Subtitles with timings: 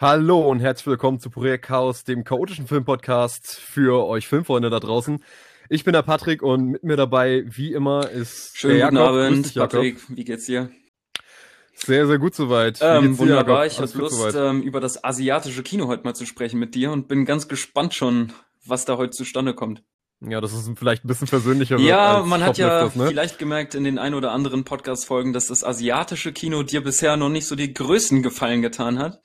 [0.00, 5.22] Hallo und herzlich willkommen zu Projekt Chaos, dem chaotischen Filmpodcast für euch Filmfreunde da draußen.
[5.68, 9.14] Ich bin der Patrick und mit mir dabei, wie immer, ist Schönen der guten Jakob.
[9.14, 9.54] Abend, dich.
[9.56, 9.98] Patrick.
[10.08, 10.70] Wie geht's dir?
[11.74, 12.78] Sehr, sehr gut soweit.
[12.80, 13.66] Ähm, wunderbar.
[13.66, 17.06] Ich habe Lust, ähm, über das asiatische Kino heute mal zu sprechen mit dir und
[17.06, 18.32] bin ganz gespannt schon,
[18.64, 19.82] was da heute zustande kommt.
[20.22, 23.08] Ja, das ist vielleicht ein bisschen persönlicher Ja, man hat ja ne?
[23.08, 27.28] vielleicht gemerkt in den ein oder anderen Podcast-Folgen, dass das asiatische Kino dir bisher noch
[27.28, 29.20] nicht so die größten Gefallen getan hat.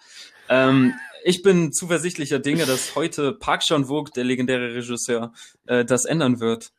[0.49, 5.33] Ähm, ich bin zuversichtlicher Dinge, dass heute Park Chan-wook, der legendäre Regisseur,
[5.65, 6.71] äh, das ändern wird.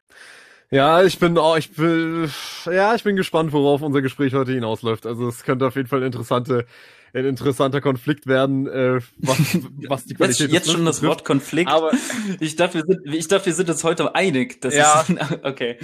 [0.70, 2.28] Ja, ich bin auch, ich will,
[2.64, 5.06] ja, ich bin gespannt, worauf unser Gespräch heute hinausläuft.
[5.06, 6.66] Also es könnte auf jeden Fall interessante,
[7.14, 9.38] ein interessanter Konflikt werden, äh, was,
[9.88, 11.70] was die Jetzt, Qualität jetzt des schon das Wort Konflikt.
[11.70, 11.92] Aber
[12.40, 14.60] Ich dachte, wir sind, ich dachte, wir sind uns heute einig.
[14.60, 15.02] Das Ja.
[15.02, 15.14] ist,
[15.44, 15.78] okay.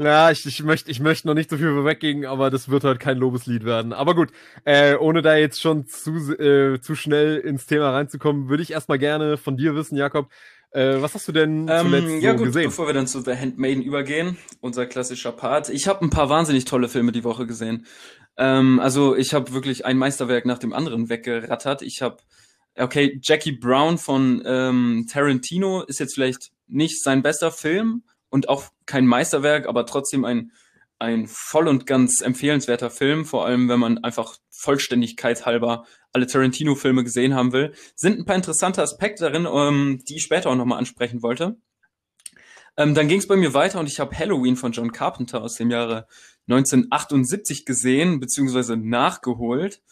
[0.00, 3.00] Ja, ich, ich möchte ich möchte noch nicht so viel vorweggehen, aber das wird halt
[3.00, 3.92] kein Lobeslied werden.
[3.92, 4.30] Aber gut,
[4.64, 8.98] äh, ohne da jetzt schon zu, äh, zu schnell ins Thema reinzukommen, würde ich erstmal
[9.00, 10.30] gerne von dir wissen, Jakob,
[10.70, 12.64] äh, was hast du denn zuletzt Ähm, ja so gut, gesehen?
[12.66, 15.68] bevor wir dann zu The Handmaiden übergehen, unser klassischer Part.
[15.68, 17.84] Ich habe ein paar wahnsinnig tolle Filme die Woche gesehen.
[18.36, 21.82] Ähm, also ich habe wirklich ein Meisterwerk nach dem anderen weggerattert.
[21.82, 22.18] Ich habe,
[22.76, 28.64] okay, Jackie Brown von ähm, Tarantino ist jetzt vielleicht nicht sein bester Film und auch
[28.86, 30.52] kein Meisterwerk, aber trotzdem ein
[30.98, 37.04] ein voll und ganz empfehlenswerter Film, vor allem wenn man einfach Vollständigkeit halber alle Tarantino-Filme
[37.04, 37.72] gesehen haben will.
[37.94, 41.56] Sind ein paar interessante Aspekte darin, ähm, die ich später auch nochmal ansprechen wollte.
[42.76, 45.54] Ähm, dann ging es bei mir weiter und ich habe Halloween von John Carpenter aus
[45.54, 46.06] dem Jahre
[46.48, 49.82] 1978 gesehen, beziehungsweise nachgeholt,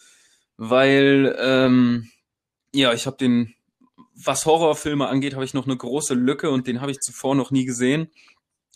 [0.57, 2.09] weil, ähm,
[2.73, 3.53] ja, ich habe den,
[4.23, 7.51] was Horrorfilme angeht, habe ich noch eine große Lücke und den habe ich zuvor noch
[7.51, 8.09] nie gesehen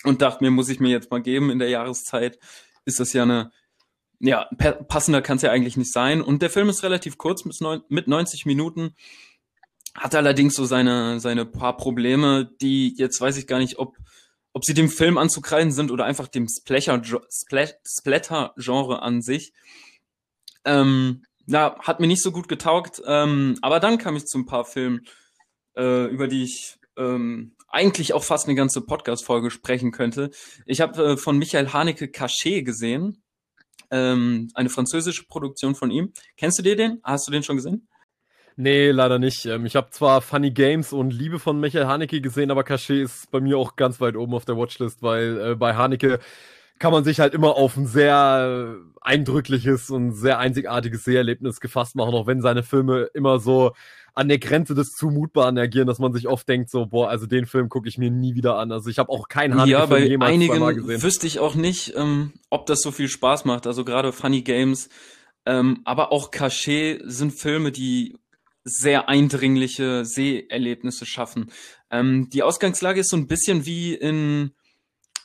[0.03, 2.37] und dachte mir, muss ich mir jetzt mal geben in der Jahreszeit.
[2.85, 3.51] Ist das ja eine,
[4.19, 4.47] ja,
[4.87, 6.21] passender kann es ja eigentlich nicht sein.
[6.21, 8.95] Und der Film ist relativ kurz mit, neun, mit 90 Minuten.
[9.95, 13.97] Hat allerdings so seine, seine paar Probleme, die jetzt weiß ich gar nicht, ob,
[14.53, 19.53] ob sie dem Film anzukreiden sind oder einfach dem Splatter- Splat- Splatter-Genre an sich.
[20.65, 23.01] Ähm, ja, hat mir nicht so gut getaugt.
[23.05, 25.05] Ähm, aber dann kam ich zu ein paar Filmen,
[25.75, 30.31] äh, über die ich ähm, eigentlich auch fast eine ganze Podcast-Folge sprechen könnte.
[30.65, 33.23] Ich habe äh, von Michael Haneke Cachet gesehen.
[33.89, 36.13] Ähm, eine französische Produktion von ihm.
[36.37, 36.99] Kennst du dir den?
[37.03, 37.87] Hast du den schon gesehen?
[38.55, 39.45] Nee, leider nicht.
[39.45, 43.31] Ähm, ich habe zwar Funny Games und Liebe von Michael Haneke gesehen, aber Cachet ist
[43.31, 46.19] bei mir auch ganz weit oben auf der Watchlist, weil äh, bei Haneke
[46.79, 52.13] kann man sich halt immer auf ein sehr eindrückliches und sehr einzigartiges Seherlebnis gefasst machen,
[52.13, 53.73] auch wenn seine Filme immer so
[54.13, 57.45] an der Grenze des Zumutbaren agieren, dass man sich oft denkt, so, boah, also den
[57.45, 58.71] Film gucke ich mir nie wieder an.
[58.71, 61.03] Also ich habe auch keinen ja, Haneke-Film bei jemals einigen gesehen.
[61.03, 63.67] wüsste ich auch nicht, ähm, ob das so viel Spaß macht.
[63.67, 64.89] Also gerade Funny Games,
[65.45, 68.17] ähm, aber auch Cachet sind Filme, die
[68.63, 71.51] sehr eindringliche Seherlebnisse schaffen.
[71.89, 74.51] Ähm, die Ausgangslage ist so ein bisschen wie in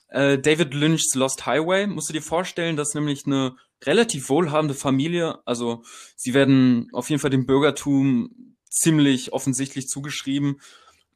[0.09, 1.87] äh, David Lynch's Lost Highway.
[1.87, 5.83] Musst du dir vorstellen, dass nämlich eine relativ wohlhabende Familie, also
[6.17, 8.46] sie werden auf jeden Fall dem Bürgertum
[8.77, 10.61] ziemlich offensichtlich zugeschrieben.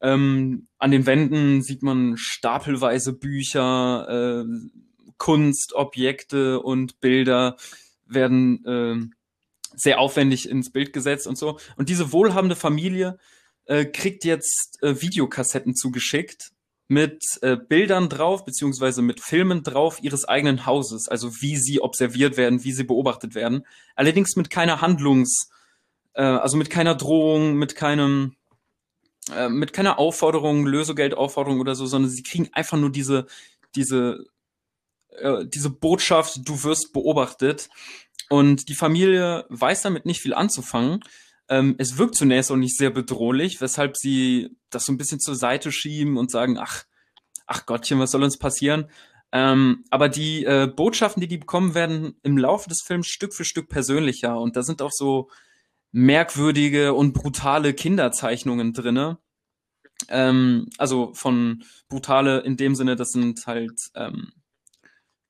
[0.00, 4.70] Ähm, an den Wänden sieht man stapelweise Bücher, äh,
[5.18, 7.56] Kunst, Objekte und Bilder
[8.06, 9.14] werden ähm,
[9.76, 11.58] sehr aufwendig ins Bild gesetzt und so.
[11.76, 13.18] Und diese wohlhabende Familie
[13.66, 16.50] äh, kriegt jetzt äh, Videokassetten zugeschickt
[16.88, 22.36] mit äh, Bildern drauf, beziehungsweise mit Filmen drauf ihres eigenen Hauses, also wie sie observiert
[22.36, 23.64] werden, wie sie beobachtet werden.
[23.94, 25.50] Allerdings mit keiner Handlungs,
[26.14, 28.36] äh, also mit keiner Drohung, mit keinem,
[29.34, 33.26] äh, mit keiner Aufforderung, Lösegeldaufforderung oder so, sondern sie kriegen einfach nur diese,
[33.74, 34.26] diese,
[35.10, 37.68] äh, diese Botschaft, du wirst beobachtet.
[38.28, 41.00] Und die Familie weiß damit nicht viel anzufangen.
[41.48, 45.34] Ähm, es wirkt zunächst auch nicht sehr bedrohlich, weshalb sie das so ein bisschen zur
[45.34, 46.84] Seite schieben und sagen, ach,
[47.46, 48.88] ach Gottchen, was soll uns passieren?
[49.32, 53.44] Ähm, aber die äh, Botschaften, die die bekommen, werden im Laufe des Films Stück für
[53.44, 54.38] Stück persönlicher.
[54.38, 55.28] Und da sind auch so
[55.92, 59.18] merkwürdige und brutale Kinderzeichnungen drinne.
[60.08, 64.32] Ähm, also von brutale in dem Sinne, das sind halt ähm,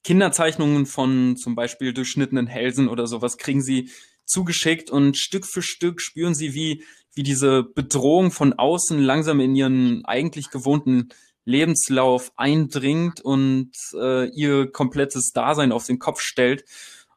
[0.05, 3.91] Kinderzeichnungen von zum Beispiel durchschnittenen Hälsen oder sowas kriegen sie
[4.25, 6.85] zugeschickt und Stück für Stück spüren sie, wie,
[7.15, 11.09] wie diese Bedrohung von außen langsam in ihren eigentlich gewohnten
[11.45, 16.65] Lebenslauf eindringt und äh, ihr komplettes Dasein auf den Kopf stellt.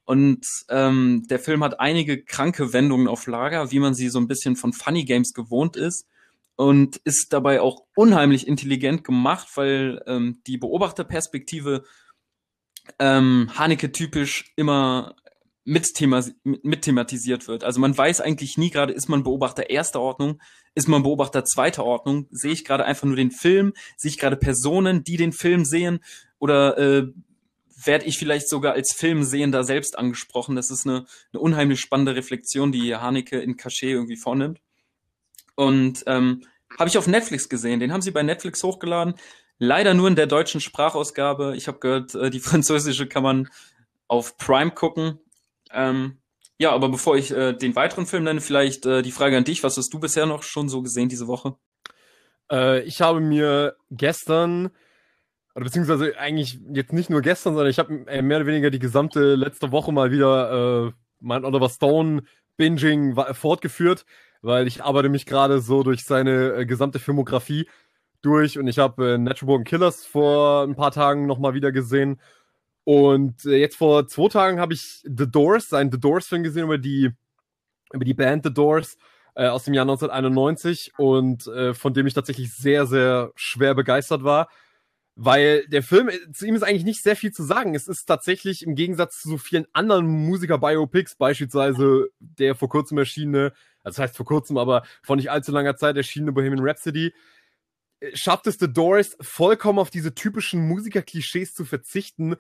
[0.06, 4.28] Und ähm, der Film hat einige kranke Wendungen auf Lager, wie man sie so ein
[4.28, 6.08] bisschen von Funny Games gewohnt ist.
[6.56, 11.84] Und ist dabei auch unheimlich intelligent gemacht, weil ähm, die Beobachterperspektive
[13.00, 15.16] ähm, Haneke typisch immer
[15.66, 17.64] mit, thema, mit, wird.
[17.64, 20.42] Also man weiß eigentlich nie gerade, ist man Beobachter erster Ordnung,
[20.76, 24.36] ist man Beobachter zweiter Ordnung, sehe ich gerade einfach nur den Film, sehe ich gerade
[24.36, 26.00] Personen, die den Film sehen
[26.40, 27.08] oder äh,
[27.86, 30.56] werde ich vielleicht sogar als Filmsehender selbst angesprochen.
[30.56, 34.60] Das ist eine, eine unheimlich spannende Reflexion, die Haneke in Cachet irgendwie vornimmt.
[35.56, 36.44] Und ähm,
[36.80, 37.80] habe ich auf Netflix gesehen.
[37.80, 39.16] Den haben sie bei Netflix hochgeladen.
[39.60, 41.56] Leider nur in der deutschen Sprachausgabe.
[41.56, 43.50] Ich habe gehört, äh, die französische kann man
[44.08, 45.20] auf Prime gucken.
[45.72, 46.18] Ähm,
[46.58, 49.64] ja, aber bevor ich äh, den weiteren Film nenne, vielleicht äh, die Frage an dich.
[49.64, 51.56] Was hast du bisher noch schon so gesehen diese Woche?
[52.52, 54.70] Äh, ich habe mir gestern,
[55.56, 58.80] oder beziehungsweise eigentlich jetzt nicht nur gestern, sondern ich habe äh, mehr oder weniger die
[58.80, 62.24] gesamte letzte Woche mal wieder äh, mein Oliver Stone
[62.58, 64.06] Binging fortgeführt,
[64.42, 67.68] weil ich arbeite mich gerade so durch seine äh, gesamte Filmografie
[68.22, 72.20] durch und ich habe äh, Natural Born Killers vor ein paar Tagen nochmal wieder gesehen
[72.84, 76.78] und äh, jetzt vor zwei Tagen habe ich The Doors, seinen The Doors-Film gesehen über
[76.78, 77.12] die,
[77.94, 78.98] über die Band The Doors
[79.36, 84.24] äh, aus dem Jahr 1991 und äh, von dem ich tatsächlich sehr, sehr schwer begeistert
[84.24, 84.50] war.
[85.16, 87.76] Weil der Film, äh, zu ihm ist eigentlich nicht sehr viel zu sagen.
[87.76, 93.54] Es ist tatsächlich im Gegensatz zu so vielen anderen Musiker-Biopics, beispielsweise der vor kurzem erschienene,
[93.84, 97.14] also das heißt vor kurzem, aber vor nicht allzu langer Zeit erschienene Bohemian Rhapsody,
[98.00, 102.36] äh, schafft es The Doors vollkommen auf diese typischen Musiker-Klischees zu verzichten,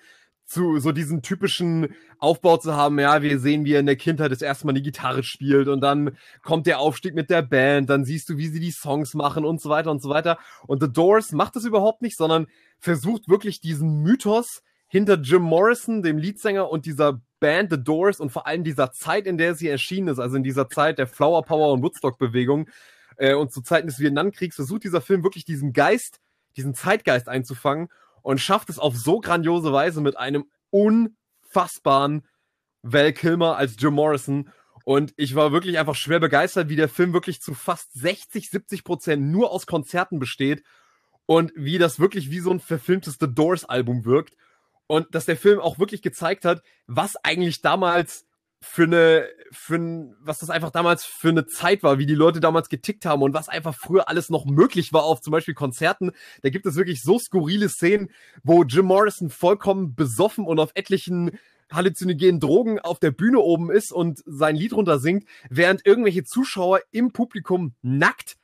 [0.54, 4.32] zu so diesen typischen Aufbau zu haben, ja, wir sehen, wie er in der Kindheit
[4.32, 8.06] das erste Mal die Gitarre spielt und dann kommt der Aufstieg mit der Band, dann
[8.06, 10.38] siehst du, wie sie die Songs machen und so weiter und so weiter.
[10.68, 12.48] Und The Doors macht das überhaupt nicht, sondern
[12.80, 18.32] versucht wirklich diesen Mythos hinter Jim Morrison, dem Leadsänger und dieser Band The Doors und
[18.32, 21.44] vor allem dieser Zeit, in der sie erschienen ist, also in dieser Zeit der Flower
[21.44, 22.70] Power und Woodstock Bewegung
[23.18, 26.20] äh, und zu Zeiten des Vietnamkriegs, versucht dieser Film wirklich diesen Geist,
[26.56, 27.90] diesen Zeitgeist einzufangen
[28.24, 32.26] und schafft es auf so grandiose Weise mit einem unfassbaren
[32.82, 34.50] Val Kilmer als Jim Morrison.
[34.86, 38.84] Und ich war wirklich einfach schwer begeistert, wie der Film wirklich zu fast 60, 70
[38.84, 40.64] Prozent nur aus Konzerten besteht
[41.26, 44.36] und wie das wirklich wie so ein verfilmtes The Doors Album wirkt.
[44.88, 48.26] Und dass der Film auch wirklich gezeigt hat, was eigentlich damals
[48.64, 52.40] für eine, für ein, was das einfach damals für eine Zeit war, wie die Leute
[52.40, 56.12] damals getickt haben und was einfach früher alles noch möglich war auf zum Beispiel Konzerten.
[56.42, 58.10] Da gibt es wirklich so skurrile Szenen,
[58.42, 61.38] wo Jim Morrison vollkommen besoffen und auf etlichen
[61.72, 66.80] halluzinogenen Drogen auf der Bühne oben ist und sein Lied runter singt, während irgendwelche Zuschauer
[66.92, 68.38] im Publikum nackt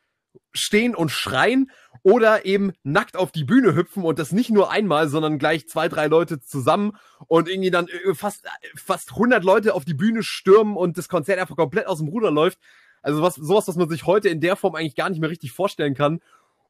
[0.52, 1.72] stehen und schreien
[2.04, 5.88] oder eben nackt auf die Bühne hüpfen und das nicht nur einmal, sondern gleich zwei,
[5.88, 6.98] drei Leute zusammen
[7.28, 11.40] und irgendwie dann äh, fast, fast 100 Leute auf die Bühne stürmen und das Konzert
[11.40, 12.60] einfach komplett aus dem Ruder läuft.
[13.02, 15.52] Also was, sowas, was man sich heute in der Form eigentlich gar nicht mehr richtig
[15.52, 16.20] vorstellen kann.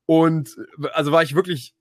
[0.05, 1.73] Und äh, also war ich wirklich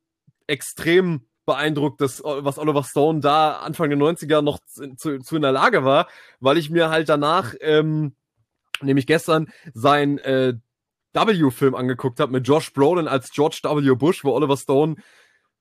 [0.47, 5.53] extrem beeindruckt, dass, was Oliver Stone da Anfang der 90er noch zu, zu in der
[5.53, 6.07] Lage war,
[6.41, 8.15] weil ich mir halt danach, ähm,
[8.83, 10.55] nämlich gestern, sein äh,
[11.13, 13.95] W-Film angeguckt habe mit Josh Brolin als George W.
[13.95, 14.97] Bush, wo Oliver Stone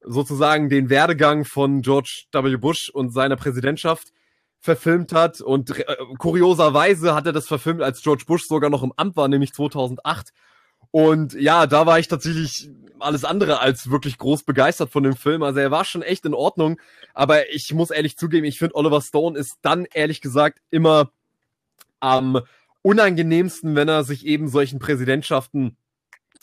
[0.02, 2.58] sozusagen den Werdegang von George W.
[2.58, 4.10] Bush und seiner Präsidentschaft
[4.60, 5.42] verfilmt hat.
[5.42, 5.86] Und äh,
[6.18, 10.32] kurioserweise hat er das verfilmt, als George Bush sogar noch im Amt war, nämlich 2008.
[10.92, 15.44] Und ja, da war ich tatsächlich alles andere als wirklich groß begeistert von dem Film.
[15.44, 16.80] Also er war schon echt in Ordnung.
[17.14, 21.12] Aber ich muss ehrlich zugeben, ich finde Oliver Stone ist dann ehrlich gesagt immer
[22.00, 22.42] am
[22.88, 25.76] unangenehmsten, wenn er sich eben solchen Präsidentschaften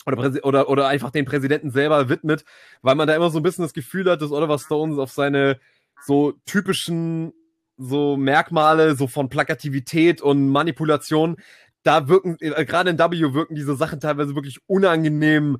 [0.05, 2.45] oder, oder, oder einfach den Präsidenten selber widmet,
[2.83, 5.59] weil man da immer so ein bisschen das Gefühl hat, dass Oliver Stone auf seine
[6.05, 7.33] so typischen
[7.77, 11.37] so Merkmale so von Plakativität und Manipulation,
[11.81, 15.57] da wirken, äh, gerade in W wirken diese Sachen teilweise wirklich unangenehm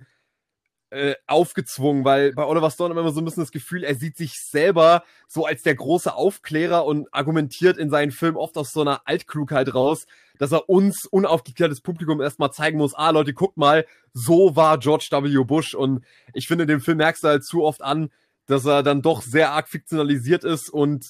[0.91, 4.39] äh, aufgezwungen, weil bei Oliver Stone immer so ein bisschen das Gefühl, er sieht sich
[4.39, 9.01] selber so als der große Aufklärer und argumentiert in seinen Filmen oft aus so einer
[9.05, 10.05] Altklugheit raus,
[10.39, 15.07] dass er uns unaufgeklärtes Publikum erstmal zeigen muss, ah Leute, guckt mal, so war George
[15.11, 15.43] W.
[15.43, 18.09] Bush und ich finde, dem Film merkst du halt zu oft an,
[18.47, 21.05] dass er dann doch sehr arg fiktionalisiert ist und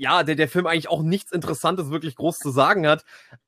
[0.00, 3.04] ja, der, der Film eigentlich auch nichts Interessantes wirklich groß zu sagen hat,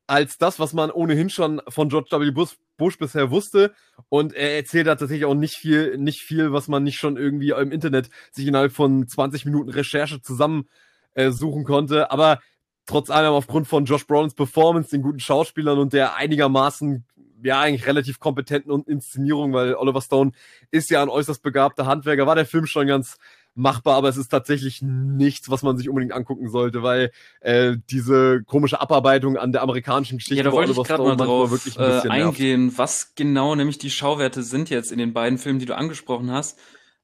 [0.06, 2.30] als das, was man ohnehin schon von George W.
[2.30, 3.72] Bush, Bush bisher wusste.
[4.10, 7.52] Und er erzählt da tatsächlich auch nicht viel, nicht viel, was man nicht schon irgendwie
[7.52, 10.68] im Internet sich innerhalb von 20 Minuten Recherche zusammen
[11.14, 11.30] äh,
[11.64, 12.10] konnte.
[12.10, 12.40] Aber
[12.86, 17.04] trotz allem aufgrund von Josh Brolins Performance, den guten Schauspielern und der einigermaßen
[17.44, 20.32] ja eigentlich relativ kompetenten Inszenierung, weil Oliver Stone
[20.70, 23.18] ist ja ein äußerst begabter Handwerker, war der Film schon ganz
[23.54, 27.10] machbar, aber es ist tatsächlich nichts, was man sich unbedingt angucken sollte, weil
[27.40, 31.50] äh, diese komische Abarbeitung an der amerikanischen Geschichte ja, da wollte ich gerade mal drauf
[31.50, 32.78] wirklich ein äh, eingehen, nervt.
[32.78, 36.58] was genau nämlich die Schauwerte sind jetzt in den beiden Filmen, die du angesprochen hast.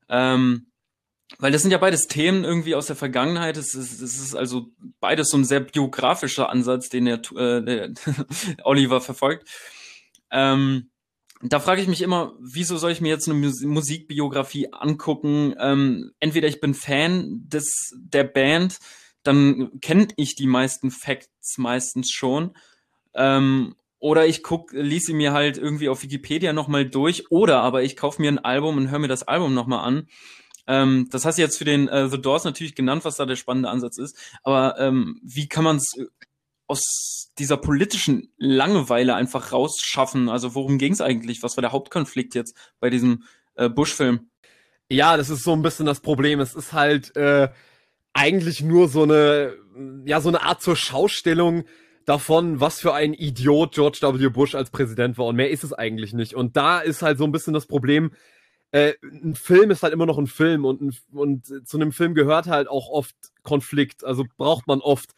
[0.08, 0.67] Ähm,
[1.38, 3.56] weil das sind ja beides Themen irgendwie aus der Vergangenheit.
[3.56, 4.70] Es ist, es ist also
[5.00, 7.92] beides so ein sehr biografischer Ansatz, den der, äh, der
[8.64, 9.46] Oliver verfolgt.
[10.30, 10.90] Ähm,
[11.42, 15.54] da frage ich mich immer, wieso soll ich mir jetzt eine Musikbiografie angucken?
[15.60, 18.78] Ähm, entweder ich bin Fan des der Band,
[19.22, 22.56] dann kenne ich die meisten Facts meistens schon.
[23.14, 27.30] Ähm, oder ich guck, lies sie mir halt irgendwie auf Wikipedia nochmal durch.
[27.30, 30.08] Oder aber ich kaufe mir ein Album und höre mir das Album nochmal an.
[30.68, 33.36] Ähm, das hast du jetzt für den äh, The Doors natürlich genannt, was da der
[33.36, 34.16] spannende Ansatz ist.
[34.42, 36.04] Aber ähm, wie kann man es äh,
[36.66, 40.28] aus dieser politischen Langeweile einfach rausschaffen?
[40.28, 41.42] Also worum ging es eigentlich?
[41.42, 44.28] Was war der Hauptkonflikt jetzt bei diesem äh, Bush-Film?
[44.90, 46.38] Ja, das ist so ein bisschen das Problem.
[46.38, 47.48] Es ist halt äh,
[48.12, 49.54] eigentlich nur so eine,
[50.04, 51.64] ja, so eine Art zur Schaustellung
[52.04, 54.28] davon, was für ein Idiot George W.
[54.28, 55.26] Bush als Präsident war.
[55.26, 56.34] Und mehr ist es eigentlich nicht.
[56.34, 58.12] Und da ist halt so ein bisschen das Problem,
[58.70, 62.14] äh, ein Film ist halt immer noch ein Film und, ein, und zu einem Film
[62.14, 64.04] gehört halt auch oft Konflikt.
[64.04, 65.12] Also braucht man oft.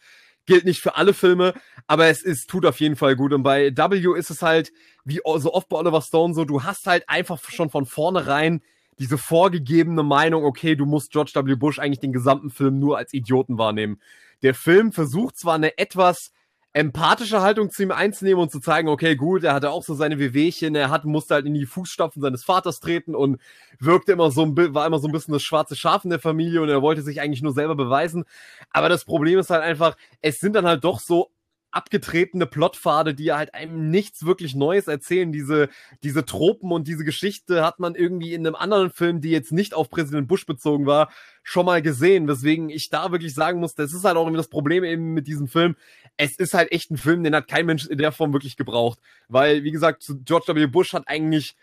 [0.47, 1.53] Gilt nicht für alle Filme,
[1.85, 3.31] aber es ist, tut auf jeden Fall gut.
[3.31, 4.71] Und bei W ist es halt,
[5.05, 8.61] wie so oft bei Oliver Stone so, du hast halt einfach schon von vornherein
[8.97, 11.55] diese vorgegebene Meinung, okay, du musst George W.
[11.55, 14.01] Bush eigentlich den gesamten Film nur als Idioten wahrnehmen.
[14.41, 16.31] Der Film versucht zwar eine etwas
[16.73, 20.19] empathische Haltung zu ihm einzunehmen und zu zeigen, okay, gut, er hatte auch so seine
[20.19, 23.41] Wehwehchen, er hat, musste halt in die Fußstapfen seines Vaters treten und
[23.79, 26.61] wirkte immer so ein, war immer so ein bisschen das schwarze Schaf in der Familie
[26.61, 28.23] und er wollte sich eigentlich nur selber beweisen.
[28.71, 31.31] Aber das Problem ist halt einfach, es sind dann halt doch so
[31.71, 35.31] abgetretene Plotpfade, die halt einem nichts wirklich Neues erzählen.
[35.31, 35.69] Diese,
[36.03, 39.73] diese Tropen und diese Geschichte hat man irgendwie in einem anderen Film, die jetzt nicht
[39.73, 41.11] auf Präsident Bush bezogen war,
[41.43, 42.27] schon mal gesehen.
[42.27, 45.27] Weswegen ich da wirklich sagen muss, das ist halt auch irgendwie das Problem eben mit
[45.27, 45.75] diesem Film.
[46.17, 48.99] Es ist halt echt ein Film, den hat kein Mensch in der Form wirklich gebraucht.
[49.27, 50.67] Weil, wie gesagt, George W.
[50.67, 51.55] Bush hat eigentlich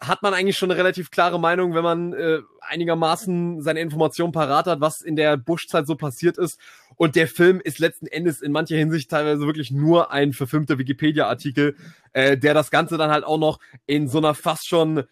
[0.00, 4.66] hat man eigentlich schon eine relativ klare Meinung, wenn man äh, einigermaßen seine Informationen parat
[4.66, 6.58] hat, was in der Bush-Zeit so passiert ist.
[6.96, 11.76] Und der Film ist letzten Endes in mancher Hinsicht teilweise wirklich nur ein verfilmter Wikipedia-Artikel,
[12.12, 15.04] äh, der das Ganze dann halt auch noch in so einer fast schon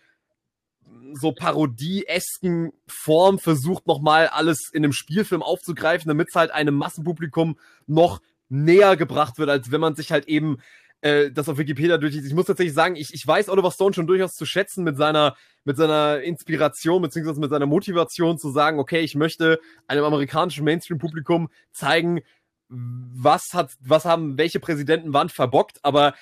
[1.15, 7.59] so parodie-esken Form versucht, nochmal alles in einem Spielfilm aufzugreifen, damit es halt einem Massenpublikum
[7.87, 10.59] noch näher gebracht wird, als wenn man sich halt eben
[11.07, 12.27] äh, das auf Wikipedia durchliest.
[12.27, 15.37] Ich muss tatsächlich sagen, ich, ich weiß Oliver Stone schon durchaus zu schätzen mit seiner,
[15.65, 21.49] mit seiner Inspiration beziehungsweise mit seiner Motivation zu sagen, okay, ich möchte einem amerikanischen Mainstream-Publikum
[21.73, 22.23] zeigen,
[22.69, 26.15] was hat, was haben welche Präsidenten wann verbockt, aber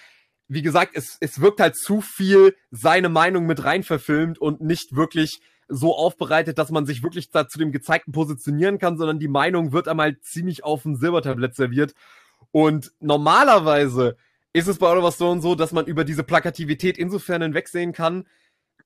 [0.48, 4.94] wie gesagt, es, es wirkt halt zu viel seine Meinung mit rein verfilmt und nicht
[4.94, 9.28] wirklich so aufbereitet, dass man sich wirklich da zu dem Gezeigten positionieren kann, sondern die
[9.28, 11.94] Meinung wird einmal ziemlich auf dem Silbertablett serviert.
[12.52, 14.18] Und normalerweise
[14.54, 18.26] ist es bei Oliver Stone so, dass man über diese Plakativität insofern hinwegsehen kann,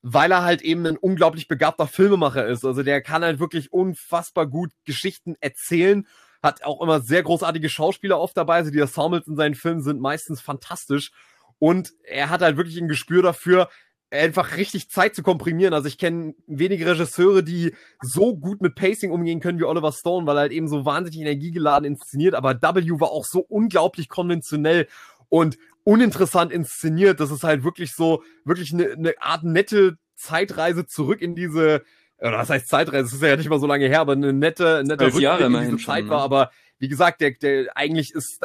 [0.00, 2.64] weil er halt eben ein unglaublich begabter Filmemacher ist.
[2.64, 6.06] Also der kann halt wirklich unfassbar gut Geschichten erzählen,
[6.42, 8.56] hat auch immer sehr großartige Schauspieler oft dabei.
[8.56, 11.12] Also die Ensembles in seinen Filmen sind meistens fantastisch.
[11.58, 13.68] Und er hat halt wirklich ein Gespür dafür,
[14.10, 15.74] einfach richtig Zeit zu komprimieren.
[15.74, 20.26] Also ich kenne wenige Regisseure, die so gut mit Pacing umgehen können wie Oliver Stone,
[20.26, 22.34] weil er halt eben so wahnsinnig energiegeladen inszeniert.
[22.34, 24.86] Aber W war auch so unglaublich konventionell
[25.28, 27.20] und uninteressant inszeniert.
[27.20, 31.82] Das ist halt wirklich so, wirklich eine, eine Art nette Zeitreise zurück in diese,
[32.18, 33.04] oder was heißt Zeitreise?
[33.04, 35.52] Das ist ja nicht mal so lange her, aber eine nette, nette Rückblick Jahre in
[35.52, 36.18] diese Zeit schon, war.
[36.18, 36.24] Ne?
[36.24, 38.40] Aber wie gesagt, der, der eigentlich ist,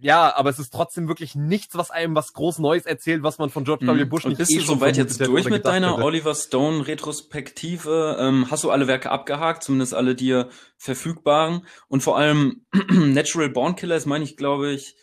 [0.00, 3.48] ja, aber es ist trotzdem wirklich nichts, was einem was groß Neues erzählt, was man
[3.48, 3.92] von George W.
[3.92, 4.08] Mhm.
[4.08, 6.04] Bush Und nicht bist eh du soweit jetzt durch mit deiner hätte.
[6.04, 8.16] Oliver Stone Retrospektive?
[8.18, 11.66] Ähm, hast du alle Werke abgehakt, zumindest alle dir verfügbaren?
[11.88, 14.96] Und vor allem Natural Born Killer ist, meine ich, glaube ich,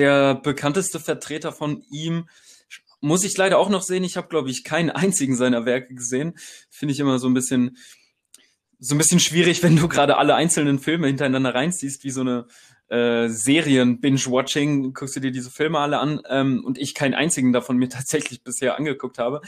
[0.00, 2.28] der bekannteste Vertreter von ihm.
[3.00, 4.02] Muss ich leider auch noch sehen.
[4.02, 6.34] Ich habe, glaube ich, keinen einzigen seiner Werke gesehen.
[6.70, 7.76] Finde ich immer so ein bisschen,
[8.78, 12.46] so ein bisschen schwierig, wenn du gerade alle einzelnen Filme hintereinander reinziehst, wie so eine
[12.88, 17.76] äh, Serien-Binge-Watching, guckst du dir diese Filme alle an ähm, und ich keinen einzigen davon
[17.76, 19.42] mir tatsächlich bisher angeguckt habe.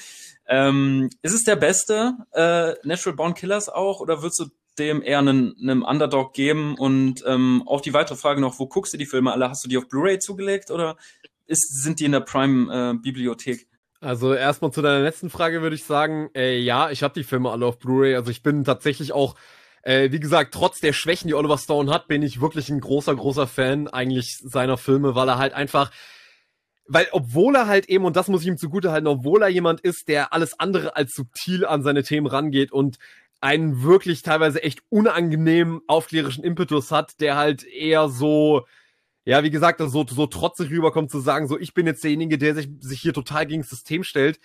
[0.46, 4.46] Ähm, ist es der beste äh, Natural Born Killers auch oder würdest du
[4.78, 6.76] dem eher einen, einen Underdog geben?
[6.76, 9.50] Und ähm, auch die weitere Frage noch, wo guckst du die Filme alle?
[9.50, 10.96] Hast du die auf Blu-ray zugelegt oder
[11.46, 13.62] ist, sind die in der Prime-Bibliothek?
[13.62, 13.66] Äh,
[14.02, 17.50] also erstmal zu deiner letzten Frage würde ich sagen, äh, ja, ich habe die Filme
[17.50, 18.16] alle auf Blu-ray.
[18.16, 19.36] Also ich bin tatsächlich auch,
[19.82, 23.14] äh, wie gesagt, trotz der Schwächen, die Oliver Stone hat, bin ich wirklich ein großer,
[23.14, 25.92] großer Fan eigentlich seiner Filme, weil er halt einfach,
[26.88, 29.80] weil obwohl er halt eben, und das muss ich ihm zugute halten, obwohl er jemand
[29.80, 32.98] ist, der alles andere als subtil an seine Themen rangeht und
[33.42, 38.66] einen wirklich teilweise echt unangenehmen aufklärischen Impetus hat, der halt eher so,
[39.24, 42.54] ja, wie gesagt, so, so trotzig rüberkommt zu sagen, so ich bin jetzt derjenige, der
[42.54, 44.38] sich, sich hier total gegen das System stellt.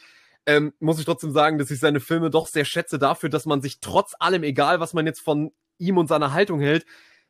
[0.48, 3.62] ähm, muss ich trotzdem sagen, dass ich seine Filme doch sehr schätze dafür, dass man
[3.62, 6.86] sich trotz allem, egal was man jetzt von ihm und seiner Haltung hält,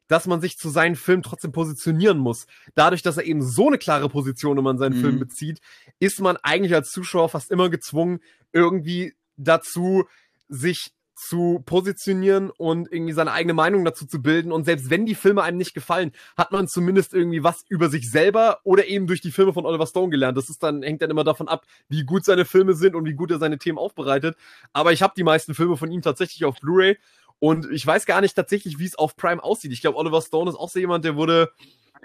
[0.08, 2.48] dass man sich zu seinen Filmen trotzdem positionieren muss.
[2.76, 5.02] Dadurch, dass er eben so eine klare Position immer in seinen mhm.
[5.02, 5.60] Film bezieht,
[6.00, 8.20] ist man eigentlich als Zuschauer fast immer gezwungen,
[8.54, 10.06] irgendwie dazu,
[10.48, 14.52] sich zu positionieren und irgendwie seine eigene Meinung dazu zu bilden.
[14.52, 18.10] Und selbst wenn die Filme einem nicht gefallen, hat man zumindest irgendwie was über sich
[18.12, 20.38] selber oder eben durch die Filme von Oliver Stone gelernt.
[20.38, 23.14] Das ist dann, hängt dann immer davon ab, wie gut seine Filme sind und wie
[23.14, 24.38] gut er seine Themen aufbereitet.
[24.74, 26.98] Aber ich habe die meisten Filme von ihm tatsächlich auf Blu-ray
[27.40, 29.72] und ich weiß gar nicht tatsächlich, wie es auf Prime aussieht.
[29.72, 31.52] Ich glaube, Oliver Stone ist auch so jemand, der wurde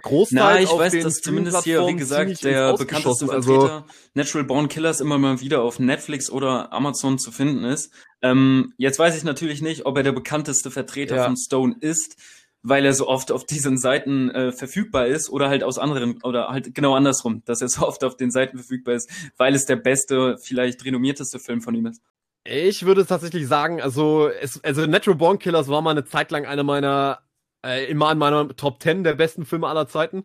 [0.02, 4.68] Großteil Na, ich weiß, dass zumindest hier, wie gesagt, der bekannteste Vertreter also, Natural Born
[4.68, 7.92] Killers immer mal wieder auf Netflix oder Amazon zu finden ist.
[8.20, 11.24] Ähm, jetzt weiß ich natürlich nicht, ob er der bekannteste Vertreter ja.
[11.24, 12.16] von Stone ist,
[12.62, 16.48] weil er so oft auf diesen Seiten äh, verfügbar ist oder halt aus anderen oder
[16.48, 19.76] halt genau andersrum, dass er so oft auf den Seiten verfügbar ist, weil es der
[19.76, 22.00] beste, vielleicht renommierteste Film von ihm ist.
[22.44, 26.44] Ich würde tatsächlich sagen, also, es, also Natural Born Killers war mal eine Zeit lang
[26.44, 27.20] einer meiner,
[27.64, 30.24] äh, immer in meiner Top 10 der besten Filme aller Zeiten.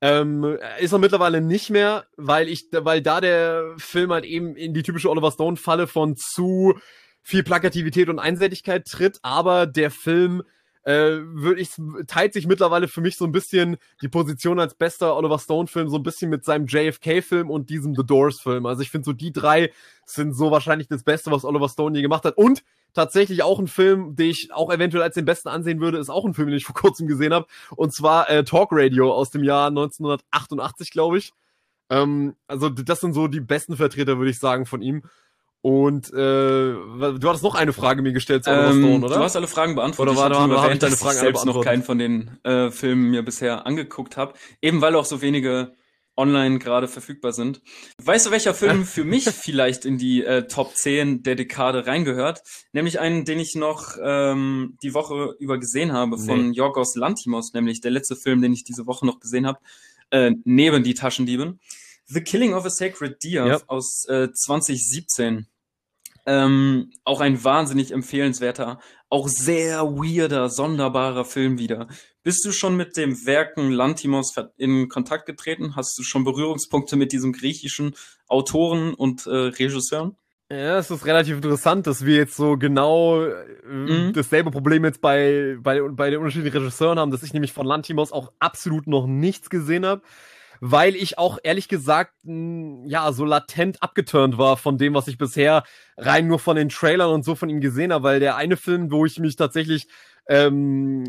[0.00, 4.74] Ähm, ist er mittlerweile nicht mehr, weil ich, weil da der Film halt eben in
[4.74, 6.74] die typische Oliver Stone Falle von zu
[7.22, 10.42] viel Plakativität und Einseitigkeit tritt, aber der Film
[10.84, 11.70] äh, würde ich
[12.06, 15.88] teilt sich mittlerweile für mich so ein bisschen die Position als bester Oliver Stone Film
[15.88, 18.66] so ein bisschen mit seinem JFK Film und diesem The Doors Film.
[18.66, 19.72] Also ich finde so die drei
[20.04, 22.62] sind so wahrscheinlich das Beste, was Oliver Stone je gemacht hat und
[22.94, 26.24] tatsächlich auch ein Film, den ich auch eventuell als den besten ansehen würde, ist auch
[26.24, 27.46] ein Film, den ich vor kurzem gesehen habe
[27.76, 31.32] und zwar äh, Talk Radio aus dem Jahr 1988, glaube ich.
[31.90, 35.02] Ähm, also das sind so die besten Vertreter, würde ich sagen, von ihm.
[35.60, 39.16] Und äh, du hattest noch eine Frage mir gestellt zu ähm, Stone, oder?
[39.16, 40.12] Du hast alle Fragen beantwortet.
[40.12, 43.10] Oder war, ich war, erwähnt, deine Fragen ich selbst noch keinen von den äh, Filmen
[43.10, 44.34] mir bisher angeguckt habe.
[44.60, 45.72] Eben weil auch so wenige
[46.16, 47.62] online gerade verfügbar sind.
[48.02, 52.42] Weißt du, welcher Film für mich vielleicht in die äh, Top 10 der Dekade reingehört?
[52.72, 56.56] Nämlich einen, den ich noch ähm, die Woche über gesehen habe von nee.
[56.56, 59.58] Yorgos Lantimos, nämlich der letzte Film, den ich diese Woche noch gesehen habe,
[60.10, 61.60] äh, neben Die Taschendieben.
[62.06, 63.60] The Killing of a Sacred Deer ja.
[63.66, 65.46] aus äh, 2017.
[66.26, 71.86] Ähm, auch ein wahnsinnig empfehlenswerter, auch sehr weirder, sonderbarer Film wieder.
[72.22, 75.76] Bist du schon mit dem Werken Lantimos in Kontakt getreten?
[75.76, 77.94] Hast du schon Berührungspunkte mit diesem griechischen
[78.26, 80.16] Autoren und äh, Regisseuren?
[80.50, 84.12] Ja, es ist relativ interessant, dass wir jetzt so genau äh, mhm.
[84.14, 88.12] dasselbe Problem jetzt bei, bei, bei den unterschiedlichen Regisseuren haben, dass ich nämlich von Lantimos
[88.12, 90.02] auch absolut noch nichts gesehen habe
[90.66, 95.62] weil ich auch ehrlich gesagt, ja, so latent abgeturnt war von dem, was ich bisher
[95.98, 98.90] rein nur von den Trailern und so von ihm gesehen habe, weil der eine Film,
[98.90, 99.88] wo ich mich tatsächlich,
[100.26, 101.04] ähm,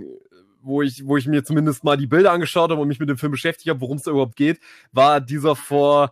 [0.62, 3.18] wo ich, wo ich mir zumindest mal die Bilder angeschaut habe und mich mit dem
[3.18, 4.60] Film beschäftigt habe, worum es da überhaupt geht,
[4.92, 6.12] war dieser vor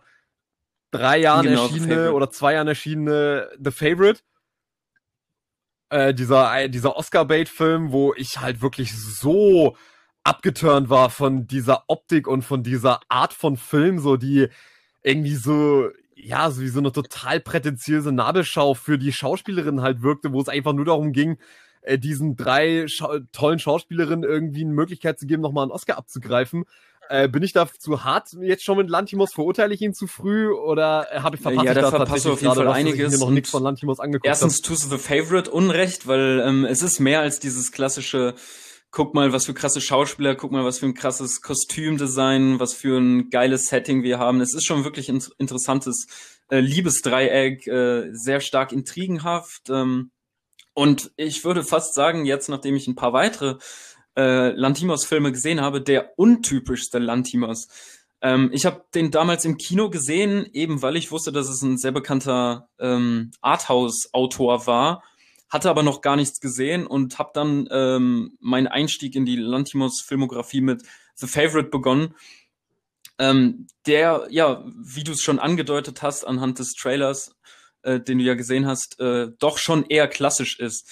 [0.90, 4.20] drei Jahren genau, erschienene oder zwei Jahren erschienene The Favorite.
[5.90, 9.76] Äh, dieser, dieser Oscar-Bait-Film, wo ich halt wirklich so
[10.24, 14.48] abgeturnt war von dieser Optik und von dieser Art von Film, so die
[15.02, 20.32] irgendwie so, ja, so wie so eine total prätentiöse Nabelschau für die Schauspielerin halt wirkte,
[20.32, 21.38] wo es einfach nur darum ging,
[21.82, 26.64] äh, diesen drei Scha tollen Schauspielerinnen irgendwie eine Möglichkeit zu geben, nochmal einen Oscar abzugreifen.
[27.10, 29.34] Äh, bin ich da zu hart jetzt schon mit Lantimos?
[29.34, 31.66] Verurteile ich ihn zu früh oder habe ich verpasst?
[31.66, 33.12] Ja, da, verpasst du auf jeden Fall einiges.
[33.12, 34.62] Ich noch nichts von Lantimos angeguckt Erstens hab.
[34.62, 38.34] tust du The Favorite Unrecht, weil ähm, es ist mehr als dieses klassische
[38.94, 42.96] guck mal, was für krasse Schauspieler, guck mal, was für ein krasses Kostümdesign, was für
[42.96, 44.40] ein geiles Setting wir haben.
[44.40, 46.06] Es ist schon wirklich ein interessantes
[46.48, 49.68] äh, Liebesdreieck, äh, sehr stark intrigenhaft.
[49.68, 50.12] Ähm,
[50.74, 53.56] und ich würde fast sagen, jetzt, nachdem ich ein paar weitere
[54.16, 57.66] äh, Lantimos-Filme gesehen habe, der untypischste Lantimos.
[58.22, 61.78] Ähm, ich habe den damals im Kino gesehen, eben weil ich wusste, dass es ein
[61.78, 65.02] sehr bekannter ähm, Arthouse-Autor war
[65.54, 70.02] hatte aber noch gar nichts gesehen und habe dann ähm, meinen Einstieg in die Lantimos
[70.04, 70.82] Filmografie mit
[71.14, 72.16] The Favorite begonnen.
[73.20, 77.36] Ähm, der, ja, wie du es schon angedeutet hast, anhand des Trailers,
[77.82, 80.90] äh, den du ja gesehen hast, äh, doch schon eher klassisch ist,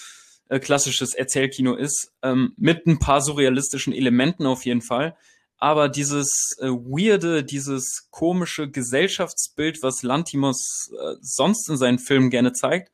[0.48, 5.16] äh, klassisches Erzählkino ist, ähm, mit ein paar surrealistischen Elementen auf jeden Fall.
[5.58, 12.52] Aber dieses äh, weirde, dieses komische Gesellschaftsbild, was Lantimos äh, sonst in seinen Filmen gerne
[12.52, 12.92] zeigt,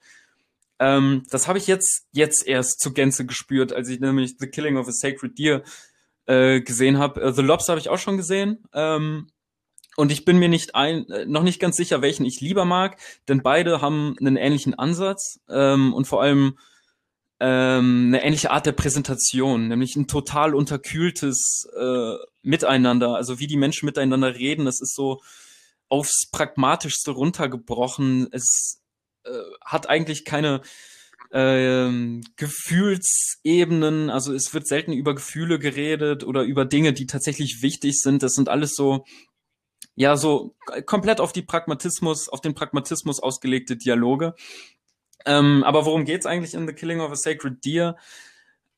[0.79, 4.77] ähm, das habe ich jetzt, jetzt erst zur Gänze gespürt, als ich nämlich The Killing
[4.77, 5.63] of a Sacred Deer
[6.27, 7.21] äh, gesehen habe.
[7.21, 8.65] Äh, The Lobster habe ich auch schon gesehen.
[8.73, 9.29] Ähm,
[9.97, 13.01] und ich bin mir nicht ein, äh, noch nicht ganz sicher, welchen ich lieber mag,
[13.27, 16.57] denn beide haben einen ähnlichen Ansatz ähm, und vor allem
[17.41, 23.57] ähm, eine ähnliche Art der Präsentation, nämlich ein total unterkühltes äh, Miteinander, also wie die
[23.57, 25.21] Menschen miteinander reden, das ist so
[25.89, 28.29] aufs Pragmatischste runtergebrochen.
[28.33, 28.81] Es
[29.29, 30.63] äh, hat eigentlich keine
[31.31, 38.01] ähm, Gefühlsebenen, also es wird selten über Gefühle geredet oder über Dinge, die tatsächlich wichtig
[38.01, 38.23] sind.
[38.23, 39.05] Das sind alles so,
[39.95, 40.55] ja, so
[40.87, 44.35] komplett auf die Pragmatismus, auf den Pragmatismus ausgelegte Dialoge.
[45.27, 47.97] Ähm, aber worum geht's eigentlich in The Killing of a Sacred Deer?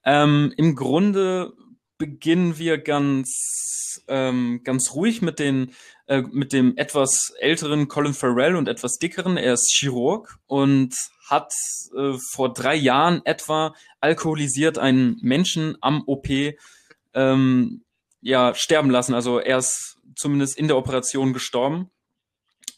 [0.04, 1.52] Ähm, Im Grunde
[2.00, 5.74] beginnen wir ganz, ähm, ganz ruhig mit den,
[6.06, 9.36] äh, mit dem etwas älteren Colin Farrell und etwas dickeren.
[9.36, 10.94] Er ist Chirurg und
[11.28, 11.52] hat
[11.94, 16.28] äh, vor drei Jahren etwa alkoholisiert einen Menschen am OP
[17.12, 17.84] ähm,
[18.22, 19.14] ja sterben lassen.
[19.14, 21.90] Also er ist zumindest in der Operation gestorben.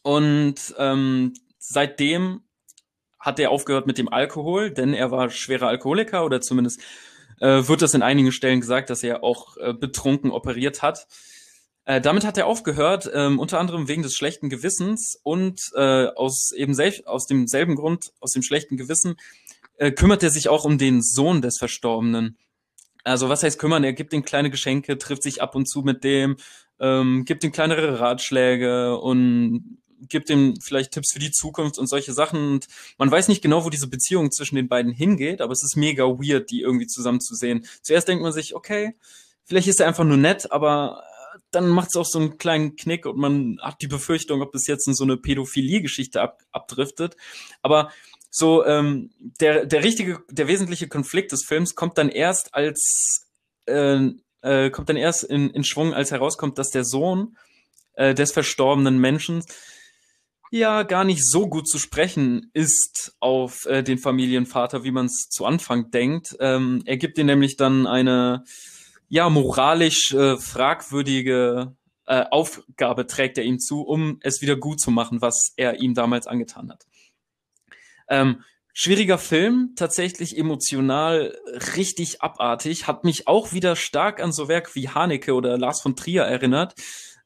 [0.03, 2.43] Und ähm, seitdem
[3.21, 6.81] hat er aufgehört mit dem Alkohol, denn er war schwerer Alkoholiker oder zumindest
[7.43, 11.09] äh, wird das in einigen Stellen gesagt, dass er auch äh, betrunken operiert hat.
[11.85, 16.53] Äh, damit hat er aufgehört, ähm, unter anderem wegen des schlechten Gewissens und äh, aus
[16.53, 19.17] eben selbst aus demselben Grund, aus dem schlechten Gewissen,
[19.77, 22.39] äh, kümmert er sich auch um den Sohn des Verstorbenen.
[23.03, 23.83] Also was heißt kümmern?
[23.83, 26.37] Er gibt ihm kleine Geschenke, trifft sich ab und zu mit dem,
[26.79, 32.13] ähm, gibt ihm kleinere Ratschläge und gibt ihm vielleicht Tipps für die Zukunft und solche
[32.13, 32.55] Sachen.
[32.55, 32.67] Und
[32.99, 36.05] man weiß nicht genau, wo diese Beziehung zwischen den beiden hingeht, aber es ist mega
[36.05, 37.67] weird, die irgendwie zusammen zu sehen.
[37.83, 38.95] Zuerst denkt man sich, okay,
[39.45, 41.03] vielleicht ist er einfach nur nett, aber
[41.51, 44.67] dann macht es auch so einen kleinen Knick und man hat die Befürchtung, ob das
[44.67, 47.17] jetzt in so eine Pädophilie-Geschichte ab, abdriftet.
[47.63, 47.91] Aber
[48.31, 49.11] so ähm,
[49.41, 53.27] der der richtige, der wesentliche Konflikt des Films kommt dann erst als
[53.67, 54.11] äh,
[54.41, 57.37] äh, kommt dann erst in, in Schwung, als herauskommt, dass der Sohn
[57.95, 59.45] äh, des verstorbenen Menschen
[60.53, 65.29] ja gar nicht so gut zu sprechen ist auf äh, den Familienvater, wie man es
[65.31, 66.37] zu Anfang denkt.
[66.41, 68.45] Ähm, er gibt ihm nämlich dann eine
[69.09, 71.75] ja moralisch äh, fragwürdige
[72.07, 75.95] äh, Aufgabe trägt er ihm zu, um es wieder gut zu machen, was er ihm
[75.95, 76.87] damals angetan hat.
[78.09, 78.43] Ähm,
[78.75, 81.35] schwieriger Film, tatsächlich emotional
[81.77, 85.97] richtig abartig, hat mich auch wieder stark an so Werk wie Haneke oder Lars von
[85.97, 86.75] Trier erinnert,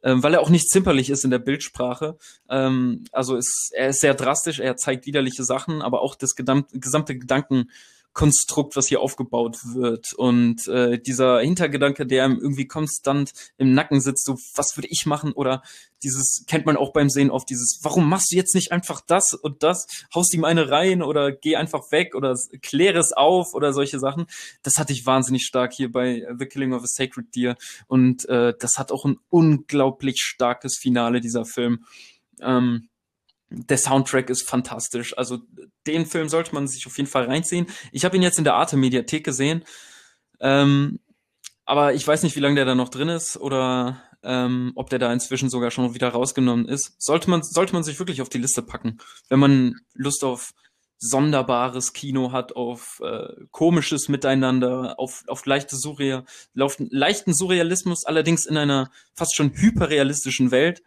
[0.07, 2.17] ähm, weil er auch nicht zimperlich ist in der Bildsprache.
[2.49, 7.19] Ähm, also ist, er ist sehr drastisch, er zeigt widerliche Sachen, aber auch das gesamte
[7.19, 7.71] Gedanken
[8.17, 10.15] Konstrukt, was hier aufgebaut wird.
[10.15, 15.05] Und äh, dieser Hintergedanke, der ihm irgendwie konstant im Nacken sitzt, so, was würde ich
[15.05, 15.33] machen?
[15.33, 15.63] Oder
[16.03, 19.35] dieses, kennt man auch beim Sehen oft, dieses, warum machst du jetzt nicht einfach das
[19.35, 19.87] und das?
[20.15, 24.25] Haust ihm eine rein oder geh einfach weg oder kläre es auf oder solche Sachen.
[24.63, 27.57] Das hatte ich wahnsinnig stark hier bei The Killing of a Sacred Deer.
[27.87, 31.85] Und äh, das hat auch ein unglaublich starkes Finale, dieser Film.
[32.41, 32.89] Ähm,
[33.51, 35.17] der Soundtrack ist fantastisch.
[35.17, 35.39] Also
[35.87, 37.67] den Film sollte man sich auf jeden Fall reinziehen.
[37.93, 39.65] Ich habe ihn jetzt in der Arte Mediathek gesehen.
[40.41, 41.01] Ähm,
[41.65, 44.99] aber ich weiß nicht, wie lange der da noch drin ist oder ähm, ob der
[44.99, 46.95] da inzwischen sogar schon wieder rausgenommen ist.
[46.99, 50.53] Sollte man, sollte man sich wirklich auf die Liste packen, wenn man Lust auf
[50.99, 56.25] sonderbares Kino hat, auf äh, komisches Miteinander, auf, auf leichte Surreal,
[56.59, 60.83] auf leichten Surrealismus, allerdings in einer fast schon hyperrealistischen Welt.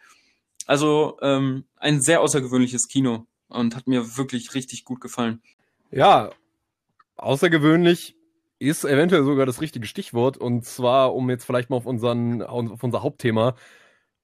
[0.69, 5.41] Also ähm, ein sehr außergewöhnliches Kino und hat mir wirklich richtig gut gefallen.
[5.89, 6.29] Ja,
[7.15, 8.15] außergewöhnlich
[8.60, 12.84] ist eventuell sogar das richtige Stichwort und zwar, um jetzt vielleicht mal auf, unseren, auf
[12.84, 13.55] unser Hauptthema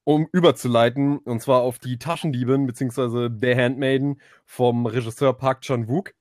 [0.04, 3.28] um überzuleiten, und zwar auf die Taschendieben bzw.
[3.42, 6.14] The Handmaiden vom Regisseur Park Chan-wook.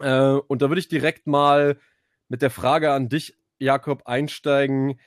[0.00, 1.78] Äh, und da würde ich direkt mal
[2.28, 4.98] mit der Frage an dich, Jakob, einsteigen.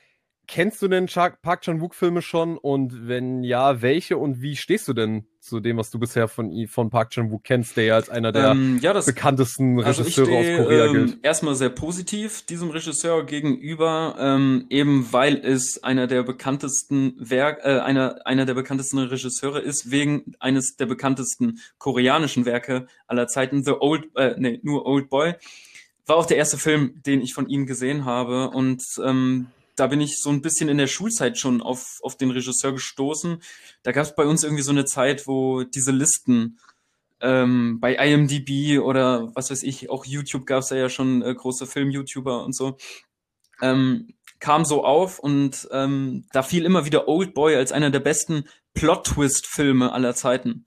[0.50, 2.56] Kennst du denn Park Chan-wook-Filme schon?
[2.56, 6.66] Und wenn ja, welche und wie stehst du denn zu dem, was du bisher von,
[6.68, 10.30] von Park Chan-wook kennst, der ja als einer der ähm, ja, das, bekanntesten also Regisseure
[10.30, 11.18] also stehe, aus Korea ähm, gilt?
[11.22, 17.80] Erstmal sehr positiv diesem Regisseur gegenüber, ähm, eben weil es einer der bekanntesten Werk, äh,
[17.80, 23.72] einer, einer der bekanntesten Regisseure ist, wegen eines der bekanntesten koreanischen Werke aller Zeiten, The
[23.80, 25.34] Old, äh, nee, nur Old Boy.
[26.06, 30.00] War auch der erste Film, den ich von ihm gesehen habe und ähm, da bin
[30.00, 33.42] ich so ein bisschen in der Schulzeit schon auf, auf den Regisseur gestoßen.
[33.82, 36.58] Da gab es bei uns irgendwie so eine Zeit, wo diese Listen
[37.20, 41.66] ähm, bei IMDb oder was weiß ich, auch YouTube gab es ja schon äh, große
[41.66, 42.76] Film-YouTuber und so,
[43.60, 48.00] ähm, kam so auf und ähm, da fiel immer wieder Old Boy als einer der
[48.00, 50.64] besten Plot-Twist-Filme aller Zeiten.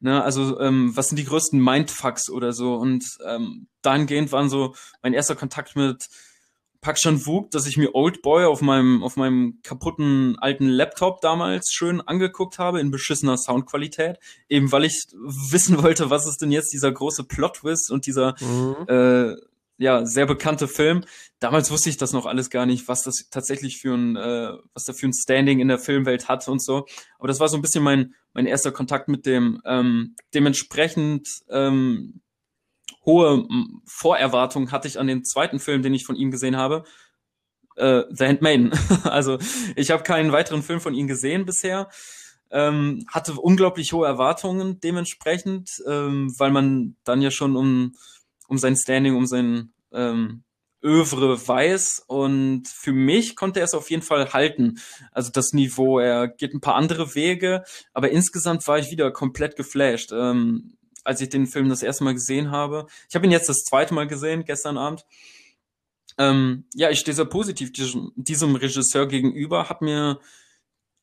[0.00, 2.74] Ne, also ähm, was sind die größten Mindfucks oder so?
[2.74, 6.08] Und ähm, dahingehend waren so mein erster Kontakt mit
[6.82, 11.70] Park Chan-wook, dass ich mir Old Boy auf meinem, auf meinem kaputten alten Laptop damals
[11.72, 14.18] schön angeguckt habe in beschissener Soundqualität,
[14.48, 18.76] eben weil ich wissen wollte, was ist denn jetzt dieser große Plot-Twist und dieser, mhm.
[18.88, 19.36] äh,
[19.78, 21.04] ja, sehr bekannte Film.
[21.38, 24.84] Damals wusste ich das noch alles gar nicht, was das tatsächlich für ein, äh, was
[24.84, 26.86] da für ein Standing in der Filmwelt hat und so.
[27.18, 29.60] Aber das war so ein bisschen mein, mein erster Kontakt mit dem.
[29.64, 32.22] Ähm, dementsprechend ähm,
[33.04, 33.46] hohe
[33.86, 36.84] Vorerwartungen hatte ich an den zweiten Film, den ich von ihm gesehen habe.
[37.76, 38.72] Äh, The Handmaiden.
[39.04, 39.38] also
[39.76, 41.88] ich habe keinen weiteren Film von ihm gesehen bisher.
[42.50, 47.94] Ähm, hatte unglaublich hohe Erwartungen dementsprechend, ähm, weil man dann ja schon um
[48.52, 50.44] um sein Standing, um sein ähm,
[50.84, 52.04] Övre weiß.
[52.06, 54.78] Und für mich konnte er es auf jeden Fall halten.
[55.10, 59.56] Also das Niveau, er geht ein paar andere Wege, aber insgesamt war ich wieder komplett
[59.56, 60.12] geflasht.
[60.12, 62.86] Ähm, als ich den Film das erste Mal gesehen habe.
[63.08, 65.04] Ich habe ihn jetzt das zweite Mal gesehen, gestern Abend.
[66.18, 70.20] Ähm, ja, ich stehe sehr positiv diesem, diesem Regisseur gegenüber, habe mir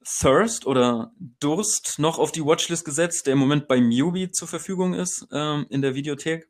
[0.03, 4.93] Thirst oder Durst noch auf die Watchlist gesetzt, der im Moment bei Mubi zur Verfügung
[4.93, 6.49] ist, ähm, in der Videothek.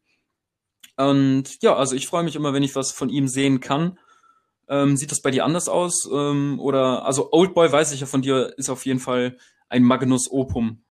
[0.97, 3.97] Und ja, also ich freue mich immer, wenn ich was von ihm sehen kann.
[4.67, 6.07] Ähm, sieht das bei dir anders aus?
[6.11, 9.37] Ähm, oder, also Oldboy weiß ich ja von dir, ist auf jeden Fall
[9.69, 10.83] ein Magnus Opum.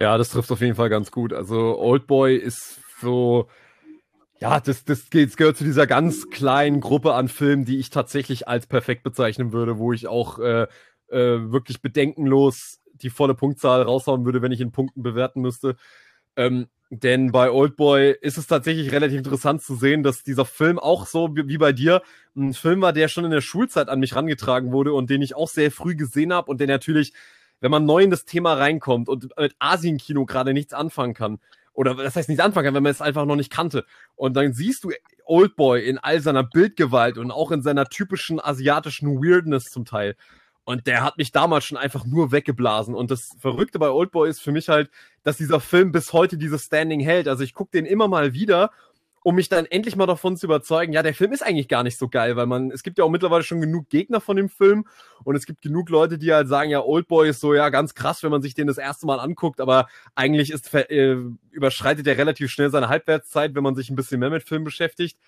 [0.00, 1.32] Ja, das trifft auf jeden Fall ganz gut.
[1.32, 3.48] Also Oldboy ist so,
[4.40, 8.46] ja, das, das, das gehört zu dieser ganz kleinen Gruppe an Filmen, die ich tatsächlich
[8.46, 10.68] als perfekt bezeichnen würde, wo ich auch äh,
[11.08, 15.76] äh, wirklich bedenkenlos die volle Punktzahl raushauen würde, wenn ich in Punkten bewerten müsste.
[16.36, 21.06] Ähm, denn bei Oldboy ist es tatsächlich relativ interessant zu sehen, dass dieser Film auch
[21.06, 22.02] so wie bei dir
[22.36, 25.34] ein Film war, der schon in der Schulzeit an mich rangetragen wurde und den ich
[25.34, 27.12] auch sehr früh gesehen habe und der natürlich,
[27.60, 31.38] wenn man neu in das Thema reinkommt und mit Asienkino gerade nichts anfangen kann,
[31.78, 33.84] oder das heißt nichts anfangen kann, wenn man es einfach noch nicht kannte.
[34.16, 34.90] Und dann siehst du
[35.24, 40.16] Oldboy in all seiner Bildgewalt und auch in seiner typischen asiatischen Weirdness zum Teil.
[40.64, 42.96] Und der hat mich damals schon einfach nur weggeblasen.
[42.96, 44.90] Und das Verrückte bei Oldboy ist für mich halt,
[45.22, 47.28] dass dieser Film bis heute dieses Standing hält.
[47.28, 48.70] Also ich gucke den immer mal wieder,
[49.28, 51.98] um mich dann endlich mal davon zu überzeugen, ja, der Film ist eigentlich gar nicht
[51.98, 54.86] so geil, weil man, es gibt ja auch mittlerweile schon genug Gegner von dem Film
[55.22, 58.22] und es gibt genug Leute, die halt sagen, ja, Oldboy ist so, ja, ganz krass,
[58.22, 61.16] wenn man sich den das erste Mal anguckt, aber eigentlich ist, äh,
[61.50, 65.18] überschreitet er relativ schnell seine Halbwertszeit, wenn man sich ein bisschen mehr mit Film beschäftigt.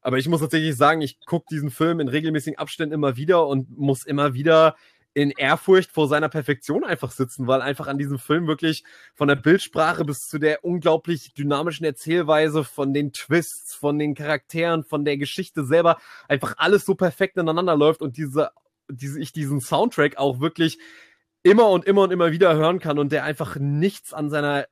[0.00, 3.76] Aber ich muss tatsächlich sagen, ich gucke diesen Film in regelmäßigen Abständen immer wieder und
[3.76, 4.76] muss immer wieder
[5.14, 9.36] in Ehrfurcht vor seiner Perfektion einfach sitzen, weil einfach an diesem Film wirklich von der
[9.36, 15.18] Bildsprache bis zu der unglaublich dynamischen Erzählweise, von den Twists, von den Charakteren, von der
[15.18, 15.98] Geschichte selber
[16.28, 18.50] einfach alles so perfekt ineinander läuft und diese,
[18.90, 20.78] diese, ich diesen Soundtrack auch wirklich
[21.42, 24.66] immer und immer und immer wieder hören kann und der einfach nichts an seiner,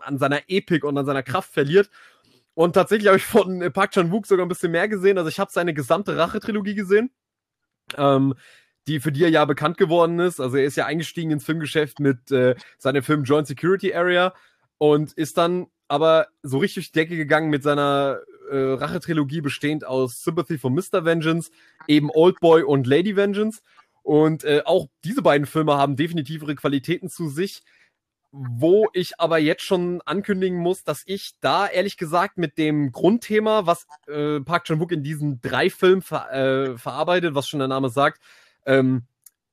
[0.00, 1.88] an seiner Epik und an seiner Kraft verliert
[2.54, 5.16] und tatsächlich habe ich von Park Chan-wook sogar ein bisschen mehr gesehen.
[5.16, 7.10] Also ich habe seine gesamte Rache-Trilogie gesehen,
[7.96, 8.34] ähm,
[8.86, 10.40] die für die er ja bekannt geworden ist.
[10.40, 14.34] Also er ist ja eingestiegen ins Filmgeschäft mit äh, seinem Film Joint Security Area
[14.78, 20.58] und ist dann aber so richtig Decke gegangen mit seiner äh, Rache-Trilogie bestehend aus Sympathy
[20.58, 21.04] for Mr.
[21.04, 21.50] Vengeance,
[21.86, 23.60] eben Old Boy und Lady Vengeance.
[24.02, 27.62] Und äh, auch diese beiden Filme haben definitiv ihre Qualitäten zu sich
[28.32, 33.66] wo ich aber jetzt schon ankündigen muss, dass ich da ehrlich gesagt mit dem Grundthema,
[33.66, 37.90] was äh, Park Chan-wook in diesen drei Filmen ver äh, verarbeitet, was schon der Name
[37.90, 38.22] sagt,
[38.66, 39.02] ähm,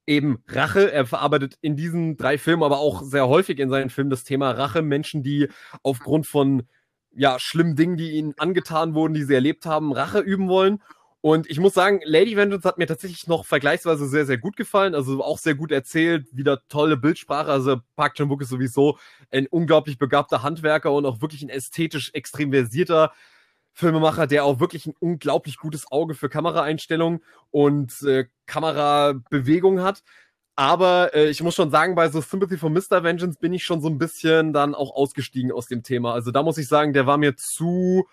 [0.05, 0.91] eben Rache.
[0.91, 4.51] Er verarbeitet in diesen drei Filmen, aber auch sehr häufig in seinen Filmen das Thema
[4.51, 4.81] Rache.
[4.81, 5.47] Menschen, die
[5.83, 6.63] aufgrund von
[7.11, 10.81] ja schlimmen Dingen, die ihnen angetan wurden, die sie erlebt haben, Rache üben wollen.
[11.21, 14.95] Und ich muss sagen, Lady Vengeance hat mir tatsächlich noch vergleichsweise sehr, sehr gut gefallen.
[14.95, 17.51] Also auch sehr gut erzählt, wieder tolle Bildsprache.
[17.51, 18.97] Also Park Chan-wook ist sowieso
[19.29, 23.11] ein unglaublich begabter Handwerker und auch wirklich ein ästhetisch extrem versierter
[23.79, 30.03] Filmemacher, der auch wirklich ein unglaublich gutes Auge für Kameraeinstellungen und äh, Kamerabewegung hat.
[30.55, 33.03] Aber äh, ich muss schon sagen, bei so Sympathy for Mr.
[33.03, 36.13] Vengeance bin ich schon so ein bisschen dann auch ausgestiegen aus dem Thema.
[36.13, 38.05] Also da muss ich sagen, der war mir zu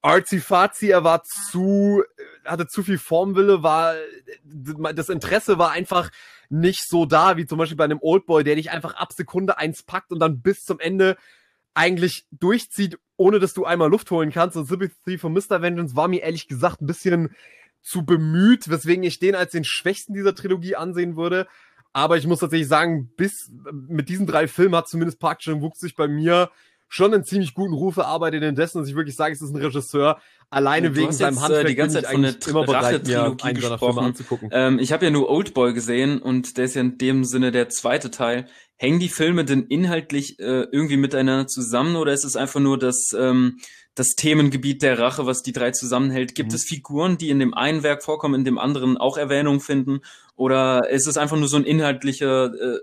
[0.00, 2.02] arzi-fazi, er war zu,
[2.44, 3.94] hatte zu viel Formwille, war,
[4.94, 6.10] das Interesse war einfach
[6.48, 9.82] nicht so da, wie zum Beispiel bei einem Oldboy, der dich einfach ab Sekunde eins
[9.82, 11.16] packt und dann bis zum Ende
[11.74, 14.56] eigentlich durchzieht, ohne dass du einmal Luft holen kannst.
[14.56, 15.60] Und Sympathy for Mr.
[15.60, 17.34] Vengeance war mir ehrlich gesagt ein bisschen
[17.82, 21.46] zu bemüht, weswegen ich den als den schwächsten dieser Trilogie ansehen würde.
[21.92, 25.94] Aber ich muss tatsächlich sagen, bis mit diesen drei Filmen hat zumindest Park Chan-wook sich
[25.94, 26.50] bei mir
[26.94, 30.20] schon einen ziemlich guten Ruf erarbeitet, indessen, dass ich wirklich sage, es ist ein Regisseur,
[30.48, 33.60] alleine wegen seinem jetzt, Handwerk äh, die ganze Zeit von der immer bereit, mir einen
[33.60, 34.48] seiner anzugucken.
[34.52, 37.68] Ähm, ich habe ja nur Oldboy gesehen und der ist ja in dem Sinne der
[37.68, 38.46] zweite Teil.
[38.76, 43.08] Hängen die Filme denn inhaltlich äh, irgendwie miteinander zusammen oder ist es einfach nur das,
[43.18, 43.58] ähm,
[43.96, 46.36] das Themengebiet der Rache, was die drei zusammenhält?
[46.36, 46.54] Gibt mhm.
[46.54, 49.98] es Figuren, die in dem einen Werk vorkommen, in dem anderen auch Erwähnung finden?
[50.36, 52.78] Oder ist es einfach nur so ein inhaltlicher, äh,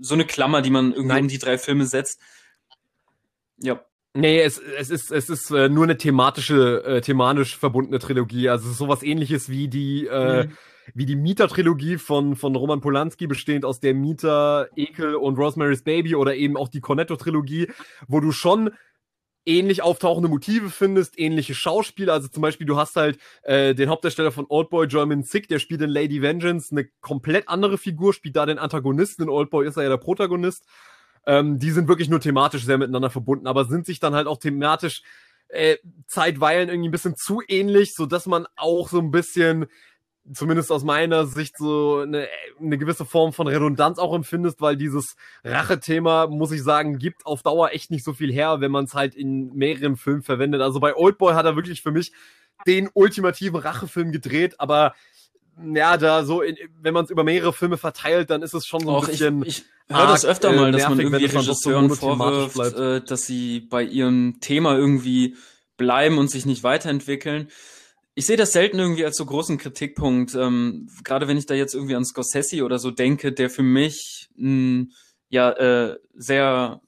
[0.00, 1.24] so eine Klammer, die man irgendwie Nein.
[1.24, 2.18] um die drei Filme setzt?
[3.58, 3.84] Ja.
[4.14, 8.48] Nee, es, es ist, es ist äh, nur eine thematische, äh, thematisch verbundene Trilogie.
[8.48, 10.52] Also es ist sowas ähnliches wie die, äh, mhm.
[10.94, 16.14] wie die Mieter-Trilogie von, von Roman Polanski, bestehend aus der Mieter, Ekel und Rosemary's Baby
[16.14, 17.68] oder eben auch die Cornetto-Trilogie,
[18.08, 18.70] wo du schon
[19.46, 22.14] ähnlich auftauchende Motive findest, ähnliche Schauspieler.
[22.14, 25.82] Also zum Beispiel, du hast halt äh, den Hauptdarsteller von Oldboy, German Sick, der spielt
[25.82, 29.24] in Lady Vengeance eine komplett andere Figur, spielt da den Antagonisten.
[29.24, 30.64] In Oldboy ist er ja der Protagonist.
[31.26, 34.38] Ähm, die sind wirklich nur thematisch sehr miteinander verbunden, aber sind sich dann halt auch
[34.38, 35.02] thematisch
[35.48, 39.66] äh, zeitweilen irgendwie ein bisschen zu ähnlich, so dass man auch so ein bisschen
[40.32, 42.28] zumindest aus meiner Sicht so eine,
[42.60, 47.42] eine gewisse Form von Redundanz auch empfindest, weil dieses Rache-Thema, muss ich sagen, gibt auf
[47.42, 50.62] Dauer echt nicht so viel her, wenn man es halt in mehreren Filmen verwendet.
[50.62, 52.12] Also bei Oldboy hat er wirklich für mich
[52.66, 54.94] den ultimativen Rachefilm gedreht, aber
[55.62, 58.80] ja, da so, in, wenn man es über mehrere Filme verteilt, dann ist es schon
[58.80, 59.42] so ein Auch bisschen.
[59.44, 63.82] Ich, ich höre das öfter mal, dass man irgendwie Regisseuren vorwirft, äh, dass sie bei
[63.82, 65.36] ihrem Thema irgendwie
[65.76, 67.48] bleiben und sich nicht weiterentwickeln.
[68.14, 71.74] Ich sehe das selten irgendwie als so großen Kritikpunkt, ähm, gerade wenn ich da jetzt
[71.74, 74.86] irgendwie an Scorsese oder so denke, der für mich mh,
[75.28, 76.80] ja äh, sehr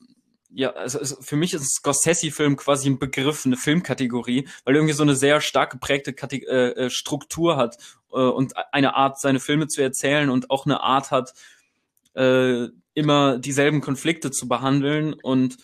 [0.51, 5.15] ja, also, für mich ist Scorsese-Film quasi ein Begriff, eine Filmkategorie, weil irgendwie so eine
[5.15, 7.77] sehr stark geprägte Kate äh, äh, Struktur hat
[8.13, 11.35] äh, und eine Art, seine Filme zu erzählen und auch eine Art hat,
[12.15, 15.15] äh, immer dieselben Konflikte zu behandeln.
[15.15, 15.59] Und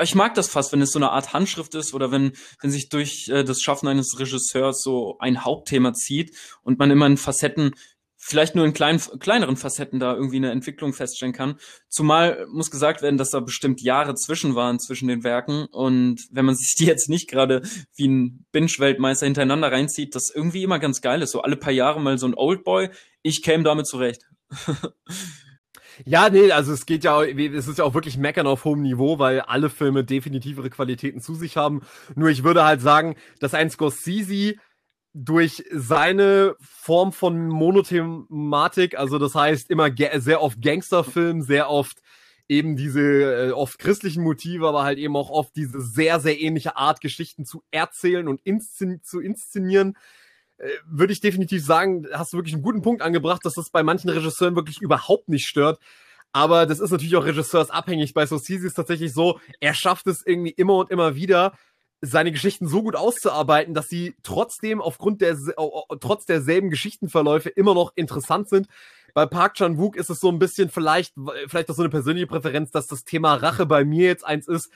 [0.00, 2.90] ich mag das fast, wenn es so eine Art Handschrift ist oder wenn, wenn sich
[2.90, 7.74] durch äh, das Schaffen eines Regisseurs so ein Hauptthema zieht und man immer in Facetten
[8.24, 11.58] vielleicht nur in kleinen, kleineren Facetten da irgendwie eine Entwicklung feststellen kann.
[11.88, 16.44] Zumal muss gesagt werden, dass da bestimmt Jahre zwischen waren zwischen den Werken und wenn
[16.44, 17.62] man sich die jetzt nicht gerade
[17.96, 21.32] wie ein Binge-Weltmeister hintereinander reinzieht, das irgendwie immer ganz geil ist.
[21.32, 22.90] So alle paar Jahre mal so ein Oldboy.
[23.22, 24.22] Ich käme damit zurecht.
[26.06, 29.18] Ja, nee, also es geht ja, es ist ja auch wirklich meckern auf hohem Niveau,
[29.18, 31.82] weil alle Filme definitiv ihre Qualitäten zu sich haben.
[32.16, 34.54] Nur ich würde halt sagen, dass ein Scorsese
[35.14, 41.98] durch seine Form von Monothematik, also das heißt immer sehr oft Gangsterfilm, sehr oft
[42.48, 46.76] eben diese äh, oft christlichen Motive, aber halt eben auch oft diese sehr, sehr ähnliche
[46.76, 49.96] Art, Geschichten zu erzählen und inszen zu inszenieren,
[50.58, 53.82] äh, würde ich definitiv sagen, hast du wirklich einen guten Punkt angebracht, dass das bei
[53.82, 55.78] manchen Regisseuren wirklich überhaupt nicht stört.
[56.32, 58.14] Aber das ist natürlich auch regisseursabhängig.
[58.14, 61.52] Bei Scorsese ist tatsächlich so, er schafft es irgendwie immer und immer wieder,
[62.02, 65.36] seine Geschichten so gut auszuarbeiten, dass sie trotzdem aufgrund der
[66.00, 68.66] trotz derselben Geschichtenverläufe immer noch interessant sind.
[69.14, 71.14] Bei Park Chan Wook ist es so ein bisschen vielleicht
[71.46, 74.70] vielleicht auch so eine persönliche Präferenz, dass das Thema Rache bei mir jetzt eins ist,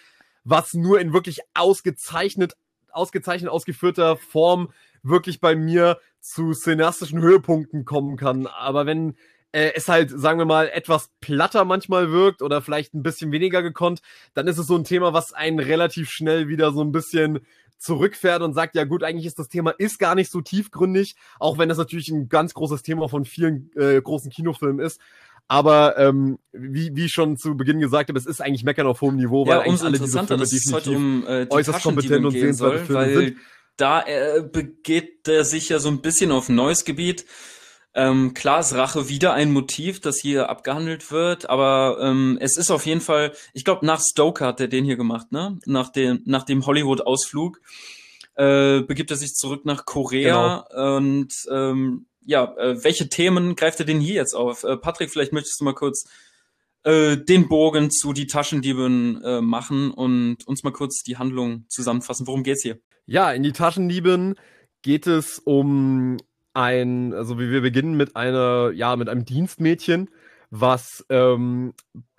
[0.44, 2.56] was nur in wirklich ausgezeichnet
[2.92, 8.46] ausgezeichnet ausgeführter Form wirklich bei mir zu cineastischen Höhepunkten kommen kann.
[8.46, 9.16] Aber wenn
[9.56, 13.62] äh, es halt, sagen wir mal, etwas platter manchmal wirkt oder vielleicht ein bisschen weniger
[13.62, 14.02] gekonnt,
[14.34, 17.40] dann ist es so ein Thema, was einen relativ schnell wieder so ein bisschen
[17.78, 21.56] zurückfährt und sagt, ja gut, eigentlich ist das Thema ist gar nicht so tiefgründig, auch
[21.56, 25.00] wenn das natürlich ein ganz großes Thema von vielen äh, großen Kinofilmen ist.
[25.48, 29.00] Aber ähm, wie, wie ich schon zu Beginn gesagt habe, es ist eigentlich Meckern auf
[29.00, 32.32] hohem Niveau, weil ja, eigentlich alle diese Filme definitiv um, äh, die äußerst kompetent und
[32.32, 33.36] sehenswerte Filme sind
[33.76, 37.26] da äh, begeht er sich ja so ein bisschen auf neues Gebiet.
[37.98, 42.70] Ähm, klar ist Rache wieder ein Motiv, das hier abgehandelt wird, aber ähm, es ist
[42.70, 45.58] auf jeden Fall, ich glaube, nach Stoker hat er den hier gemacht, ne?
[45.64, 47.58] Nach dem, nach dem Hollywood-Ausflug
[48.34, 50.96] äh, begibt er sich zurück nach Korea genau.
[50.98, 54.62] und ähm, ja, äh, welche Themen greift er denn hier jetzt auf?
[54.64, 56.04] Äh, Patrick, vielleicht möchtest du mal kurz
[56.82, 62.26] äh, den Bogen zu die Taschendieben äh, machen und uns mal kurz die Handlung zusammenfassen.
[62.26, 62.78] Worum geht's hier?
[63.06, 64.34] Ja, in die Taschendieben
[64.82, 66.18] geht es um
[66.56, 70.10] ein, also wir beginnen mit einer, ja, mit einem Dienstmädchen,
[70.50, 71.74] was ähm,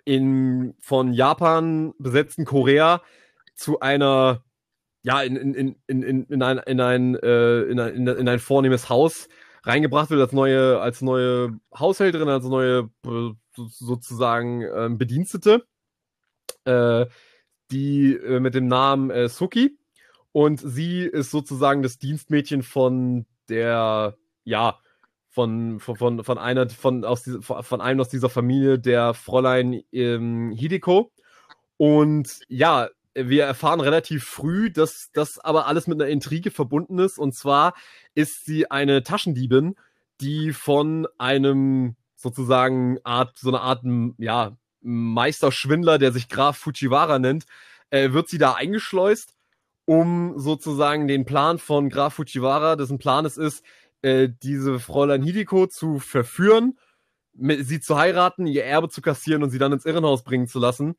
[0.06, 3.02] in von Japan besetzten Korea
[3.56, 4.44] zu einer,
[5.02, 8.90] ja, in, in, in, in, in ein, in ein, äh, in ein, in ein vornehmes
[8.90, 9.28] Haus
[9.64, 15.66] reingebracht wird als neue, als neue Haushälterin, als neue äh, sozusagen äh, Bedienstete,
[16.66, 17.06] äh,
[17.72, 19.78] die äh, mit dem Namen äh, Suki.
[20.32, 24.16] Und sie ist sozusagen das Dienstmädchen von der,
[24.48, 24.80] ja,
[25.30, 30.52] von, von, von, einer, von, aus diese, von einem aus dieser Familie, der Fräulein ähm,
[30.52, 31.12] Hideko.
[31.76, 37.20] Und ja, wir erfahren relativ früh, dass das aber alles mit einer Intrige verbunden ist.
[37.20, 37.74] Und zwar
[38.16, 39.76] ist sie eine Taschendiebin,
[40.22, 43.84] die von einem sozusagen Art, so eine Art,
[44.18, 47.46] ja, Meisterschwindler, der sich Graf Fujiwara nennt,
[47.90, 49.38] äh, wird sie da eingeschleust
[49.88, 53.64] um sozusagen den Plan von Graf Fujiwara, dessen Plan es ist,
[54.02, 56.78] äh, diese Fräulein Hideko zu verführen,
[57.34, 60.60] mit, sie zu heiraten, ihr Erbe zu kassieren und sie dann ins Irrenhaus bringen zu
[60.60, 60.96] lassen.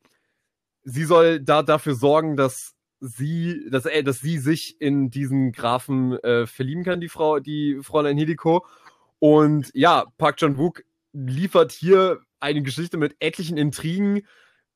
[0.83, 6.13] sie soll da dafür sorgen, dass sie, dass er, dass sie sich in diesen Grafen
[6.19, 8.65] äh, verlieben kann, die Frau, die Fräulein Hideko.
[9.19, 10.83] Und ja, Park Chan-wook
[11.13, 14.25] liefert hier eine Geschichte mit etlichen Intrigen,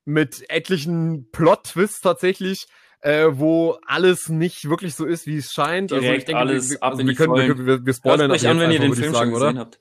[0.05, 2.67] mit etlichen Plot-Twists tatsächlich,
[3.03, 5.91] äh, wo alles nicht wirklich so ist, wie es scheint.
[5.91, 8.47] Direkt also ich denke, alles wir, ab also wir, können, wir, wir, wir spoilern euch
[8.47, 9.59] an, wenn ihr den Film sagen, schon gesehen oder?
[9.59, 9.79] habt.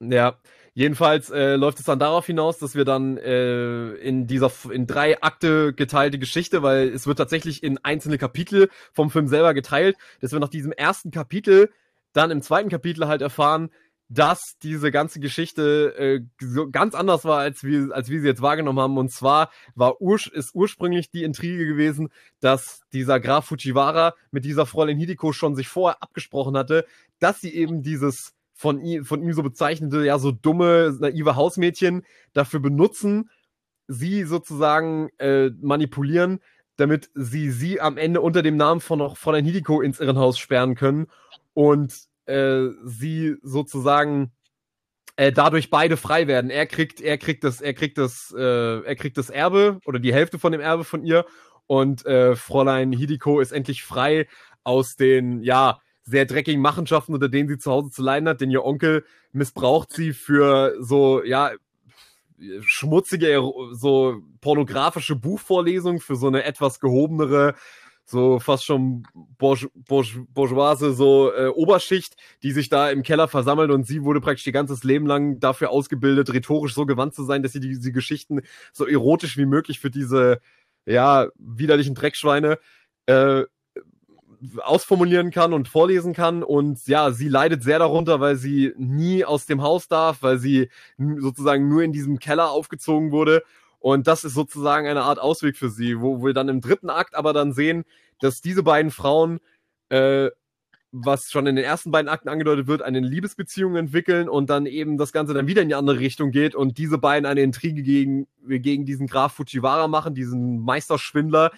[0.00, 0.38] Ja,
[0.74, 5.22] jedenfalls äh, läuft es dann darauf hinaus, dass wir dann äh, in dieser in drei
[5.22, 10.32] Akte geteilte Geschichte, weil es wird tatsächlich in einzelne Kapitel vom Film selber geteilt, dass
[10.32, 11.70] wir nach diesem ersten Kapitel
[12.12, 13.70] dann im zweiten Kapitel halt erfahren,
[14.12, 18.42] dass diese ganze Geschichte äh, so ganz anders war, als wir, als wir sie jetzt
[18.42, 18.98] wahrgenommen haben.
[18.98, 22.08] Und zwar war urs ist ursprünglich die Intrige gewesen,
[22.40, 26.86] dass dieser Graf Fujiwara mit dieser Fräulein Hideko schon sich vorher abgesprochen hatte,
[27.20, 32.04] dass sie eben dieses von ihm, von ihm so bezeichnete, ja, so dumme, naive Hausmädchen
[32.32, 33.30] dafür benutzen,
[33.86, 36.40] sie sozusagen äh, manipulieren,
[36.76, 40.74] damit sie sie am Ende unter dem Namen von noch Fräulein Hideko ins Irrenhaus sperren
[40.74, 41.06] können.
[41.54, 44.32] Und äh, sie sozusagen
[45.16, 46.50] äh, dadurch beide frei werden.
[46.50, 50.14] Er kriegt, er kriegt das, er kriegt das, äh, er kriegt das Erbe oder die
[50.14, 51.26] Hälfte von dem Erbe von ihr
[51.66, 54.26] und äh, Fräulein Hidiko ist endlich frei
[54.64, 58.50] aus den, ja, sehr dreckigen Machenschaften, unter denen sie zu Hause zu leiden hat, denn
[58.50, 61.52] ihr Onkel missbraucht sie für so, ja,
[62.62, 67.54] schmutzige, so pornografische Buchvorlesungen für so eine etwas gehobenere
[68.10, 69.04] so fast schon
[69.38, 74.20] Bourge Bourge Bourgeoise, so äh, Oberschicht, die sich da im Keller versammelt und sie wurde
[74.20, 77.92] praktisch ihr ganzes Leben lang dafür ausgebildet, rhetorisch so gewandt zu sein, dass sie diese
[77.92, 78.40] Geschichten
[78.72, 80.40] so erotisch wie möglich für diese,
[80.86, 82.58] ja, widerlichen Dreckschweine
[83.06, 83.44] äh,
[84.62, 86.42] ausformulieren kann und vorlesen kann.
[86.42, 90.70] Und ja, sie leidet sehr darunter, weil sie nie aus dem Haus darf, weil sie
[90.96, 93.42] sozusagen nur in diesem Keller aufgezogen wurde
[93.80, 97.16] und das ist sozusagen eine Art Ausweg für sie, wo wir dann im dritten Akt
[97.16, 97.84] aber dann sehen,
[98.20, 99.40] dass diese beiden Frauen,
[99.88, 100.28] äh,
[100.92, 104.98] was schon in den ersten beiden Akten angedeutet wird, eine Liebesbeziehung entwickeln und dann eben
[104.98, 108.26] das Ganze dann wieder in die andere Richtung geht und diese beiden eine Intrige gegen,
[108.46, 111.52] gegen diesen Graf Fujiwara machen, diesen Meisterschwindler,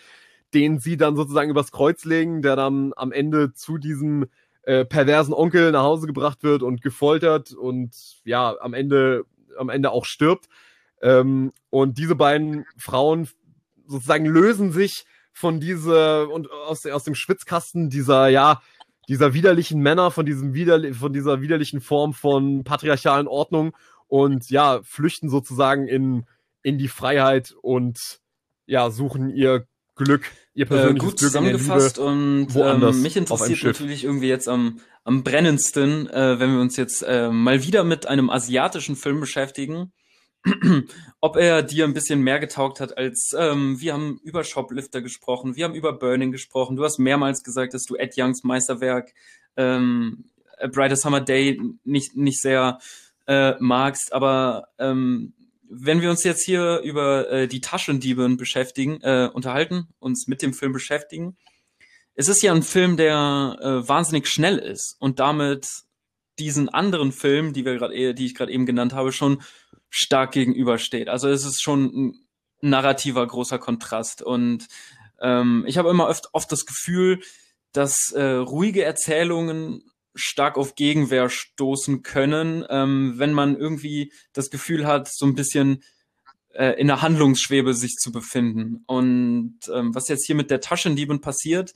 [0.55, 4.27] den sie dann sozusagen übers Kreuz legen, der dann am Ende zu diesem
[4.62, 9.25] äh, perversen Onkel nach Hause gebracht wird und gefoltert und ja, am Ende,
[9.59, 10.49] am Ende auch stirbt.
[11.03, 13.28] Ähm, und diese beiden Frauen
[13.86, 18.62] sozusagen lösen sich von dieser und aus, aus dem Schwitzkasten dieser, ja,
[19.09, 23.74] dieser widerlichen Männer, von diesem wider, von dieser widerlichen Form von patriarchalen Ordnung
[24.07, 26.24] und ja, flüchten sozusagen in,
[26.62, 27.98] in die Freiheit und
[28.66, 33.64] ja, suchen ihr Glück, ihr äh, persönliches äh, gut Glück zusammengefasst und ähm, mich interessiert
[33.64, 38.07] natürlich irgendwie jetzt am, am brennendsten, äh, wenn wir uns jetzt äh, mal wieder mit
[38.07, 39.92] einem asiatischen Film beschäftigen
[41.20, 45.55] ob er dir ein bisschen mehr getaugt hat als ähm, wir haben über Shoplifter gesprochen,
[45.55, 46.76] wir haben über Burning gesprochen.
[46.76, 49.12] Du hast mehrmals gesagt, dass du Ed Youngs Meisterwerk
[49.57, 50.24] ähm,
[50.61, 52.78] A Brighter Summer Day nicht nicht sehr
[53.26, 55.32] äh, magst, aber ähm,
[55.74, 60.53] wenn wir uns jetzt hier über äh, die Taschendieben beschäftigen, äh, unterhalten, uns mit dem
[60.53, 61.36] Film beschäftigen,
[62.14, 65.66] es ist ja ein Film, der äh, wahnsinnig schnell ist und damit
[66.38, 69.43] diesen anderen Film, die wir gerade, die ich gerade eben genannt habe, schon
[69.93, 71.09] stark gegenübersteht.
[71.09, 72.26] Also es ist schon ein
[72.62, 74.22] narrativer großer Kontrast.
[74.22, 74.66] Und
[75.20, 77.20] ähm, ich habe immer oft, oft das Gefühl,
[77.72, 79.84] dass äh, ruhige Erzählungen
[80.14, 85.82] stark auf Gegenwehr stoßen können, ähm, wenn man irgendwie das Gefühl hat, so ein bisschen
[86.55, 88.84] äh, in der Handlungsschwebe sich zu befinden.
[88.86, 91.74] Und ähm, was jetzt hier mit der Taschendieben passiert,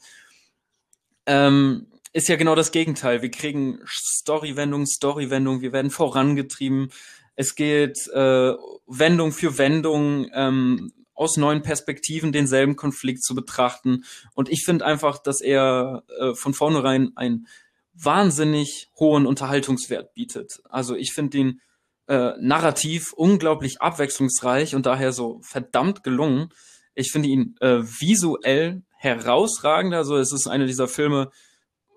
[1.27, 3.21] ähm, ist ja genau das Gegenteil.
[3.21, 6.91] Wir kriegen Storywendung, Storywendung, wir werden vorangetrieben,
[7.37, 8.55] es geht äh,
[8.87, 14.05] Wendung für Wendung ähm, aus neuen Perspektiven denselben Konflikt zu betrachten.
[14.35, 17.47] Und ich finde einfach, dass er äh, von vornherein einen
[17.95, 20.61] wahnsinnig hohen Unterhaltungswert bietet.
[20.69, 21.61] Also ich finde ihn
[22.09, 26.51] äh, narrativ unglaublich abwechslungsreich und daher so verdammt gelungen.
[26.95, 29.95] Ich finde ihn äh, visuell herausragend.
[29.95, 31.31] Also es ist einer dieser Filme,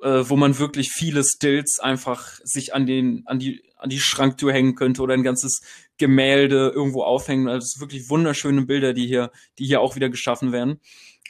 [0.02, 4.54] äh, wo man wirklich viele Stills einfach sich an den, an die, an die Schranktür
[4.54, 5.62] hängen könnte oder ein ganzes
[5.98, 7.48] Gemälde irgendwo aufhängen.
[7.48, 10.80] Also wirklich wunderschöne Bilder, die hier, die hier auch wieder geschaffen werden.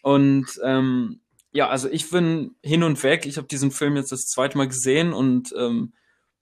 [0.01, 3.25] Und ähm, ja, also ich bin hin und weg.
[3.25, 5.93] Ich habe diesen Film jetzt das zweite Mal gesehen und ähm,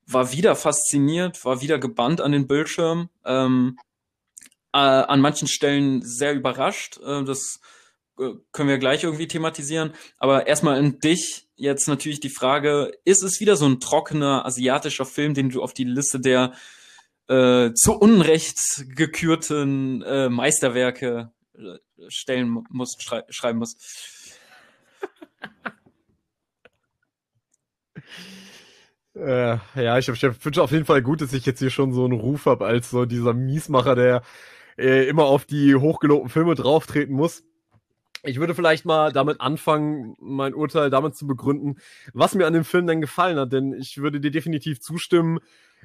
[0.06, 3.10] war wieder fasziniert, war wieder gebannt an den Bildschirm.
[3.26, 3.78] Ähm,
[4.74, 7.00] äh, an manchen Stellen sehr überrascht.
[7.00, 7.60] Äh, das
[8.52, 9.94] können wir gleich irgendwie thematisieren.
[10.18, 15.06] Aber erstmal in dich jetzt natürlich die Frage, ist es wieder so ein trockener asiatischer
[15.06, 16.54] Film, den du auf die Liste der
[17.28, 18.58] äh, zu Unrecht
[18.96, 23.76] gekürten äh, Meisterwerke äh, stellen muss, schrei schreiben muss.
[29.16, 32.06] Äh, ja, ich, ich finde auf jeden Fall gut, dass ich jetzt hier schon so
[32.06, 34.22] einen Ruf habe als so dieser Miesmacher, der
[34.78, 37.44] äh, immer auf die hochgelobten Filme drauftreten muss.
[38.28, 41.78] Ich würde vielleicht mal damit anfangen, mein Urteil damit zu begründen,
[42.14, 45.40] was mir an dem Film denn gefallen hat, denn ich würde dir definitiv zustimmen.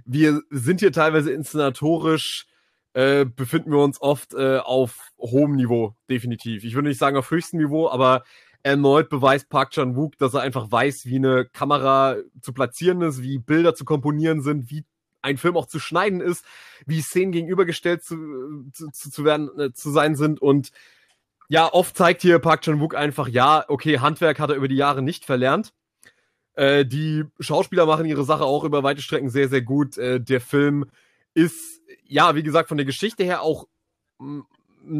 [0.05, 2.47] Wir sind hier teilweise inszenatorisch,
[2.95, 6.64] äh, befinden wir uns oft äh, auf hohem Niveau, definitiv.
[6.64, 8.24] Ich würde nicht sagen auf höchstem Niveau, aber
[8.64, 13.38] erneut beweist Park Chan-wook, dass er einfach weiß, wie eine Kamera zu platzieren ist, wie
[13.38, 14.84] Bilder zu komponieren sind, wie
[15.20, 16.45] ein Film auch zu schneiden ist,
[16.86, 18.16] wie Szenen gegenübergestellt zu,
[18.72, 20.72] zu, zu werden, äh, zu sein sind und
[21.53, 25.03] ja, oft zeigt hier Park Chan-wook einfach, ja, okay, Handwerk hat er über die Jahre
[25.03, 25.74] nicht verlernt.
[26.55, 29.98] Äh, die Schauspieler machen ihre Sache auch über weite Strecken sehr, sehr gut.
[29.98, 30.86] Äh, der Film
[31.34, 33.66] ist, ja, wie gesagt, von der Geschichte her auch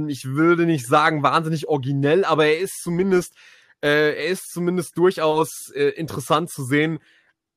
[0.09, 3.35] ich würde nicht sagen wahnsinnig originell, aber er ist zumindest,
[3.81, 6.99] äh, er ist zumindest durchaus äh, interessant zu sehen,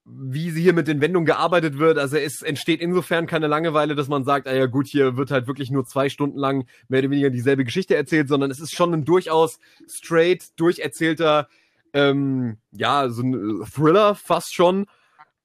[0.06, 1.98] wie sie hier mit den Wendungen gearbeitet wird.
[1.98, 5.48] Also es entsteht insofern keine Langeweile, dass man sagt, ah ja gut, hier wird halt
[5.48, 8.94] wirklich nur zwei Stunden lang mehr oder weniger dieselbe Geschichte erzählt, sondern es ist schon
[8.94, 11.50] ein durchaus straight, durcherzählter,
[11.94, 14.86] ähm, ja, so ein Thriller fast schon.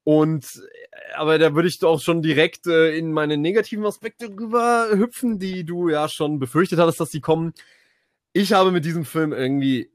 [0.03, 0.45] Und
[1.15, 5.63] aber da würde ich doch schon direkt äh, in meine negativen Aspekte rüber hüpfen, die
[5.63, 7.53] du ja schon befürchtet hattest, dass die kommen.
[8.33, 9.91] Ich habe mit diesem Film irgendwie,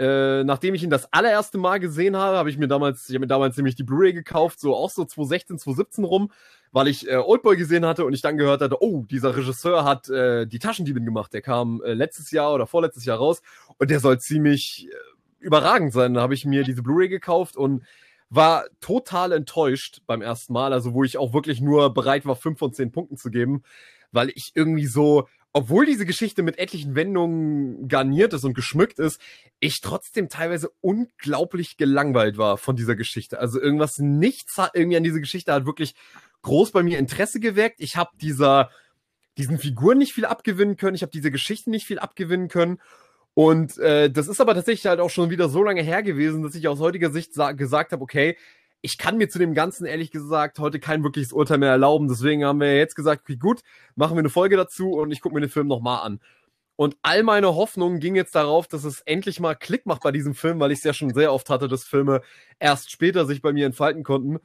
[0.00, 3.20] äh, nachdem ich ihn das allererste Mal gesehen habe, habe ich mir damals, ich habe
[3.20, 6.30] mir damals nämlich die Blu-ray gekauft, so auch so 2016, 2017 rum,
[6.72, 10.08] weil ich äh, Oldboy gesehen hatte und ich dann gehört hatte, oh, dieser Regisseur hat
[10.08, 11.34] äh, die Taschendiebin gemacht.
[11.34, 13.42] Der kam äh, letztes Jahr oder vorletztes Jahr raus
[13.76, 14.94] und der soll ziemlich äh,
[15.38, 16.14] überragend sein.
[16.14, 17.82] Da habe ich mir diese Blu-ray gekauft und
[18.30, 22.58] war total enttäuscht beim ersten Mal, also wo ich auch wirklich nur bereit war, fünf
[22.58, 23.64] von zehn Punkten zu geben,
[24.12, 29.20] weil ich irgendwie so, obwohl diese Geschichte mit etlichen Wendungen garniert ist und geschmückt ist,
[29.58, 33.38] ich trotzdem teilweise unglaublich gelangweilt war von dieser Geschichte.
[33.40, 35.94] Also irgendwas, nichts hat irgendwie an dieser Geschichte hat wirklich
[36.42, 37.80] groß bei mir Interesse geweckt.
[37.80, 38.70] Ich habe dieser,
[39.38, 42.78] diesen Figuren nicht viel abgewinnen können, ich habe diese Geschichte nicht viel abgewinnen können
[43.34, 46.54] und äh, das ist aber tatsächlich halt auch schon wieder so lange her gewesen, dass
[46.54, 48.36] ich aus heutiger Sicht gesagt habe, okay,
[48.82, 52.08] ich kann mir zu dem Ganzen ehrlich gesagt heute kein wirkliches Urteil mehr erlauben.
[52.08, 53.60] Deswegen haben wir jetzt gesagt, okay, gut,
[53.94, 56.20] machen wir eine Folge dazu und ich gucke mir den Film nochmal an.
[56.76, 60.34] Und all meine Hoffnungen gingen jetzt darauf, dass es endlich mal Klick macht bei diesem
[60.34, 62.22] Film, weil ich es ja schon sehr oft hatte, dass Filme
[62.58, 64.38] erst später sich bei mir entfalten konnten.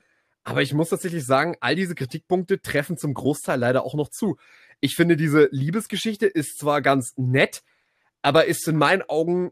[0.43, 4.38] Aber ich muss tatsächlich sagen, all diese Kritikpunkte treffen zum Großteil leider auch noch zu.
[4.81, 7.63] Ich finde, diese Liebesgeschichte ist zwar ganz nett,
[8.21, 9.51] aber ist in meinen Augen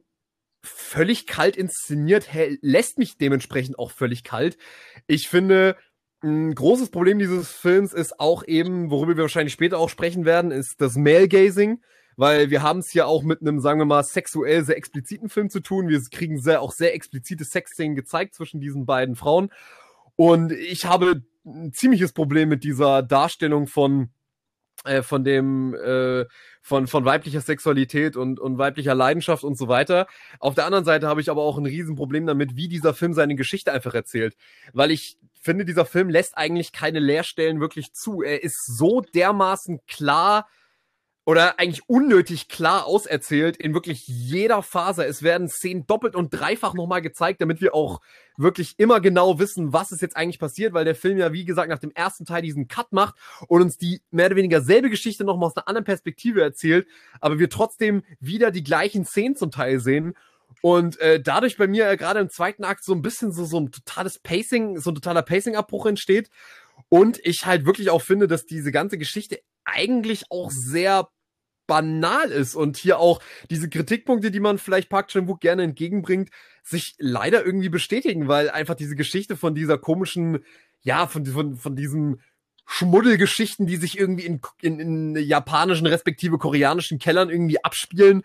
[0.63, 2.29] völlig kalt inszeniert,
[2.61, 4.57] lässt mich dementsprechend auch völlig kalt.
[5.07, 5.75] Ich finde,
[6.23, 10.51] ein großes Problem dieses Films ist auch eben, worüber wir wahrscheinlich später auch sprechen werden,
[10.51, 11.81] ist das Male-Gazing,
[12.15, 15.49] weil wir haben es hier auch mit einem, sagen wir mal, sexuell sehr expliziten Film
[15.49, 15.89] zu tun.
[15.89, 19.49] Wir kriegen sehr, auch sehr explizite Sexszenen gezeigt zwischen diesen beiden Frauen.
[20.15, 24.11] Und ich habe ein ziemliches Problem mit dieser Darstellung von
[24.83, 26.25] äh, von dem äh,
[26.61, 30.07] von von weiblicher Sexualität und und weiblicher Leidenschaft und so weiter.
[30.39, 33.35] Auf der anderen Seite habe ich aber auch ein Riesenproblem damit, wie dieser Film seine
[33.35, 34.35] Geschichte einfach erzählt,
[34.73, 38.21] weil ich finde, dieser Film lässt eigentlich keine Leerstellen wirklich zu.
[38.21, 40.47] Er ist so dermaßen klar
[41.25, 45.05] oder eigentlich unnötig klar auserzählt in wirklich jeder Phase.
[45.05, 48.01] Es werden Szenen doppelt und dreifach nochmal gezeigt, damit wir auch
[48.35, 51.69] wirklich immer genau wissen, was ist jetzt eigentlich passiert, weil der Film ja, wie gesagt,
[51.69, 53.15] nach dem ersten Teil diesen Cut macht
[53.47, 56.87] und uns die mehr oder weniger selbe Geschichte nochmal aus einer anderen Perspektive erzählt,
[57.21, 60.15] aber wir trotzdem wieder die gleichen Szenen zum Teil sehen.
[60.61, 63.59] Und äh, dadurch bei mir äh, gerade im zweiten Akt so ein bisschen so, so
[63.59, 66.29] ein totales Pacing, so ein totaler Pacing-Abbruch entsteht.
[66.89, 71.09] Und ich halt wirklich auch finde, dass diese ganze Geschichte eigentlich auch sehr
[71.67, 76.29] banal ist und hier auch diese Kritikpunkte, die man vielleicht Park Chan-wook gerne entgegenbringt,
[76.61, 80.43] sich leider irgendwie bestätigen, weil einfach diese Geschichte von dieser komischen,
[80.81, 82.19] ja, von, von, von diesem
[82.65, 88.23] Schmuddelgeschichten, die sich irgendwie in, in, in japanischen respektive koreanischen Kellern irgendwie abspielen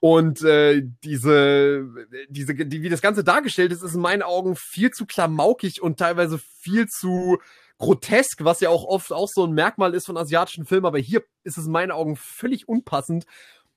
[0.00, 1.88] und äh, diese,
[2.28, 5.98] diese, die, wie das Ganze dargestellt ist, ist in meinen Augen viel zu klamaukig und
[5.98, 7.38] teilweise viel zu
[7.78, 11.22] grotesk, was ja auch oft auch so ein Merkmal ist von asiatischen Filmen, aber hier
[11.44, 13.26] ist es in meinen Augen völlig unpassend,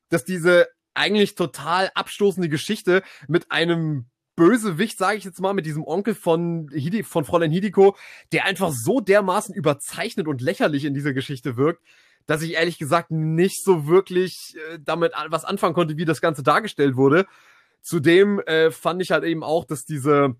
[0.09, 5.83] dass diese eigentlich total abstoßende Geschichte mit einem Bösewicht, sage ich jetzt mal, mit diesem
[5.83, 7.97] Onkel von, Hidi, von Fräulein Hidiko,
[8.31, 11.83] der einfach so dermaßen überzeichnet und lächerlich in dieser Geschichte wirkt,
[12.25, 16.41] dass ich ehrlich gesagt nicht so wirklich äh, damit was anfangen konnte, wie das Ganze
[16.41, 17.25] dargestellt wurde.
[17.81, 20.35] Zudem äh, fand ich halt eben auch, dass diese,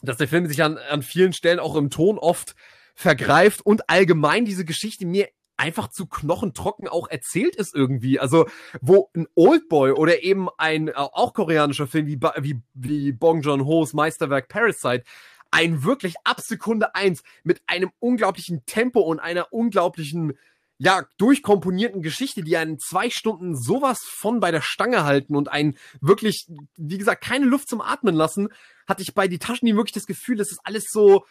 [0.00, 2.54] dass der Film sich an, an vielen Stellen auch im Ton oft
[2.98, 8.18] vergreift und allgemein diese Geschichte mir einfach zu knochentrocken auch erzählt ist irgendwie.
[8.18, 8.46] Also,
[8.80, 13.92] wo ein Oldboy oder eben ein äh, auch koreanischer Film wie, wie, wie Bong Joon-ho's
[13.92, 15.04] Meisterwerk Parasite
[15.52, 20.36] ein wirklich ab Sekunde eins mit einem unglaublichen Tempo und einer unglaublichen
[20.76, 25.76] ja, durchkomponierten Geschichte, die einen zwei Stunden sowas von bei der Stange halten und einen
[26.00, 26.46] wirklich,
[26.76, 28.48] wie gesagt, keine Luft zum Atmen lassen,
[28.86, 31.24] hatte ich bei die Taschen nie wirklich das Gefühl, es ist alles so,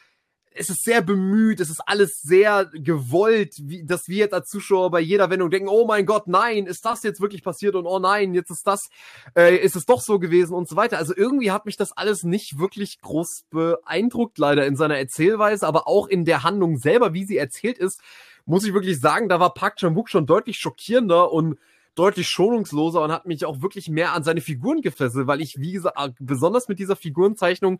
[0.58, 4.91] es ist sehr bemüht, es ist alles sehr gewollt, wie, dass wir jetzt als Zuschauer
[4.91, 7.99] bei jeder Wendung denken, oh mein Gott, nein, ist das jetzt wirklich passiert und oh
[7.99, 8.89] nein, jetzt ist das,
[9.36, 10.97] äh, ist es doch so gewesen und so weiter.
[10.97, 15.88] Also irgendwie hat mich das alles nicht wirklich groß beeindruckt, leider in seiner Erzählweise, aber
[15.88, 18.01] auch in der Handlung selber, wie sie erzählt ist,
[18.45, 21.60] muss ich wirklich sagen, da war Park Chan-wook schon deutlich schockierender und
[21.95, 25.74] deutlich schonungsloser und hat mich auch wirklich mehr an seine Figuren gefesselt, weil ich, wie
[25.74, 27.80] gesagt, besonders mit dieser Figurenzeichnung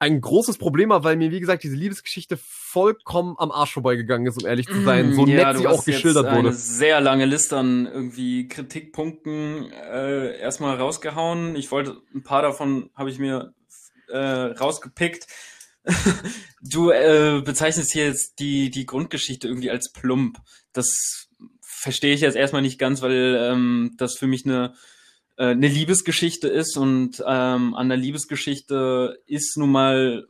[0.00, 4.42] ein großes Problem habe, weil mir, wie gesagt, diese Liebesgeschichte vollkommen am Arsch vorbeigegangen ist,
[4.42, 5.12] um ehrlich zu sein.
[5.12, 6.48] So ja, nett sie auch geschildert wurde.
[6.48, 11.54] Eine sehr lange Liste an irgendwie Kritikpunkten äh, erstmal rausgehauen.
[11.54, 13.52] Ich wollte, ein paar davon habe ich mir
[14.08, 15.26] äh, rausgepickt.
[16.62, 20.38] du äh, bezeichnest hier jetzt die, die Grundgeschichte irgendwie als plump.
[20.72, 21.28] Das
[21.60, 24.72] verstehe ich jetzt erstmal nicht ganz, weil ähm, das für mich eine
[25.40, 30.26] äh, eine Liebesgeschichte ist und ähm, an der Liebesgeschichte ist nun mal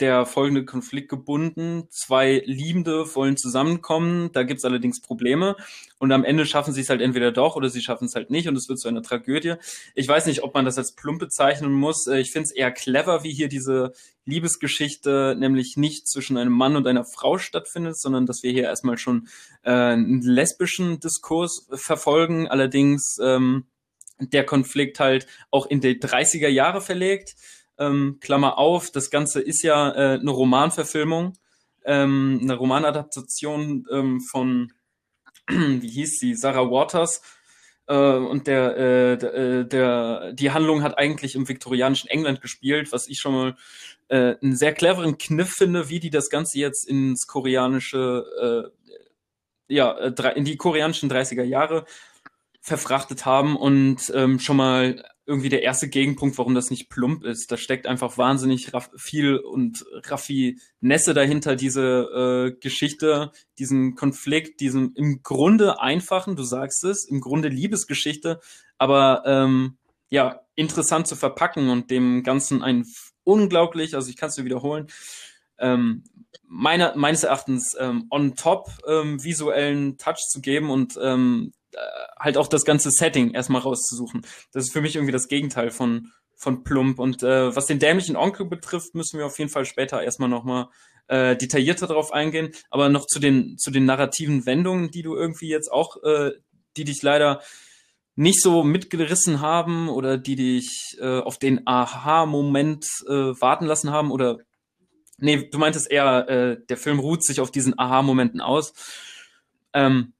[0.00, 1.84] der folgende Konflikt gebunden.
[1.88, 5.56] Zwei Liebende wollen zusammenkommen, da gibt's allerdings Probleme
[5.98, 8.46] und am Ende schaffen sie es halt entweder doch oder sie schaffen es halt nicht
[8.46, 9.54] und es wird zu einer Tragödie.
[9.94, 12.06] Ich weiß nicht, ob man das als plump bezeichnen muss.
[12.06, 13.92] Äh, ich finde es eher clever, wie hier diese
[14.26, 18.98] Liebesgeschichte nämlich nicht zwischen einem Mann und einer Frau stattfindet, sondern dass wir hier erstmal
[18.98, 19.28] schon
[19.62, 22.46] äh, einen lesbischen Diskurs verfolgen.
[22.46, 23.64] Allerdings ähm,
[24.18, 27.34] der Konflikt halt auch in die 30er Jahre verlegt.
[27.78, 31.34] Ähm, Klammer auf, das Ganze ist ja äh, eine Romanverfilmung,
[31.84, 34.72] ähm, eine Romanadaptation ähm, von,
[35.48, 37.20] wie hieß sie, Sarah Waters.
[37.86, 42.92] Äh, und der, äh, der, äh, der, die Handlung hat eigentlich im viktorianischen England gespielt,
[42.92, 43.56] was ich schon mal
[44.08, 48.72] äh, einen sehr cleveren Kniff finde, wie die das Ganze jetzt ins koreanische,
[49.68, 49.92] äh, ja,
[50.34, 51.84] in die koreanischen 30er Jahre
[52.64, 57.52] verfrachtet haben und ähm, schon mal irgendwie der erste Gegenpunkt, warum das nicht plump ist.
[57.52, 65.22] Da steckt einfach wahnsinnig viel und Raffinesse dahinter, diese äh, Geschichte, diesen Konflikt, diesen im
[65.22, 68.40] Grunde einfachen, du sagst es, im Grunde Liebesgeschichte,
[68.78, 69.76] aber ähm,
[70.08, 72.86] ja, interessant zu verpacken und dem Ganzen ein
[73.24, 74.86] unglaublich, also ich kann es dir wiederholen,
[75.58, 76.04] ähm,
[76.46, 81.63] meiner, meines Erachtens ähm, on top ähm, visuellen Touch zu geben und ähm, äh,
[82.18, 84.22] halt auch das ganze Setting erstmal rauszusuchen.
[84.52, 86.98] Das ist für mich irgendwie das Gegenteil von, von plump.
[86.98, 90.68] Und äh, was den dämlichen Onkel betrifft, müssen wir auf jeden Fall später erstmal nochmal
[91.08, 92.52] äh, detaillierter darauf eingehen.
[92.70, 96.32] Aber noch zu den, zu den narrativen Wendungen, die du irgendwie jetzt auch, äh,
[96.76, 97.40] die dich leider
[98.16, 104.12] nicht so mitgerissen haben oder die dich äh, auf den Aha-Moment äh, warten lassen haben
[104.12, 104.38] oder
[105.18, 108.72] nee, du meintest eher, äh, der Film ruht sich auf diesen Aha-Momenten aus.
[109.72, 110.13] Ähm,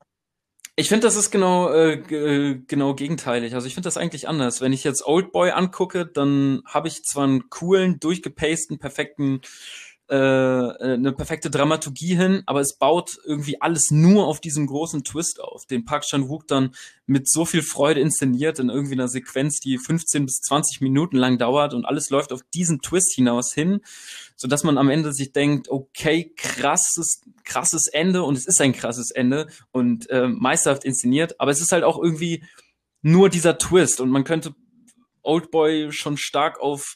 [0.76, 3.54] ich finde, das ist genau, äh, äh, genau gegenteilig.
[3.54, 4.60] Also ich finde das eigentlich anders.
[4.60, 9.40] Wenn ich jetzt Oldboy angucke, dann habe ich zwar einen coolen, durchgepasten, perfekten
[10.10, 15.02] äh, äh, eine perfekte Dramaturgie hin, aber es baut irgendwie alles nur auf diesem großen
[15.02, 16.74] Twist auf, den Park Chan-wook dann
[17.06, 21.38] mit so viel Freude inszeniert in irgendwie einer Sequenz, die 15 bis 20 Minuten lang
[21.38, 23.80] dauert und alles läuft auf diesen Twist hinaus hin,
[24.36, 28.74] so dass man am Ende sich denkt, okay, krasses, krasses Ende und es ist ein
[28.74, 32.44] krasses Ende und äh, meisterhaft inszeniert, aber es ist halt auch irgendwie
[33.00, 34.54] nur dieser Twist und man könnte
[35.22, 36.94] Oldboy schon stark auf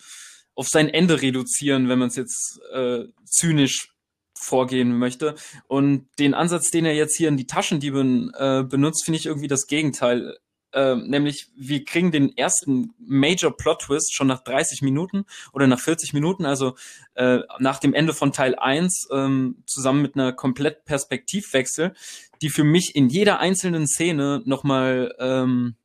[0.59, 3.95] auf sein Ende reduzieren, wenn man es jetzt äh, zynisch
[4.37, 5.37] vorgehen möchte.
[5.69, 9.47] Und den Ansatz, den er jetzt hier in die Taschendieben äh, benutzt, finde ich irgendwie
[9.47, 10.37] das Gegenteil.
[10.73, 15.79] Äh, nämlich, wir kriegen den ersten Major Plot Twist schon nach 30 Minuten oder nach
[15.79, 16.75] 40 Minuten, also
[17.15, 21.95] äh, nach dem Ende von Teil 1, ähm, zusammen mit einer komplett Perspektivwechsel,
[22.43, 25.77] die für mich in jeder einzelnen Szene nochmal ähm,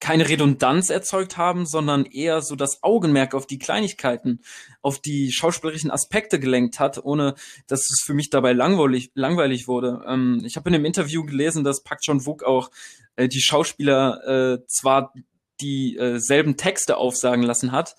[0.00, 4.40] keine Redundanz erzeugt haben, sondern eher so das Augenmerk auf die Kleinigkeiten,
[4.80, 7.34] auf die schauspielerischen Aspekte gelenkt hat, ohne
[7.66, 10.02] dass es für mich dabei langweilig, langweilig wurde.
[10.06, 12.70] Ähm, ich habe in dem Interview gelesen, dass Park Chan-wook auch
[13.16, 15.12] äh, die Schauspieler äh, zwar
[15.60, 17.94] dieselben äh, Texte aufsagen lassen hat,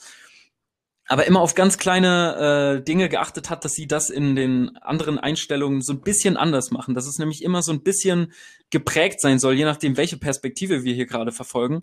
[1.12, 5.20] aber immer auf ganz kleine äh, Dinge geachtet hat, dass sie das in den anderen
[5.20, 6.95] Einstellungen so ein bisschen anders machen.
[6.95, 8.32] Dass es nämlich immer so ein bisschen
[8.70, 11.82] geprägt sein soll, je nachdem, welche Perspektive wir hier gerade verfolgen.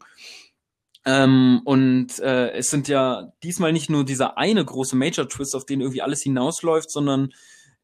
[1.05, 5.67] Ähm, und äh, es sind ja diesmal nicht nur dieser eine große Major Twist, auf
[5.67, 7.35] den irgendwie alles hinausläuft, sondern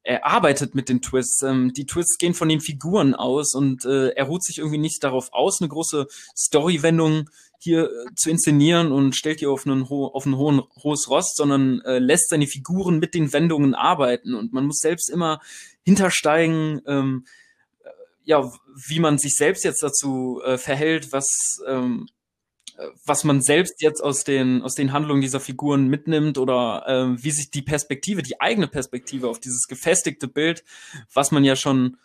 [0.02, 1.42] er arbeitet mit den Twists.
[1.42, 5.04] Ähm, die Twists gehen von den Figuren aus und äh, er ruht sich irgendwie nicht
[5.04, 7.28] darauf aus, eine große Storywendung
[7.64, 11.36] hier äh, zu inszenieren und stellt die auf, einen ho auf ein hohen, hohes Rost,
[11.36, 14.34] sondern äh, lässt seine Figuren mit den Wendungen arbeiten.
[14.34, 15.40] Und man muss selbst immer
[15.82, 17.24] hintersteigen, ähm,
[17.82, 17.88] äh,
[18.24, 18.52] ja,
[18.88, 22.08] wie man sich selbst jetzt dazu äh, verhält, was ähm,
[23.04, 27.30] was man selbst jetzt aus den, aus den Handlungen dieser Figuren mitnimmt oder äh, wie
[27.30, 30.64] sich die Perspektive, die eigene Perspektive auf dieses gefestigte Bild,
[31.12, 31.96] was man ja schon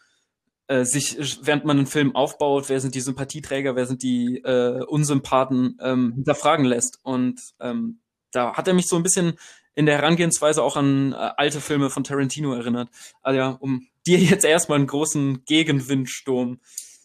[0.69, 4.83] äh, sich, während man einen Film aufbaut, wer sind die Sympathieträger, wer sind die äh,
[4.85, 6.99] Unsympathen, ähm, hinterfragen lässt.
[7.01, 8.01] Und ähm,
[8.31, 9.33] da hat er mich so ein bisschen
[9.73, 12.89] in der Herangehensweise auch an äh, alte Filme von Tarantino erinnert.
[13.23, 16.59] Also ja, um dir jetzt erstmal einen großen Gegenwindsturm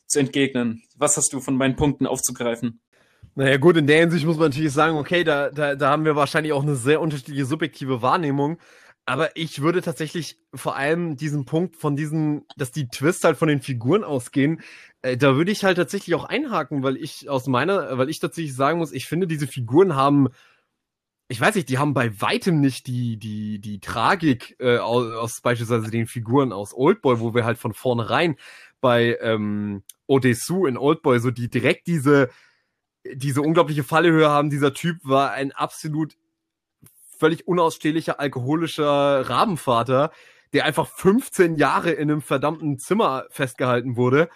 [0.06, 0.82] zu entgegnen.
[0.96, 2.80] Was hast du von meinen Punkten aufzugreifen?
[3.34, 6.16] Naja gut, in der Hinsicht muss man natürlich sagen, okay, da, da, da haben wir
[6.16, 8.58] wahrscheinlich auch eine sehr unterschiedliche subjektive Wahrnehmung.
[9.06, 13.48] Aber ich würde tatsächlich vor allem diesen Punkt von diesen, dass die Twists halt von
[13.48, 14.62] den Figuren ausgehen,
[15.02, 18.54] äh, da würde ich halt tatsächlich auch einhaken, weil ich aus meiner, weil ich tatsächlich
[18.54, 20.28] sagen muss, ich finde, diese Figuren haben,
[21.28, 25.40] ich weiß nicht, die haben bei weitem nicht die, die, die Tragik äh, aus, aus
[25.42, 28.36] beispielsweise den Figuren aus Oldboy, wo wir halt von vornherein
[28.80, 32.30] bei ähm, Odessu in Oldboy so die direkt diese,
[33.04, 34.50] diese unglaubliche Fallehöhe haben.
[34.50, 36.16] Dieser Typ war ein absolut
[37.18, 40.10] völlig unausstehlicher alkoholischer Rabenvater,
[40.52, 44.28] der einfach 15 Jahre in einem verdammten Zimmer festgehalten wurde.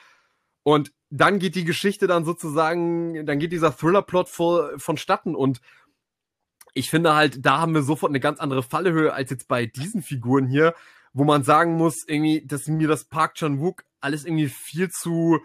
[0.62, 5.60] Und dann geht die Geschichte dann sozusagen, dann geht dieser Thriller-Plot vonstatten und
[6.74, 10.02] ich finde halt, da haben wir sofort eine ganz andere Fallehöhe als jetzt bei diesen
[10.02, 10.74] Figuren hier,
[11.12, 15.40] wo man sagen muss, irgendwie, dass mir das Park Chan-wook alles irgendwie viel zu,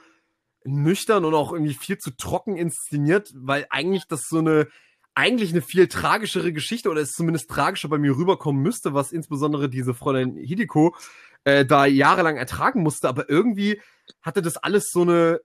[0.65, 4.67] nüchtern und auch irgendwie viel zu trocken inszeniert, weil eigentlich das so eine
[5.15, 9.69] eigentlich eine viel tragischere Geschichte oder es zumindest tragischer bei mir rüberkommen müsste, was insbesondere
[9.69, 10.95] diese Fräulein Hideko
[11.43, 13.79] äh, da jahrelang ertragen musste, aber irgendwie
[14.21, 15.41] hatte das alles so eine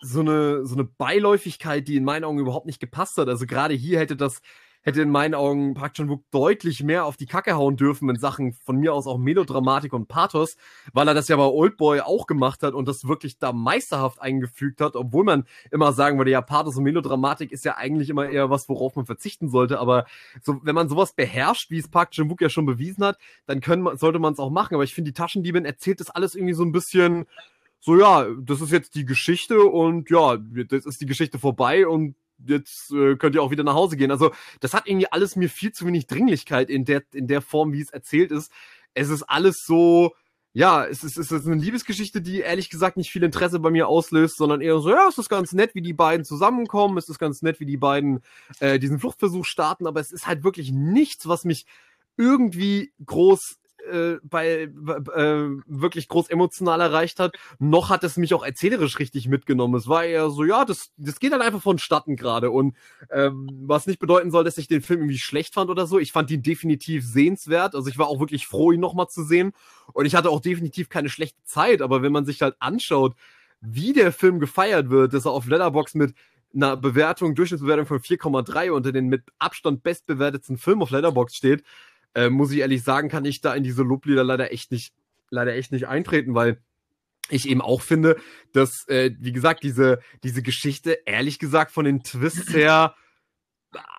[0.00, 3.28] so eine so eine Beiläufigkeit, die in meinen Augen überhaupt nicht gepasst hat.
[3.28, 4.40] Also gerade hier hätte das
[4.88, 8.54] hätte in meinen Augen Park Chan-wook deutlich mehr auf die Kacke hauen dürfen in Sachen
[8.54, 10.56] von mir aus auch Melodramatik und Pathos,
[10.92, 14.80] weil er das ja bei Oldboy auch gemacht hat und das wirklich da meisterhaft eingefügt
[14.80, 18.50] hat, obwohl man immer sagen würde, ja, Pathos und Melodramatik ist ja eigentlich immer eher
[18.50, 20.06] was, worauf man verzichten sollte, aber
[20.42, 23.96] so, wenn man sowas beherrscht, wie es Park Chan-wook ja schon bewiesen hat, dann können,
[23.96, 26.64] sollte man es auch machen, aber ich finde, die Taschendiebin erzählt das alles irgendwie so
[26.64, 27.26] ein bisschen
[27.80, 32.16] so, ja, das ist jetzt die Geschichte und ja, das ist die Geschichte vorbei und
[32.46, 34.10] jetzt äh, könnt ihr auch wieder nach Hause gehen.
[34.10, 37.72] Also das hat irgendwie alles mir viel zu wenig Dringlichkeit in der, in der Form,
[37.72, 38.52] wie es erzählt ist.
[38.94, 40.14] Es ist alles so,
[40.52, 43.88] ja, es ist, es ist eine Liebesgeschichte, die ehrlich gesagt nicht viel Interesse bei mir
[43.88, 47.18] auslöst, sondern eher so, ja, es ist ganz nett, wie die beiden zusammenkommen, es ist
[47.18, 48.20] ganz nett, wie die beiden
[48.60, 51.66] äh, diesen Fluchtversuch starten, aber es ist halt wirklich nichts, was mich
[52.16, 53.58] irgendwie groß
[53.88, 59.28] äh, bei äh, wirklich groß emotional erreicht hat, noch hat es mich auch erzählerisch richtig
[59.28, 59.74] mitgenommen.
[59.74, 62.50] Es war eher so, ja, das, das geht dann einfach vonstatten gerade.
[62.50, 62.76] Und
[63.10, 65.98] ähm, was nicht bedeuten soll, dass ich den Film irgendwie schlecht fand oder so.
[65.98, 67.74] Ich fand ihn definitiv sehenswert.
[67.74, 69.52] Also ich war auch wirklich froh, ihn nochmal zu sehen.
[69.92, 71.82] Und ich hatte auch definitiv keine schlechte Zeit.
[71.82, 73.14] Aber wenn man sich halt anschaut,
[73.60, 76.14] wie der Film gefeiert wird, dass er auf Letterbox mit
[76.54, 81.62] einer Bewertung, Durchschnittsbewertung von 4,3 unter den mit Abstand bestbewertetsten Film auf Letterbox steht,
[82.14, 84.92] äh, muss ich ehrlich sagen, kann ich da in diese Loblieder leider echt nicht,
[85.30, 86.58] leider echt nicht eintreten, weil
[87.30, 88.16] ich eben auch finde,
[88.52, 92.94] dass, äh, wie gesagt, diese, diese Geschichte, ehrlich gesagt, von den Twists her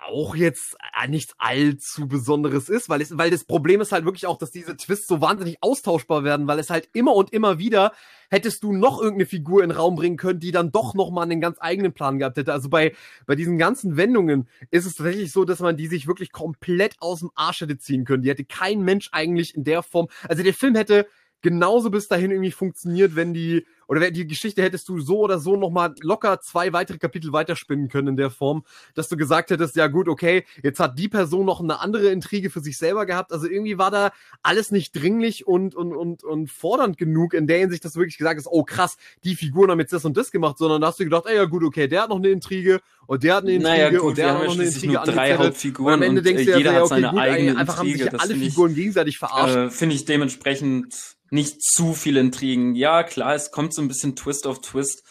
[0.08, 4.26] auch jetzt äh, nichts allzu Besonderes ist, weil es, weil das Problem ist halt wirklich
[4.26, 7.94] auch, dass diese Twists so wahnsinnig austauschbar werden, weil es halt immer und immer wieder
[8.30, 11.24] hättest du noch irgendeine Figur in den Raum bringen können, die dann doch noch mal
[11.24, 12.54] einen ganz eigenen Plan gehabt hätte.
[12.54, 12.96] Also bei,
[13.26, 17.20] bei diesen ganzen Wendungen ist es tatsächlich so, dass man die sich wirklich komplett aus
[17.20, 18.24] dem Arsch hätte ziehen können.
[18.24, 21.08] Die hätte kein Mensch eigentlich in der Form, also der Film hätte
[21.42, 25.56] genauso bis dahin irgendwie funktioniert, wenn die, oder die Geschichte hättest du so oder so
[25.56, 28.64] nochmal locker zwei weitere Kapitel weiterspinnen können in der Form,
[28.94, 32.52] dass du gesagt hättest, ja gut, okay, jetzt hat die Person noch eine andere Intrige
[32.52, 33.34] für sich selber gehabt.
[33.34, 34.12] Also irgendwie war da
[34.44, 38.20] alles nicht dringlich und, und, und, und fordernd genug in der Hinsicht, dass du wirklich
[38.20, 41.00] gesagt hast, oh krass, die Figuren haben jetzt das und das gemacht, sondern da hast
[41.00, 43.54] du gedacht, ey, ja gut, okay, der hat noch eine Intrige und der hat eine
[43.54, 46.22] Intrige naja, gut, und der hat noch eine Intrige nur drei Hauptfiguren und am Ende
[46.22, 48.06] denkst du ja, jeder ja, hat okay, seine gut, eigene einfach Intrige.
[48.06, 49.56] haben sich alle ich, Figuren gegenseitig verarscht.
[49.56, 52.76] äh, finde ich dementsprechend nicht zu viele Intrigen.
[52.76, 55.04] Ja, klar, es kommt so ein bisschen Twist auf Twist.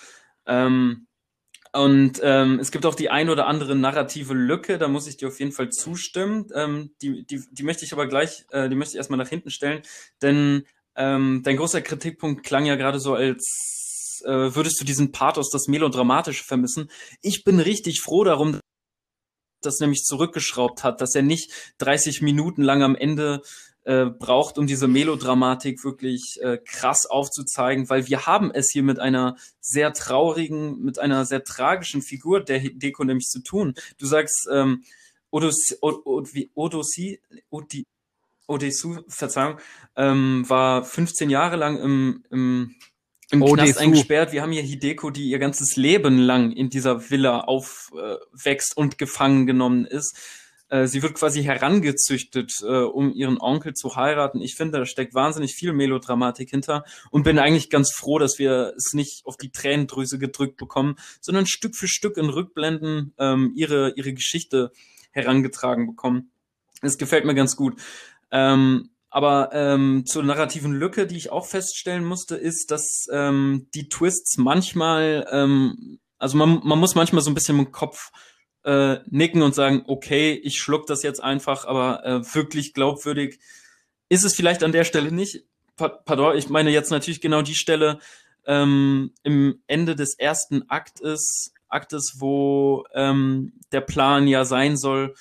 [0.47, 1.07] Ähm,
[1.73, 5.29] und ähm, es gibt auch die ein oder andere narrative Lücke, da muss ich dir
[5.29, 6.47] auf jeden Fall zustimmen.
[6.55, 9.51] Ähm, die, die, die möchte ich aber gleich, äh, die möchte ich erstmal nach hinten
[9.51, 9.83] stellen,
[10.23, 10.65] denn
[10.97, 15.69] ähm, dein großer Kritikpunkt klang ja gerade so, als äh, würdest du diesen Pathos, das
[15.69, 16.91] Melodramatische vermissen.
[17.23, 18.59] Ich bin richtig froh darum,
[19.63, 23.43] das nämlich zurückgeschraubt hat, dass er nicht 30 Minuten lang am Ende
[23.89, 28.99] äh, braucht, um diese Melodramatik wirklich äh, krass aufzuzeigen, weil wir haben es hier mit
[28.99, 33.73] einer sehr traurigen, mit einer sehr tragischen Figur der Deko nämlich zu tun.
[33.97, 34.85] Du sagst, ähm,
[35.31, 36.51] Odossi, Odossi,
[37.49, 37.87] Odossi,
[38.47, 39.59] Odessu, Verzeihung,
[39.97, 42.75] ähm, war 15 Jahre lang im, im,
[43.31, 43.65] im Odessu.
[43.65, 44.33] Knast eingesperrt.
[44.33, 48.99] Wir haben hier Hideko, die ihr ganzes Leben lang in dieser Villa aufwächst äh, und
[48.99, 50.15] gefangen genommen ist.
[50.69, 54.41] Äh, sie wird quasi herangezüchtet, äh, um ihren Onkel zu heiraten.
[54.41, 58.75] Ich finde, da steckt wahnsinnig viel Melodramatik hinter und bin eigentlich ganz froh, dass wir
[58.77, 63.93] es nicht auf die Tränendrüse gedrückt bekommen, sondern Stück für Stück in Rückblenden ähm, ihre,
[63.97, 64.73] ihre Geschichte
[65.11, 66.31] herangetragen bekommen.
[66.83, 67.81] Es gefällt mir ganz gut.
[68.31, 73.89] Ähm, aber ähm, zur narrativen Lücke, die ich auch feststellen musste, ist, dass ähm, die
[73.89, 78.11] Twists manchmal, ähm, also man, man muss manchmal so ein bisschen im Kopf
[78.65, 83.39] äh, nicken und sagen, okay, ich schluck das jetzt einfach, aber äh, wirklich glaubwürdig
[84.09, 85.45] ist es vielleicht an der Stelle nicht.
[85.77, 88.01] Pardon, ich meine jetzt natürlich genau die Stelle
[88.47, 95.15] ähm, im Ende des ersten Aktes, Aktes, wo ähm, der Plan ja sein soll,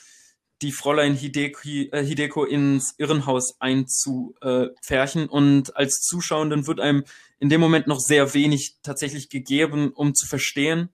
[0.62, 1.60] die Fräulein Hideko,
[1.92, 5.28] äh, Hideko ins Irrenhaus einzupferchen.
[5.30, 7.04] Und als Zuschauenden wird einem
[7.40, 10.90] in dem Moment noch sehr wenig tatsächlich gegeben, um zu verstehen,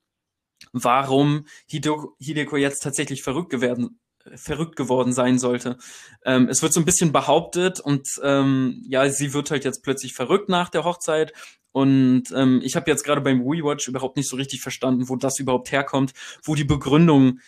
[0.72, 3.99] warum Hideko, jetzt tatsächlich verrückt geworden,
[4.36, 5.78] verrückt geworden sein sollte.
[6.26, 10.14] Ähm, es wird so ein bisschen behauptet und ähm, ja, sie wird halt jetzt plötzlich
[10.14, 11.34] verrückt nach der Hochzeit.
[11.72, 15.39] Und ähm, ich habe jetzt gerade beim WeWatch überhaupt nicht so richtig verstanden, wo das
[15.39, 17.39] überhaupt herkommt, wo die Begründung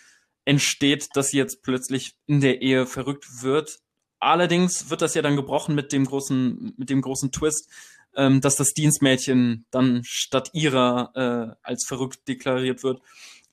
[0.44, 3.78] entsteht, dass sie jetzt plötzlich in der Ehe verrückt wird.
[4.18, 7.70] Allerdings wird das ja dann gebrochen mit dem großen, mit dem großen Twist,
[8.16, 13.00] ähm, dass das Dienstmädchen dann statt ihrer äh, als verrückt deklariert wird.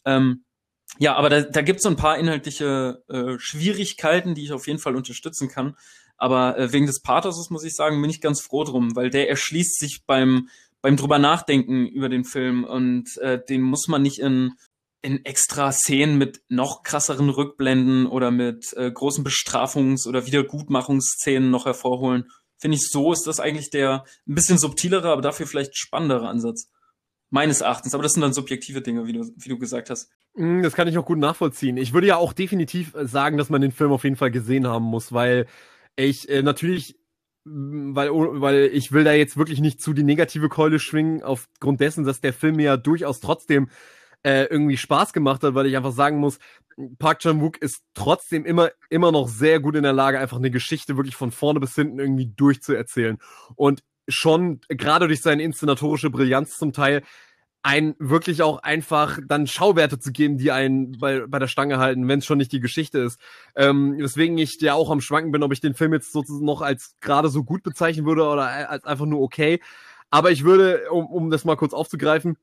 [0.05, 0.43] Ähm,
[0.99, 4.68] ja, aber da, da gibt es so ein paar inhaltliche äh, Schwierigkeiten, die ich auf
[4.68, 5.76] jeden Fall unterstützen kann.
[6.18, 9.30] Aber äh, wegen des Pathoses muss ich sagen, bin ich ganz froh drum, weil der
[9.30, 10.49] erschließt sich beim
[10.82, 14.53] beim drüber nachdenken über den Film und äh, den muss man nicht in
[15.01, 21.66] in extra Szenen mit noch krasseren Rückblenden oder mit äh, großen Bestrafungs- oder Wiedergutmachungsszenen noch
[21.66, 22.30] hervorholen.
[22.64, 26.70] Finde ich, so ist das eigentlich der ein bisschen subtilere, aber dafür vielleicht spannendere Ansatz.
[27.30, 27.93] Meines Erachtens.
[27.93, 30.09] Aber das sind dann subjektive Dinge, wie du, wie du gesagt hast.
[30.36, 31.76] Mm, das kann ich auch gut nachvollziehen.
[31.76, 34.66] Ich würde ja auch definitiv äh, sagen, dass man den Film auf jeden Fall gesehen
[34.66, 35.45] haben muss, weil
[35.97, 36.95] ich äh, natürlich
[37.43, 41.22] mm, weil, oh, weil ich will da jetzt wirklich nicht zu die negative Keule schwingen,
[41.22, 43.68] aufgrund dessen, dass der Film ja durchaus trotzdem
[44.24, 46.39] äh, irgendwie Spaß gemacht hat, weil ich einfach sagen muss,
[46.97, 50.97] Park Chan-wook ist trotzdem immer, immer noch sehr gut in der Lage, einfach eine Geschichte
[50.97, 53.17] wirklich von vorne bis hinten irgendwie durchzuerzählen.
[53.55, 57.03] Und schon, gerade durch seine inszenatorische Brillanz zum Teil,
[57.65, 62.07] ein wirklich auch einfach dann Schauwerte zu geben, die einen bei, bei der Stange halten,
[62.09, 63.19] wenn es schon nicht die Geschichte ist.
[63.55, 66.61] Ähm, weswegen ich ja auch am Schwanken bin, ob ich den Film jetzt sozusagen noch
[66.61, 69.61] als gerade so gut bezeichnen würde oder als einfach nur okay.
[70.09, 72.38] Aber ich würde, um, um das mal kurz aufzugreifen,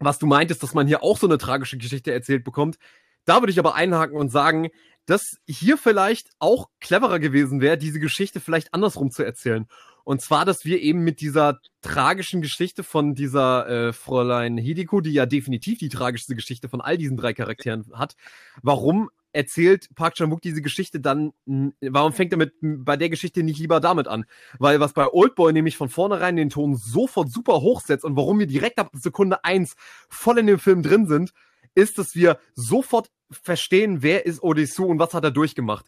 [0.00, 2.78] was du meintest, dass man hier auch so eine tragische Geschichte erzählt bekommt.
[3.26, 4.70] Da würde ich aber einhaken und sagen,
[5.06, 9.66] dass hier vielleicht auch cleverer gewesen wäre, diese Geschichte vielleicht andersrum zu erzählen.
[10.04, 15.12] Und zwar, dass wir eben mit dieser tragischen Geschichte von dieser äh, Fräulein Hideko, die
[15.12, 18.16] ja definitiv die tragischste Geschichte von all diesen drei Charakteren hat,
[18.62, 21.32] warum erzählt Park Chan-wook diese Geschichte dann,
[21.80, 24.24] warum fängt er mit, bei der Geschichte nicht lieber damit an?
[24.58, 28.46] Weil was bei Oldboy nämlich von vornherein den Ton sofort super hochsetzt und warum wir
[28.46, 29.76] direkt ab Sekunde eins
[30.08, 31.32] voll in dem Film drin sind,
[31.74, 35.86] ist, dass wir sofort verstehen, wer ist Odessu und was hat er durchgemacht.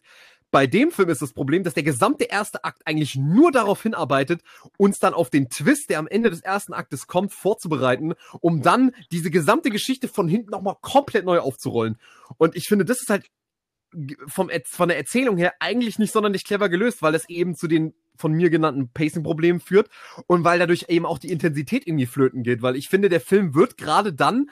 [0.53, 4.43] Bei dem Film ist das Problem, dass der gesamte erste Akt eigentlich nur darauf hinarbeitet,
[4.77, 8.91] uns dann auf den Twist, der am Ende des ersten Aktes kommt, vorzubereiten, um dann
[9.11, 11.97] diese gesamte Geschichte von hinten nochmal komplett neu aufzurollen.
[12.37, 13.25] Und ich finde, das ist halt
[14.27, 17.95] vom, von der Erzählung her eigentlich nicht sonderlich clever gelöst, weil es eben zu den
[18.15, 19.89] von mir genannten Pacing-Problemen führt
[20.27, 23.55] und weil dadurch eben auch die Intensität irgendwie flöten geht, weil ich finde, der Film
[23.55, 24.51] wird gerade dann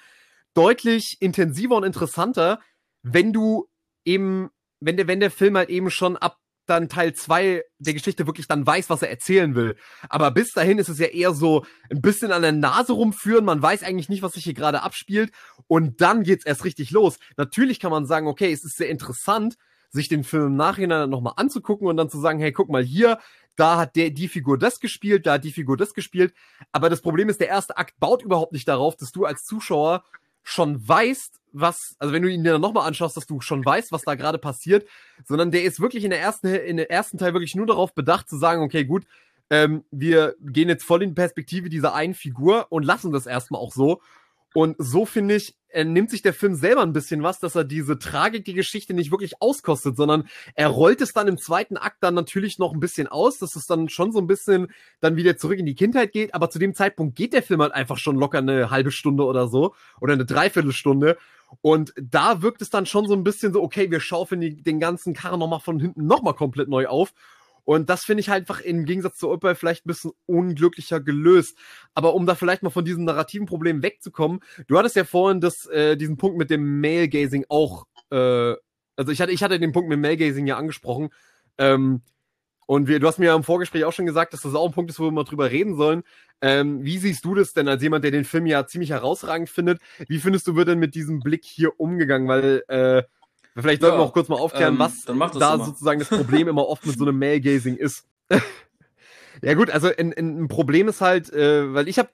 [0.55, 2.59] deutlich intensiver und interessanter,
[3.03, 3.67] wenn du
[4.03, 4.49] eben
[4.81, 8.47] wenn der, wenn der Film halt eben schon ab dann Teil zwei der Geschichte wirklich
[8.47, 9.75] dann weiß, was er erzählen will.
[10.09, 13.45] Aber bis dahin ist es ja eher so ein bisschen an der Nase rumführen.
[13.45, 15.31] Man weiß eigentlich nicht, was sich hier gerade abspielt.
[15.67, 17.17] Und dann geht's erst richtig los.
[17.35, 19.55] Natürlich kann man sagen, okay, es ist sehr interessant,
[19.89, 23.19] sich den Film im Nachhinein nochmal anzugucken und dann zu sagen, hey, guck mal hier,
[23.57, 26.33] da hat der, die Figur das gespielt, da hat die Figur das gespielt.
[26.71, 30.03] Aber das Problem ist, der erste Akt baut überhaupt nicht darauf, dass du als Zuschauer
[30.43, 34.03] schon weißt, was, also wenn du ihn dir nochmal anschaust, dass du schon weißt, was
[34.03, 34.87] da gerade passiert,
[35.25, 38.29] sondern der ist wirklich in der ersten, in der ersten Teil wirklich nur darauf bedacht
[38.29, 39.05] zu sagen, okay, gut,
[39.49, 43.61] ähm, wir gehen jetzt voll in die Perspektive dieser einen Figur und lassen das erstmal
[43.61, 44.01] auch so.
[44.53, 47.63] Und so finde ich, er nimmt sich der Film selber ein bisschen was, dass er
[47.63, 51.97] diese Tragik, die Geschichte nicht wirklich auskostet, sondern er rollt es dann im zweiten Akt
[52.01, 54.67] dann natürlich noch ein bisschen aus, dass es dann schon so ein bisschen
[54.99, 57.73] dann wieder zurück in die Kindheit geht, aber zu dem Zeitpunkt geht der Film halt
[57.73, 61.17] einfach schon locker eine halbe Stunde oder so oder eine Dreiviertelstunde.
[61.61, 64.79] Und da wirkt es dann schon so ein bisschen so, okay, wir schaufeln die, den
[64.79, 67.13] ganzen Karren nochmal von hinten nochmal komplett neu auf
[67.63, 71.57] und das finde ich halt einfach im Gegensatz zu Opel vielleicht ein bisschen unglücklicher gelöst.
[71.93, 75.65] Aber um da vielleicht mal von diesem narrativen Problem wegzukommen, du hattest ja vorhin das,
[75.67, 78.55] äh, diesen Punkt mit dem Male-Gazing auch, äh,
[78.95, 81.09] also ich hatte, ich hatte den Punkt mit Male-Gazing ja angesprochen.
[81.57, 82.01] Ähm,
[82.67, 84.73] und wir, du hast mir ja im Vorgespräch auch schon gesagt, dass das auch ein
[84.73, 86.03] Punkt ist, wo wir mal drüber reden sollen.
[86.39, 89.81] Ähm, wie siehst du das denn als jemand, der den Film ja ziemlich herausragend findet?
[90.07, 92.29] Wie findest du, wird denn mit diesem Blick hier umgegangen?
[92.29, 93.03] Weil, äh,
[93.55, 95.05] Vielleicht sollten ja, wir auch kurz mal aufklären, ähm, was
[95.37, 98.07] da sozusagen das Problem immer oft mit so einem Male-Gazing ist.
[99.41, 102.09] ja gut, also ein, ein Problem ist halt, äh, weil ich habe,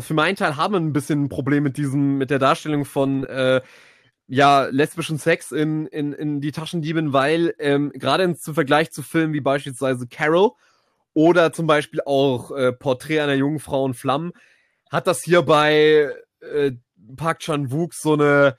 [0.00, 3.24] für meinen Teil haben wir ein bisschen ein Problem mit diesem, mit der Darstellung von
[3.24, 3.60] äh,
[4.26, 9.34] ja lesbischen Sex in, in, in die Taschendieben, weil ähm, gerade im Vergleich zu Filmen
[9.34, 10.52] wie beispielsweise Carol
[11.14, 14.32] oder zum Beispiel auch äh, Porträt einer jungen Frau in Flammen
[14.90, 16.72] hat das hier bei äh,
[17.16, 18.56] Park Chan-wook so eine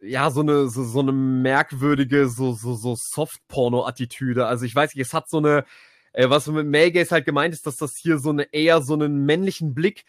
[0.00, 4.46] ja, so eine, so, so eine merkwürdige, so, so, so Soft-Porno-Attitüde.
[4.46, 5.64] Also ich weiß nicht, es hat so eine,
[6.12, 9.24] äh, was mit Male halt gemeint ist, dass das hier so eine eher so einen
[9.24, 10.04] männlichen Blick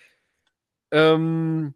[0.92, 1.74] ähm,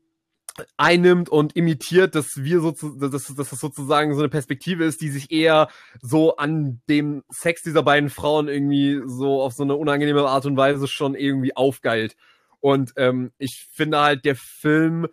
[0.77, 5.09] einnimmt und imitiert, dass wir sozusagen, dass, dass das sozusagen so eine Perspektive ist, die
[5.09, 5.69] sich eher
[6.01, 10.57] so an dem Sex dieser beiden Frauen irgendwie so auf so eine unangenehme Art und
[10.57, 12.15] Weise schon irgendwie aufgeilt.
[12.59, 15.07] Und ähm, ich finde halt, der Film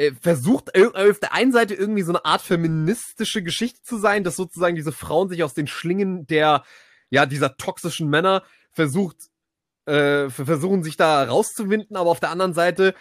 [0.00, 4.36] äh, versucht auf der einen Seite irgendwie so eine Art feministische Geschichte zu sein, dass
[4.36, 6.64] sozusagen diese Frauen sich aus den Schlingen der,
[7.10, 8.42] ja, dieser toxischen Männer
[8.72, 9.16] versucht,
[9.84, 12.94] äh, versuchen sich da rauszuwinden, aber auf der anderen Seite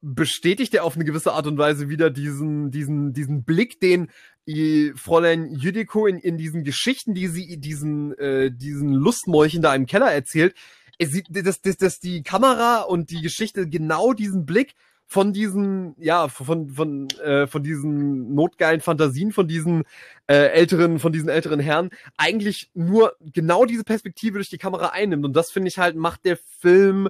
[0.00, 4.10] bestätigt er auf eine gewisse Art und Weise wieder diesen, diesen, diesen Blick, den
[4.46, 9.86] die Fräulein Judiko in, in diesen Geschichten, die sie diesen, äh, diesen Lustmolchen da im
[9.86, 10.54] Keller erzählt,
[10.98, 14.74] es sieht, dass, dass, dass die Kamera und die Geschichte genau diesen Blick
[15.14, 19.84] von diesen, ja, von, von, äh, von diesen notgeilen Fantasien, von diesen
[20.26, 25.24] äh, älteren, von diesen älteren Herren, eigentlich nur genau diese Perspektive durch die Kamera einnimmt.
[25.24, 27.08] Und das finde ich halt, macht der Film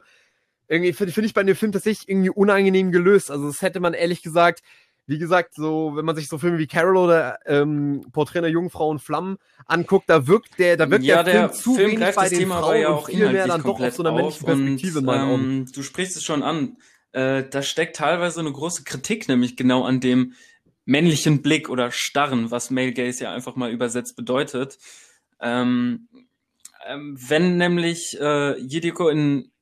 [0.68, 3.30] irgendwie, finde find ich bei dem Film tatsächlich irgendwie unangenehm gelöst.
[3.30, 4.60] Also das hätte man ehrlich gesagt,
[5.06, 8.68] wie gesagt, so, wenn man sich so Filme wie Carol oder ähm, Porträt einer jungen
[8.68, 12.14] Frau in Flammen anguckt, da wirkt der, da wirkt ja, der, Film zu Film wenig
[12.14, 14.98] bei den Thema Frauen ja und viel mehr dann doch auf so einer männlichen Perspektive
[14.98, 15.08] und.
[15.08, 16.76] Ähm, du sprichst es schon an
[17.14, 20.34] äh, da steckt teilweise eine große Kritik, nämlich genau an dem
[20.84, 24.78] männlichen Blick oder Starren, was Male Gaze ja einfach mal übersetzt bedeutet.
[25.40, 26.08] Ähm,
[26.84, 29.52] ähm, wenn nämlich äh, Jediko in,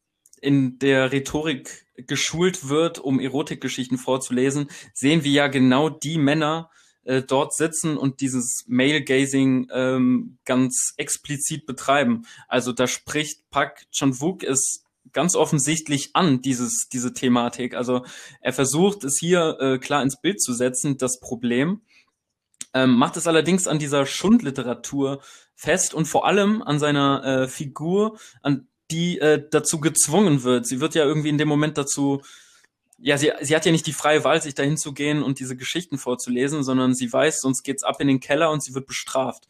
[0.41, 6.71] in der Rhetorik geschult wird, um Erotikgeschichten vorzulesen, sehen wir ja genau die Männer
[7.05, 12.25] äh, dort sitzen und dieses Male-Gazing ähm, ganz explizit betreiben.
[12.49, 14.82] Also da spricht Pak Chan-wook es
[15.13, 17.75] ganz offensichtlich an, dieses, diese Thematik.
[17.75, 18.05] Also
[18.41, 21.83] er versucht es hier äh, klar ins Bild zu setzen, das Problem.
[22.75, 25.21] Ähm, macht es allerdings an dieser Schundliteratur
[25.55, 30.67] fest und vor allem an seiner äh, Figur, an die äh, dazu gezwungen wird.
[30.67, 32.23] Sie wird ja irgendwie in dem Moment dazu,
[32.99, 35.57] ja, sie, sie hat ja nicht die freie Wahl, sich dahin zu gehen und diese
[35.57, 39.49] Geschichten vorzulesen, sondern sie weiß, sonst geht's ab in den Keller und sie wird bestraft.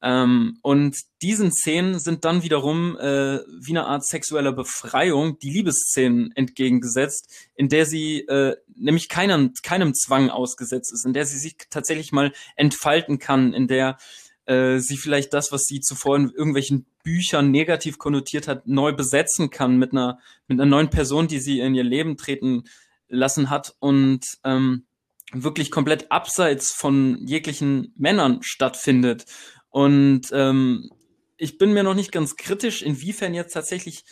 [0.00, 6.30] Ähm, und diesen Szenen sind dann wiederum äh, wie eine Art sexueller Befreiung die Liebesszenen
[6.36, 11.56] entgegengesetzt, in der sie äh, nämlich keinem, keinem Zwang ausgesetzt ist, in der sie sich
[11.70, 13.98] tatsächlich mal entfalten kann, in der
[14.46, 19.50] äh, sie vielleicht das, was sie zuvor in irgendwelchen Büchern negativ konnotiert hat, neu besetzen
[19.50, 22.64] kann mit einer, mit einer neuen Person, die sie in ihr Leben treten
[23.08, 24.84] lassen hat und ähm,
[25.32, 29.26] wirklich komplett abseits von jeglichen Männern stattfindet
[29.70, 30.90] und ähm,
[31.36, 34.04] ich bin mir noch nicht ganz kritisch, inwiefern jetzt tatsächlich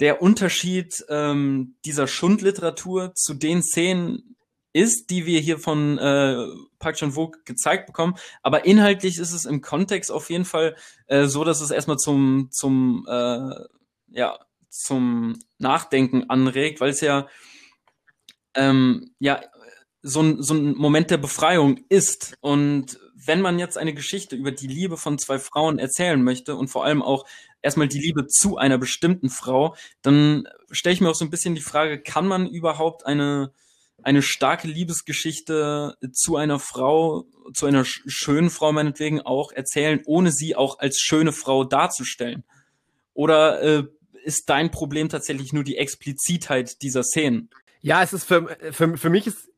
[0.00, 4.36] der Unterschied ähm, dieser Schundliteratur zu den Szenen
[4.72, 6.46] ist, die wir hier von äh,
[6.78, 8.14] Park Chan-wook gezeigt bekommen.
[8.42, 10.76] Aber inhaltlich ist es im Kontext auf jeden Fall
[11.06, 13.54] äh, so, dass es erstmal zum zum äh,
[14.08, 17.26] ja zum Nachdenken anregt, weil es ja
[18.54, 19.40] ähm, ja
[20.06, 24.52] so ein, so ein Moment der Befreiung ist und wenn man jetzt eine Geschichte über
[24.52, 27.26] die Liebe von zwei Frauen erzählen möchte und vor allem auch
[27.60, 31.56] erstmal die Liebe zu einer bestimmten Frau, dann stelle ich mir auch so ein bisschen
[31.56, 33.52] die Frage, kann man überhaupt eine,
[34.02, 40.54] eine starke Liebesgeschichte zu einer Frau, zu einer schönen Frau meinetwegen auch erzählen, ohne sie
[40.54, 42.44] auch als schöne Frau darzustellen?
[43.12, 43.84] Oder äh,
[44.22, 47.50] ist dein Problem tatsächlich nur die Explizitheit dieser Szenen?
[47.80, 49.48] Ja, es ist für, für, für mich ist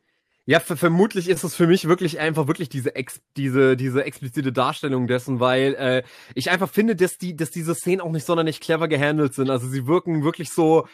[0.50, 5.06] Ja, vermutlich ist es für mich wirklich einfach wirklich diese ex diese diese explizite Darstellung
[5.06, 6.02] dessen, weil äh,
[6.34, 9.50] ich einfach finde, dass die dass diese Szenen auch nicht sonderlich clever gehandelt sind.
[9.50, 10.88] Also sie wirken wirklich so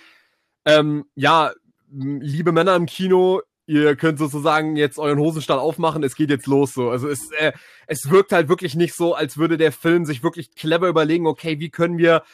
[0.65, 1.53] ähm, ja,
[1.89, 6.75] liebe Männer im Kino, ihr könnt sozusagen jetzt euren Hosenstall aufmachen, es geht jetzt los
[6.75, 6.91] so.
[6.91, 7.53] Also es äh,
[7.87, 11.61] es wirkt halt wirklich nicht so, als würde der Film sich wirklich clever überlegen, okay,
[11.61, 12.25] wie können wir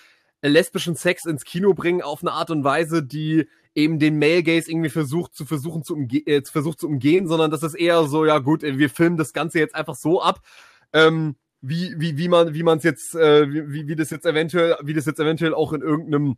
[0.40, 4.70] lesbischen Sex ins Kino bringen auf eine Art und Weise, die eben den Male Gaze
[4.70, 8.24] irgendwie versucht zu versuchen zu, umge äh, versucht zu umgehen, sondern das ist eher so,
[8.24, 10.40] ja gut, wir filmen das Ganze jetzt einfach so ab,
[10.92, 14.76] ähm, wie wie wie man wie man es jetzt äh, wie wie das jetzt eventuell
[14.82, 16.36] wie das jetzt eventuell auch in irgendeinem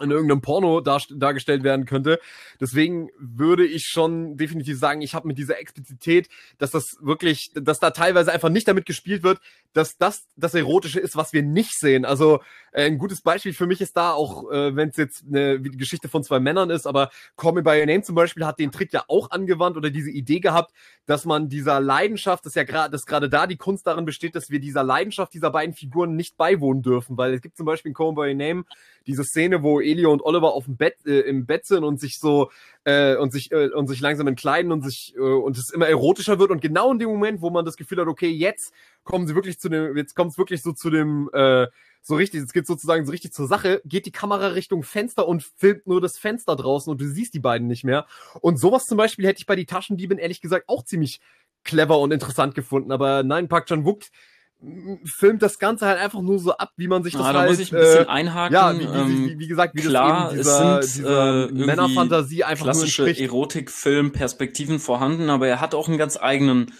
[0.00, 2.18] in irgendeinem Porno dar dargestellt werden könnte.
[2.60, 6.28] Deswegen würde ich schon definitiv sagen, ich habe mit dieser Explizität,
[6.58, 9.40] dass das wirklich, dass da teilweise einfach nicht damit gespielt wird,
[9.72, 12.04] dass das das Erotische ist, was wir nicht sehen.
[12.04, 12.40] Also
[12.72, 16.08] äh, ein gutes Beispiel für mich ist da auch, äh, wenn es jetzt eine Geschichte
[16.08, 18.92] von zwei Männern ist, aber Call Me By Your Name zum Beispiel hat den Trick
[18.92, 20.72] ja auch angewandt oder diese Idee gehabt,
[21.06, 24.50] dass man dieser Leidenschaft, dass ja gerade, dass gerade da die Kunst darin besteht, dass
[24.50, 27.94] wir dieser Leidenschaft dieser beiden Figuren nicht beiwohnen dürfen, weil es gibt zum Beispiel in
[27.94, 28.64] Call Me By Your Name
[29.08, 32.18] diese Szene, wo Elio und Oliver auf dem Bett äh, im Bett sind und sich
[32.20, 32.50] so
[32.84, 36.38] äh, und sich äh, und sich langsam entkleiden und sich äh, und es immer erotischer
[36.38, 39.34] wird und genau in dem Moment, wo man das Gefühl hat, okay, jetzt kommen sie
[39.34, 41.66] wirklich zu dem, jetzt kommt es wirklich so zu dem äh,
[42.02, 45.42] so richtig, jetzt geht sozusagen so richtig zur Sache, geht die Kamera Richtung Fenster und
[45.42, 48.06] filmt nur das Fenster draußen und du siehst die beiden nicht mehr.
[48.40, 51.20] Und sowas zum Beispiel hätte ich bei die Taschendieben ehrlich gesagt auch ziemlich
[51.64, 52.92] clever und interessant gefunden.
[52.92, 54.02] Aber nein, Park Chan Wook
[55.04, 57.50] filmt das Ganze halt einfach nur so ab, wie man sich das ah, da halt,
[57.50, 58.54] muss ich ein bisschen äh, einhaken.
[58.54, 61.52] Ja, wie, ähm, wie, wie, gesagt, wie klar, das eben dieser, es sind dieser äh,
[61.52, 66.72] Männerfantasie einfach klassische nur Erotikfilm-Perspektiven vorhanden, aber er hat auch einen ganz eigenen,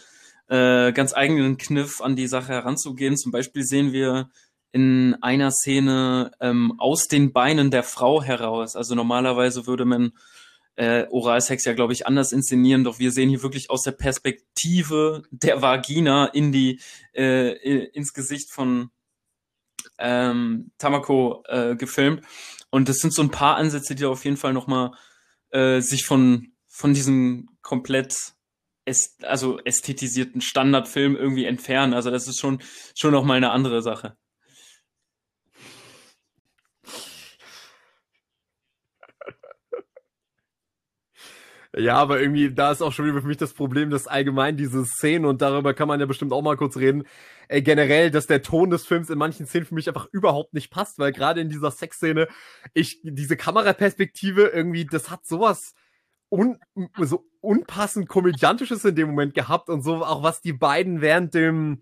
[0.48, 3.16] äh, ganz eigenen Kniff an die Sache heranzugehen.
[3.16, 4.28] Zum Beispiel sehen wir
[4.72, 8.74] in einer Szene ähm, aus den Beinen der Frau heraus.
[8.74, 10.12] Also normalerweise würde man
[10.78, 15.24] äh, Oralsex ja, glaube ich, anders inszenieren, doch wir sehen hier wirklich aus der Perspektive
[15.32, 16.80] der Vagina in die,
[17.14, 17.50] äh,
[17.86, 18.90] ins Gesicht von
[19.98, 22.24] ähm, Tamako äh, gefilmt.
[22.70, 24.92] Und das sind so ein paar Ansätze, die auf jeden Fall nochmal
[25.50, 28.14] äh, sich von, von diesem komplett
[28.86, 31.92] äst also ästhetisierten Standardfilm irgendwie entfernen.
[31.92, 32.62] Also das ist schon,
[32.96, 34.16] schon nochmal eine andere Sache.
[41.78, 44.84] Ja, aber irgendwie, da ist auch schon wieder für mich das Problem, dass allgemein diese
[44.84, 47.04] Szenen, und darüber kann man ja bestimmt auch mal kurz reden,
[47.46, 50.72] äh, generell, dass der Ton des Films in manchen Szenen für mich einfach überhaupt nicht
[50.72, 52.26] passt, weil gerade in dieser Sexszene,
[52.74, 55.74] ich, diese Kameraperspektive irgendwie, das hat sowas
[56.30, 56.58] un,
[57.00, 61.80] so unpassend komödiantisches in dem Moment gehabt und so auch was die beiden während dem,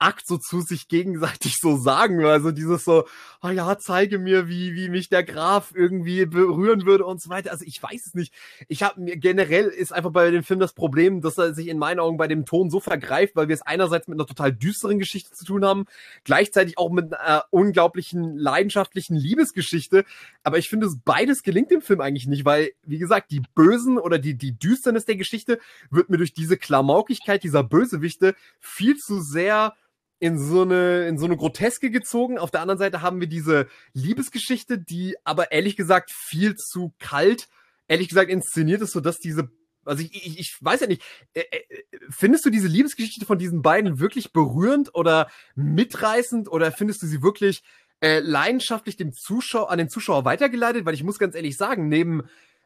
[0.00, 2.24] Akt so zu sich gegenseitig so sagen.
[2.24, 3.04] Also dieses so,
[3.42, 7.50] oh ja, zeige mir, wie, wie mich der Graf irgendwie berühren würde und so weiter.
[7.50, 8.32] Also ich weiß es nicht.
[8.68, 11.78] Ich habe mir generell ist einfach bei dem Film das Problem, dass er sich in
[11.78, 14.98] meinen Augen bei dem Ton so vergreift, weil wir es einerseits mit einer total düsteren
[14.98, 15.84] Geschichte zu tun haben,
[16.24, 20.04] gleichzeitig auch mit einer unglaublichen leidenschaftlichen Liebesgeschichte.
[20.42, 24.18] Aber ich finde, beides gelingt dem Film eigentlich nicht, weil, wie gesagt, die Bösen oder
[24.18, 25.58] die, die Düsternis der Geschichte
[25.90, 29.74] wird mir durch diese Klamaukigkeit dieser Bösewichte viel zu sehr
[30.20, 32.38] in so eine in so eine Groteske gezogen.
[32.38, 37.48] Auf der anderen Seite haben wir diese Liebesgeschichte, die aber ehrlich gesagt viel zu kalt,
[37.88, 39.50] ehrlich gesagt inszeniert ist, so dass diese
[39.86, 41.02] also ich, ich, ich weiß ja nicht,
[41.32, 41.62] äh, äh,
[42.10, 47.22] findest du diese Liebesgeschichte von diesen beiden wirklich berührend oder mitreißend oder findest du sie
[47.22, 47.62] wirklich
[48.00, 50.84] äh, leidenschaftlich dem Zuschauer an den Zuschauer weitergeleitet?
[50.84, 52.24] Weil ich muss ganz ehrlich sagen, neben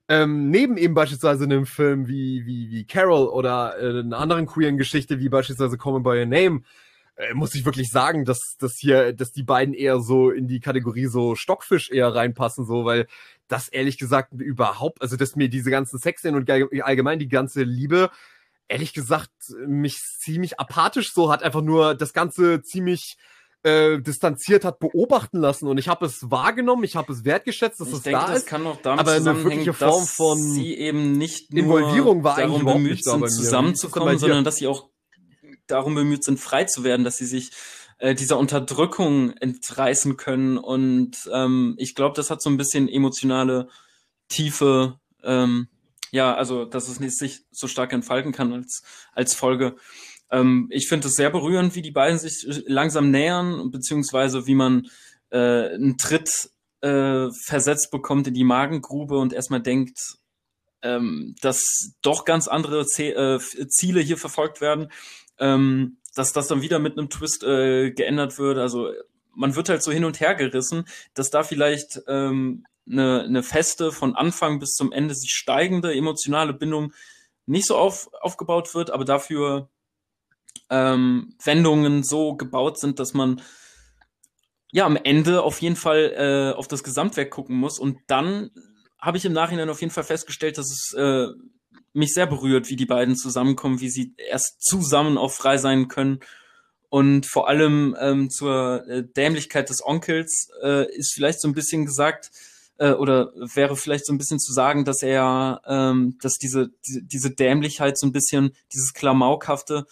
[0.08, 4.76] ähm, neben eben beispielsweise einem Film wie wie wie Carol oder äh, einer anderen queeren
[4.76, 6.62] Geschichte wie beispielsweise Come by Your Name
[7.16, 10.60] äh, muss ich wirklich sagen, dass, dass hier, dass die beiden eher so in die
[10.60, 13.06] Kategorie so Stockfisch eher reinpassen, so, weil
[13.48, 16.50] das ehrlich gesagt überhaupt, also dass mir diese ganzen Sexszenen und
[16.82, 18.10] allgemein die ganze Liebe,
[18.68, 19.30] ehrlich gesagt,
[19.66, 23.16] mich ziemlich apathisch so hat, einfach nur das Ganze ziemlich
[23.62, 25.68] äh, distanziert hat beobachten lassen.
[25.68, 28.38] Und ich habe es wahrgenommen, ich habe es wertgeschätzt, dass ich es denke, da das
[28.38, 28.46] ist.
[28.46, 32.66] kann auch damit aber eine wirkliche Form von sie eben nicht nur Involvierung war darum
[32.66, 34.90] eigentlich bemüht sind, zusammenzukommen, sondern dass sie auch
[35.66, 37.50] darum bemüht sind, frei zu werden, dass sie sich
[37.98, 40.58] äh, dieser Unterdrückung entreißen können.
[40.58, 43.68] Und ähm, ich glaube, das hat so ein bisschen emotionale
[44.28, 45.68] Tiefe, ähm,
[46.10, 48.82] ja, also dass es nicht sich so stark entfalten kann als,
[49.12, 49.76] als Folge.
[50.30, 54.88] Ähm, ich finde es sehr berührend, wie die beiden sich langsam nähern, beziehungsweise wie man
[55.30, 56.50] äh, einen Tritt
[56.80, 59.98] äh, versetzt bekommt in die Magengrube und erstmal denkt,
[60.82, 63.38] ähm, dass doch ganz andere äh,
[63.68, 64.90] Ziele hier verfolgt werden
[65.38, 68.58] ähm, dass das dann wieder mit einem Twist äh, geändert wird.
[68.58, 68.92] Also
[69.34, 70.84] man wird halt so hin und her gerissen,
[71.14, 76.52] dass da vielleicht ähm, eine, eine feste von Anfang bis zum Ende sich steigende emotionale
[76.52, 76.92] Bindung
[77.46, 79.68] nicht so auf, aufgebaut wird, aber dafür
[80.70, 83.42] ähm, Wendungen so gebaut sind, dass man
[84.70, 87.78] ja am Ende auf jeden Fall äh, auf das Gesamtwerk gucken muss.
[87.78, 88.50] Und dann
[88.98, 91.28] habe ich im Nachhinein auf jeden Fall festgestellt, dass es äh,
[91.94, 96.20] mich sehr berührt, wie die beiden zusammenkommen, wie sie erst zusammen auch frei sein können.
[96.88, 101.86] Und vor allem ähm, zur äh, Dämlichkeit des Onkels äh, ist vielleicht so ein bisschen
[101.86, 102.30] gesagt,
[102.78, 107.02] äh, oder wäre vielleicht so ein bisschen zu sagen, dass er, ähm, dass diese, diese,
[107.02, 109.86] diese Dämlichkeit so ein bisschen, dieses Klamaukhafte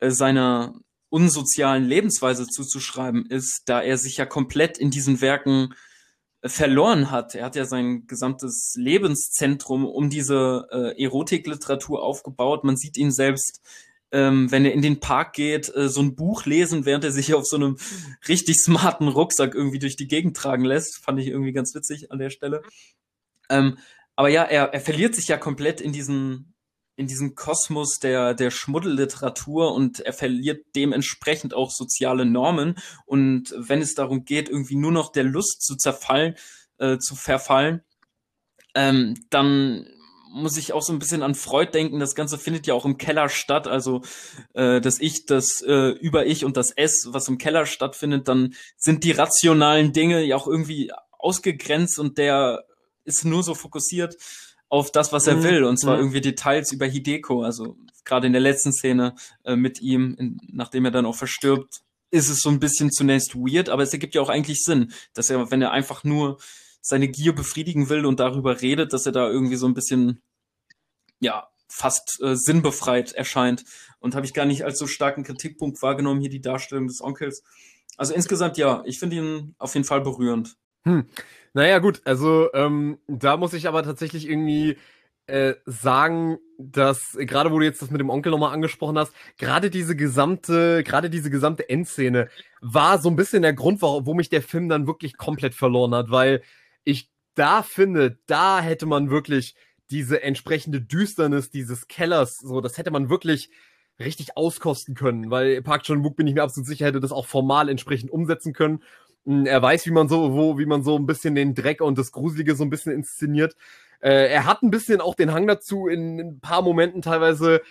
[0.00, 0.74] äh, seiner
[1.08, 5.74] unsozialen Lebensweise zuzuschreiben ist, da er sich ja komplett in diesen Werken
[6.44, 7.34] verloren hat.
[7.34, 12.64] Er hat ja sein gesamtes Lebenszentrum um diese äh, Erotikliteratur aufgebaut.
[12.64, 13.60] Man sieht ihn selbst,
[14.12, 17.34] ähm, wenn er in den Park geht, äh, so ein Buch lesen, während er sich
[17.34, 17.76] auf so einem
[18.28, 21.02] richtig smarten Rucksack irgendwie durch die Gegend tragen lässt.
[21.02, 22.62] Fand ich irgendwie ganz witzig an der Stelle.
[23.48, 23.78] Ähm,
[24.16, 26.53] aber ja, er, er verliert sich ja komplett in diesen
[26.96, 32.76] in diesem Kosmos der, der Schmuddelliteratur und er verliert dementsprechend auch soziale Normen.
[33.04, 36.36] Und wenn es darum geht, irgendwie nur noch der Lust zu zerfallen,
[36.78, 37.82] äh, zu verfallen,
[38.74, 39.86] ähm, dann
[40.30, 42.00] muss ich auch so ein bisschen an Freud denken.
[42.00, 43.68] Das Ganze findet ja auch im Keller statt.
[43.68, 44.02] Also
[44.52, 49.04] äh, das Ich, das äh, Über-Ich und das Es, was im Keller stattfindet, dann sind
[49.04, 52.64] die rationalen Dinge ja auch irgendwie ausgegrenzt und der
[53.04, 54.16] ist nur so fokussiert
[54.74, 55.42] auf das, was er mhm.
[55.44, 56.02] will, und zwar mhm.
[56.02, 57.42] irgendwie Details über Hideko.
[57.42, 59.14] Also gerade in der letzten Szene
[59.44, 63.36] äh, mit ihm, in, nachdem er dann auch verstirbt, ist es so ein bisschen zunächst
[63.36, 66.38] weird, aber es ergibt ja auch eigentlich Sinn, dass er, wenn er einfach nur
[66.80, 70.20] seine Gier befriedigen will und darüber redet, dass er da irgendwie so ein bisschen,
[71.20, 73.64] ja, fast äh, sinnbefreit erscheint.
[74.00, 77.44] Und habe ich gar nicht als so starken Kritikpunkt wahrgenommen, hier die Darstellung des Onkels.
[77.96, 80.56] Also insgesamt ja, ich finde ihn auf jeden Fall berührend.
[80.86, 81.06] Hm.
[81.54, 84.76] Naja, gut, also ähm, da muss ich aber tatsächlich irgendwie
[85.26, 89.70] äh, sagen, dass gerade wo du jetzt das mit dem Onkel nochmal angesprochen hast, gerade
[89.70, 92.28] diese gesamte, gerade diese gesamte Endszene
[92.60, 95.94] war so ein bisschen der Grund, wo, wo mich der Film dann wirklich komplett verloren
[95.94, 96.42] hat, weil
[96.84, 99.54] ich da finde, da hätte man wirklich
[99.90, 103.50] diese entsprechende Düsternis dieses Kellers, so, das hätte man wirklich
[103.98, 107.68] richtig auskosten können, weil Park Chan-wook bin ich mir absolut sicher, hätte das auch formal
[107.68, 108.82] entsprechend umsetzen können
[109.26, 112.12] er weiß, wie man so, wo, wie man so ein bisschen den Dreck und das
[112.12, 113.56] Gruselige so ein bisschen inszeniert.
[114.00, 117.62] Äh, er hat ein bisschen auch den Hang dazu, in, in ein paar Momenten teilweise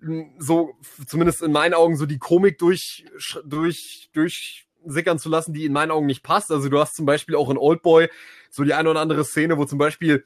[0.00, 0.74] hm, so,
[1.06, 3.04] zumindest in meinen Augen, so die Komik durch,
[3.44, 6.50] durch, durch sickern zu lassen, die in meinen Augen nicht passt.
[6.50, 8.08] Also du hast zum Beispiel auch in Oldboy
[8.50, 10.24] so die eine oder andere Szene, wo zum Beispiel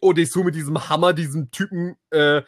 [0.00, 2.42] Odesu mit diesem Hammer diesem Typen äh,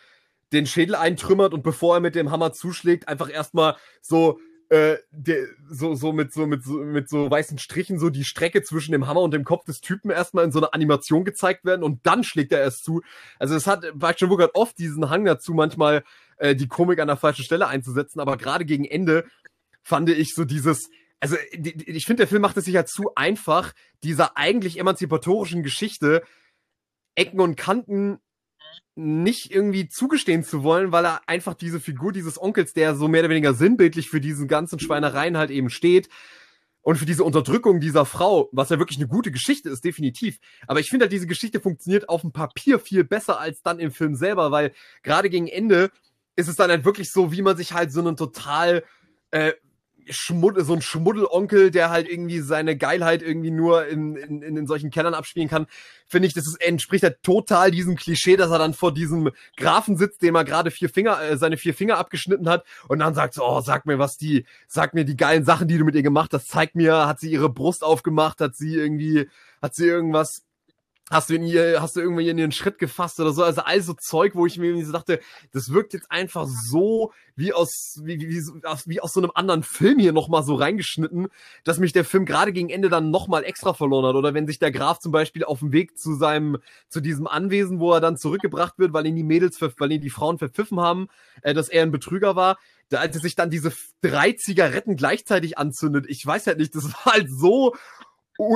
[0.52, 4.40] den Schädel eintrümmert und bevor er mit dem Hammer zuschlägt, einfach erstmal so
[4.70, 8.62] äh, der, so, so mit so mit so mit so weißen Strichen so die Strecke
[8.62, 11.82] zwischen dem Hammer und dem Kopf des Typen erstmal in so einer Animation gezeigt werden
[11.82, 13.02] und dann schlägt er erst zu.
[13.40, 16.04] Also es hat Chan Wook hat oft diesen Hang dazu, manchmal
[16.36, 19.24] äh, die Komik an der falschen Stelle einzusetzen, aber gerade gegen Ende
[19.82, 20.88] fand ich so dieses
[21.22, 23.72] also ich finde, der Film macht es sich ja zu einfach,
[24.02, 26.22] dieser eigentlich emanzipatorischen Geschichte
[27.14, 28.20] Ecken und Kanten
[28.94, 33.20] nicht irgendwie zugestehen zu wollen, weil er einfach diese Figur dieses Onkels, der so mehr
[33.22, 36.08] oder weniger sinnbildlich für diesen ganzen Schweinereien halt eben steht
[36.82, 40.38] und für diese Unterdrückung dieser Frau, was ja wirklich eine gute Geschichte ist, definitiv.
[40.66, 43.90] Aber ich finde halt, diese Geschichte funktioniert auf dem Papier viel besser als dann im
[43.90, 44.72] Film selber, weil
[45.02, 45.90] gerade gegen Ende
[46.36, 48.84] ist es dann halt wirklich so, wie man sich halt so einen total
[49.30, 49.52] äh,
[50.10, 54.90] Schmuddel, so ein Schmuddelonkel, der halt irgendwie seine Geilheit irgendwie nur in, in, in solchen
[54.90, 55.66] Kellern abspielen kann,
[56.06, 59.96] finde ich, das ist, entspricht ja total diesem Klischee, dass er dann vor diesem Grafen
[59.96, 63.34] sitzt, dem er gerade vier Finger, äh, seine vier Finger abgeschnitten hat und dann sagt
[63.34, 66.02] so, oh, sag mir was die, sag mir die geilen Sachen, die du mit ihr
[66.02, 69.28] gemacht hast, zeig mir, hat sie ihre Brust aufgemacht, hat sie irgendwie,
[69.62, 70.44] hat sie irgendwas
[71.10, 73.82] hast du in ihr, hast du irgendwie in ihren Schritt gefasst oder so, also all
[73.82, 75.20] so Zeug, wo ich mir so dachte,
[75.52, 78.40] das wirkt jetzt einfach so wie aus, wie, wie,
[78.86, 81.28] wie aus so einem anderen Film hier nochmal so reingeschnitten,
[81.64, 84.14] dass mich der Film gerade gegen Ende dann nochmal extra verloren hat.
[84.14, 86.58] Oder wenn sich der Graf zum Beispiel auf dem Weg zu seinem,
[86.88, 90.10] zu diesem Anwesen, wo er dann zurückgebracht wird, weil ihn die Mädels, weil ihn die
[90.10, 91.08] Frauen verpfiffen haben,
[91.42, 92.58] äh, dass er ein Betrüger war,
[92.90, 93.72] da als er sich dann diese
[94.02, 97.74] drei Zigaretten gleichzeitig anzündet, ich weiß halt nicht, das war halt so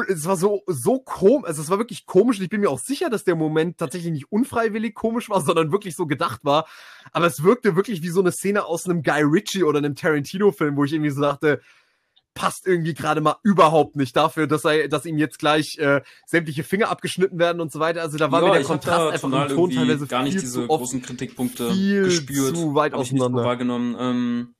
[0.08, 2.78] es war so, so komisch, also es war wirklich komisch und ich bin mir auch
[2.78, 6.66] sicher, dass der Moment tatsächlich nicht unfreiwillig komisch war, sondern wirklich so gedacht war.
[7.12, 10.76] Aber es wirkte wirklich wie so eine Szene aus einem Guy Ritchie oder einem Tarantino-Film,
[10.76, 11.60] wo ich irgendwie so dachte,
[12.34, 16.64] passt irgendwie gerade mal überhaupt nicht dafür, dass er, dass ihm jetzt gleich äh, sämtliche
[16.64, 18.02] Finger abgeschnitten werden und so weiter.
[18.02, 21.00] Also da war ja, mir der Kontrast einfach im Ton teilweise gar nicht diese großen
[21.00, 23.96] Kritikpunkte gespürt, zu weit auseinander wahrgenommen.
[23.98, 24.53] Ähm,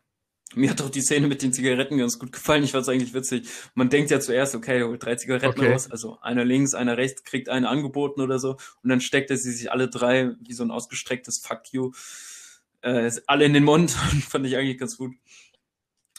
[0.56, 2.64] Mir hat auch die Szene mit den Zigaretten ganz gut gefallen.
[2.64, 3.48] Ich fand es eigentlich witzig.
[3.74, 5.72] Man denkt ja zuerst, okay, er holt drei Zigaretten Okay.
[5.72, 5.90] raus.
[5.90, 8.56] Also einer links, einer rechts, kriegt eine angeboten oder so.
[8.82, 11.92] Und dann steckt er sie sich alle drei wie so ein ausgestrecktes Fuck you
[12.84, 13.90] äh, alle in den Mund.
[14.28, 15.12] fand ich eigentlich ganz gut.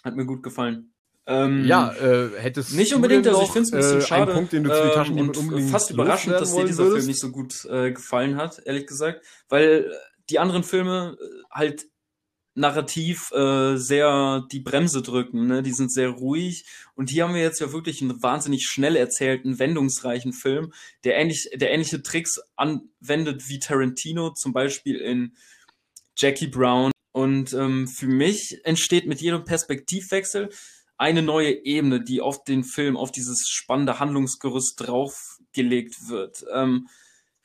[0.03, 0.91] Hat mir gut gefallen.
[1.28, 4.24] Ähm, Ja, äh, hättest nicht unbedingt, also ich finde es ein bisschen äh, schade.
[4.24, 6.98] Einen Punkt, den du zu den ähm, und fast überraschend, dass dir dieser würdest?
[6.98, 9.26] Film nicht so gut äh, gefallen hat, ehrlich gesagt.
[9.49, 9.95] Weil äh,
[10.30, 11.86] die anderen Filme äh, halt
[12.56, 15.61] narrativ äh, sehr die Bremse drücken, ne?
[15.61, 16.65] Die sind sehr ruhig.
[16.95, 20.73] Und hier haben wir jetzt ja wirklich einen wahnsinnig schnell erzählten, wendungsreichen Film,
[21.03, 25.36] der ähnlich, der ähnliche Tricks anwendet wie Tarantino, zum Beispiel in
[26.15, 26.91] Jackie Brown.
[27.11, 30.49] Und ähm, für mich entsteht mit jedem Perspektivwechsel
[30.98, 36.45] eine neue Ebene, die auf den Film, auf dieses spannende Handlungsgerüst draufgelegt wird.
[36.53, 36.88] Ähm,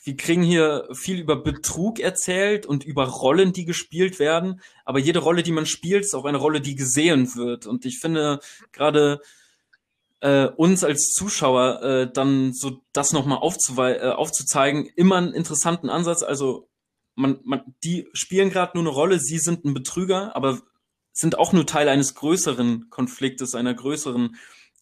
[0.03, 4.63] wir kriegen hier viel über Betrug erzählt und über Rollen, die gespielt werden.
[4.85, 7.67] Aber jede Rolle, die man spielt, ist auch eine Rolle, die gesehen wird.
[7.67, 8.41] Und ich finde
[8.73, 9.21] gerade
[10.21, 16.23] äh, uns als Zuschauer äh, dann so das nochmal äh, aufzuzeigen, immer einen interessanten Ansatz.
[16.23, 16.69] Also
[17.15, 20.61] man, man, die spielen gerade nur eine Rolle, sie sind ein Betrüger, aber
[21.13, 24.37] sind auch nur Teil eines größeren Konfliktes, einer größeren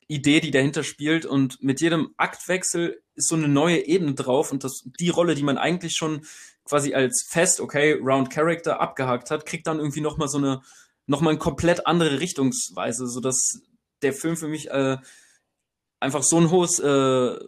[0.07, 1.27] Idee, die dahinter spielt.
[1.27, 5.43] Und mit jedem Aktwechsel ist so eine neue Ebene drauf und das, die Rolle, die
[5.43, 6.25] man eigentlich schon
[6.65, 10.63] quasi als fest, okay, Round Character abgehakt hat, kriegt dann irgendwie nochmal so eine,
[11.07, 13.61] nochmal eine komplett andere Richtungsweise, sodass
[14.03, 14.99] der Film für mich äh,
[16.01, 17.39] einfach so ein hohes äh,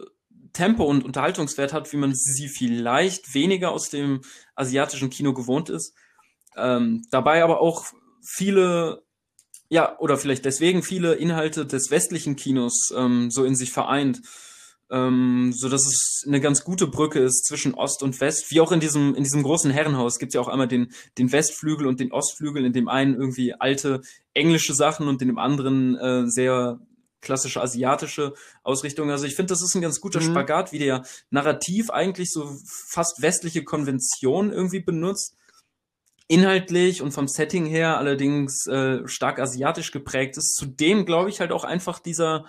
[0.53, 4.21] Tempo und Unterhaltungswert hat, wie man sie vielleicht weniger aus dem
[4.55, 5.93] asiatischen Kino gewohnt ist.
[6.57, 7.85] Ähm, dabei aber auch
[8.21, 9.03] viele,
[9.69, 14.21] ja, oder vielleicht deswegen viele Inhalte des westlichen Kinos ähm, so in sich vereint.
[14.91, 18.73] Ähm, so dass es eine ganz gute Brücke ist zwischen Ost und West, wie auch
[18.73, 21.99] in diesem, in diesem großen Herrenhaus gibt es ja auch einmal den, den Westflügel und
[22.01, 24.01] den Ostflügel, in dem einen irgendwie alte
[24.33, 26.79] englische Sachen und in dem anderen äh, sehr
[27.21, 29.11] klassische asiatische Ausrichtung.
[29.11, 30.31] Also ich finde, das ist ein ganz guter Mhm.
[30.31, 32.51] Spagat, wie der narrativ eigentlich so
[32.89, 35.37] fast westliche Konventionen irgendwie benutzt.
[36.27, 40.55] Inhaltlich und vom Setting her allerdings äh, stark asiatisch geprägt ist.
[40.55, 42.45] Zudem glaube ich halt auch einfach dieser,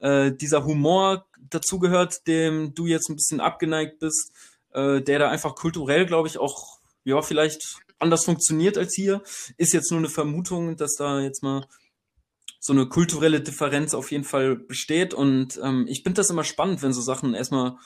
[0.00, 4.32] äh, dieser Humor dazugehört, dem du jetzt ein bisschen abgeneigt bist,
[4.72, 9.22] äh, der da einfach kulturell, glaube ich, auch ja vielleicht anders funktioniert als hier.
[9.56, 11.66] Ist jetzt nur eine Vermutung, dass da jetzt mal
[12.58, 15.14] so eine kulturelle Differenz auf jeden Fall besteht.
[15.14, 17.76] Und ähm, ich finde das immer spannend, wenn so Sachen erstmal,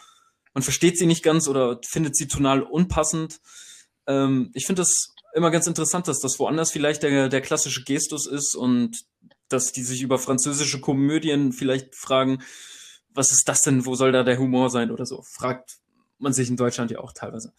[0.52, 3.40] man versteht sie nicht ganz oder findet sie tonal unpassend.
[4.06, 8.26] Ähm, ich finde das immer ganz interessant, dass das woanders vielleicht der, der klassische Gestus
[8.26, 9.04] ist und
[9.54, 12.42] dass die sich über französische Komödien vielleicht fragen,
[13.14, 15.22] was ist das denn, wo soll da der Humor sein oder so.
[15.22, 15.76] Fragt
[16.18, 17.52] man sich in Deutschland ja auch teilweise.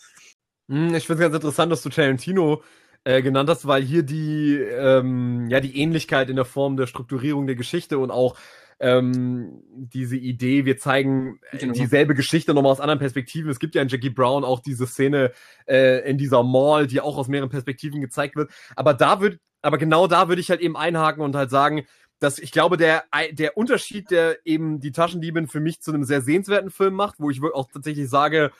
[0.69, 2.61] Hm, Ich finde es ganz interessant, dass du Tarantino
[3.03, 7.47] äh, genannt hast, weil hier die, ähm, ja, die Ähnlichkeit in der Form der Strukturierung
[7.47, 8.35] der Geschichte und auch
[8.79, 11.73] ähm, diese Idee, wir zeigen Genau.
[11.73, 13.49] dieselbe Geschichte nochmal aus anderen Perspektiven.
[13.49, 15.31] Es gibt ja in Jackie Brown auch diese Szene
[15.65, 18.51] äh, in dieser Mall, die auch aus mehreren Perspektiven gezeigt wird.
[18.75, 21.85] Aber da würde, aber genau da würde ich halt eben einhaken und halt sagen,
[22.19, 26.21] dass ich glaube, der, der Unterschied, der eben die Taschendiebin für mich zu einem sehr
[26.21, 28.51] sehenswerten Film macht, wo ich auch tatsächlich sage,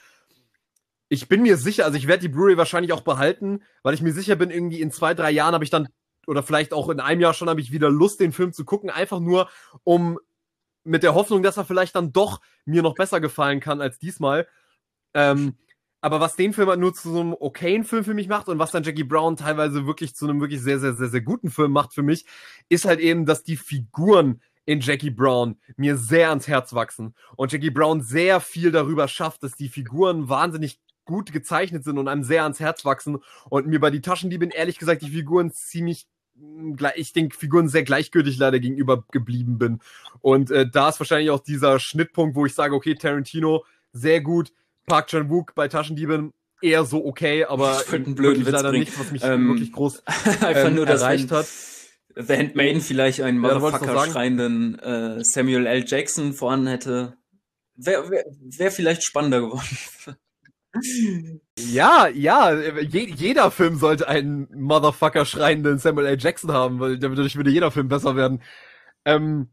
[1.08, 4.12] ich bin mir sicher, also ich werde die Blu-ray wahrscheinlich auch behalten, weil ich mir
[4.12, 5.88] sicher bin, irgendwie in zwei, drei Jahren habe ich dann,
[6.26, 8.90] oder vielleicht auch in einem Jahr schon, habe ich wieder Lust, den Film zu gucken,
[8.90, 9.48] einfach nur,
[9.84, 10.18] um
[10.82, 14.48] mit der Hoffnung, dass er vielleicht dann doch mir noch besser gefallen kann als diesmal.
[15.14, 15.56] Ähm,
[16.06, 18.60] aber was den Film halt nur zu so einem okayen Film für mich macht und
[18.60, 21.72] was dann Jackie Brown teilweise wirklich zu einem wirklich sehr, sehr, sehr, sehr guten Film
[21.72, 22.26] macht für mich,
[22.68, 27.50] ist halt eben, dass die Figuren in Jackie Brown mir sehr ans Herz wachsen und
[27.50, 32.22] Jackie Brown sehr viel darüber schafft, dass die Figuren wahnsinnig gut gezeichnet sind und einem
[32.22, 33.18] sehr ans Herz wachsen
[33.50, 36.06] und mir bei die Taschendiebin ehrlich gesagt die Figuren ziemlich
[36.76, 39.80] gleich- ich denke Figuren sehr gleichgültig leider gegenüber geblieben bin.
[40.20, 44.52] Und äh, da ist wahrscheinlich auch dieser Schnittpunkt, wo ich sage, okay, Tarantino sehr gut,
[44.86, 46.32] Park Chan Wook bei Taschendieben
[46.62, 48.84] eher so okay, aber Ich einen blöden Witz leider bringen.
[48.84, 51.46] nichts, was mich Ähm, wirklich groß Einfach ähm, nur, erreicht hat.
[52.14, 55.84] The Handmaiden vielleicht einen Ja, Motherfucker schreienden äh, Samuel L.
[55.86, 57.16] Jackson vorhanden hätte,
[57.74, 58.24] wäre wär,
[58.56, 59.78] wär vielleicht spannender geworden.
[61.58, 66.16] Ja, ja, je, jeder Film sollte einen Motherfucker schreienden Samuel L.
[66.18, 68.42] Jackson haben, weil dadurch würde jeder Film besser werden.
[69.04, 69.50] Ähm,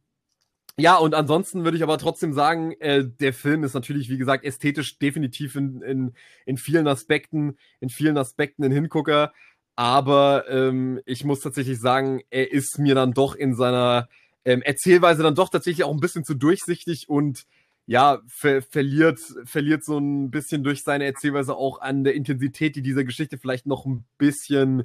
[0.79, 4.43] ja, und ansonsten würde ich aber trotzdem sagen, äh, der Film ist natürlich, wie gesagt,
[4.43, 6.13] ästhetisch definitiv in, in,
[6.45, 9.33] in vielen Aspekten, in vielen Aspekten ein Hingucker.
[9.75, 14.07] Aber ähm, ich muss tatsächlich sagen, er ist mir dann doch in seiner
[14.45, 17.45] ähm, Erzählweise dann doch tatsächlich auch ein bisschen zu durchsichtig und
[17.85, 22.81] ja, ver verliert, verliert so ein bisschen durch seine Erzählweise auch an der Intensität, die
[22.81, 24.83] dieser Geschichte vielleicht noch ein bisschen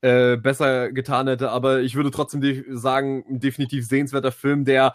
[0.00, 1.50] äh, besser getan hätte.
[1.50, 4.94] Aber ich würde trotzdem de sagen, definitiv sehenswerter Film, der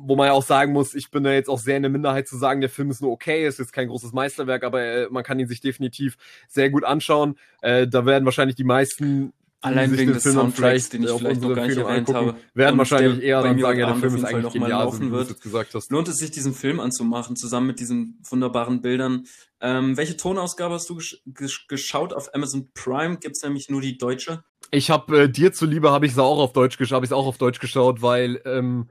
[0.00, 2.28] wo man ja auch sagen muss, ich bin da jetzt auch sehr in der Minderheit
[2.28, 5.24] zu sagen, der Film ist nur okay, ist jetzt kein großes Meisterwerk, aber äh, man
[5.24, 6.16] kann ihn sich definitiv
[6.48, 7.36] sehr gut anschauen.
[7.62, 11.66] Äh, da werden wahrscheinlich die meisten Allein wegen des Soundtracks, den ich vielleicht noch gar
[11.66, 12.36] nicht erwähnt habe.
[12.54, 15.40] Werden wahrscheinlich eher dann sagen, ja, der Film ist eigentlich genial, laufen wird.
[15.40, 15.90] gesagt hast.
[15.90, 19.24] Lohnt es sich, diesen Film anzumachen, zusammen mit diesen wunderbaren Bildern.
[19.60, 23.18] Ähm, welche Tonausgabe hast du gesch gesch geschaut auf Amazon Prime?
[23.18, 24.44] Gibt's nämlich nur die deutsche?
[24.70, 27.26] Ich habe äh, dir zuliebe habe ich es auch auf Deutsch geschaut, habe ich auch
[27.26, 28.88] auf Deutsch geschaut, weil ähm,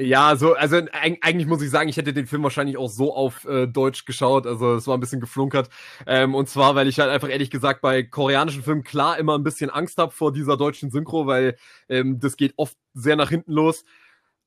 [0.00, 3.44] ja, so, also eigentlich muss ich sagen, ich hätte den Film wahrscheinlich auch so auf
[3.44, 4.46] äh, Deutsch geschaut.
[4.46, 5.68] Also es war ein bisschen geflunkert.
[6.06, 9.44] Ähm, und zwar, weil ich halt einfach ehrlich gesagt bei koreanischen Filmen klar immer ein
[9.44, 11.56] bisschen Angst habe vor dieser deutschen Synchro, weil
[11.88, 13.84] ähm, das geht oft sehr nach hinten los.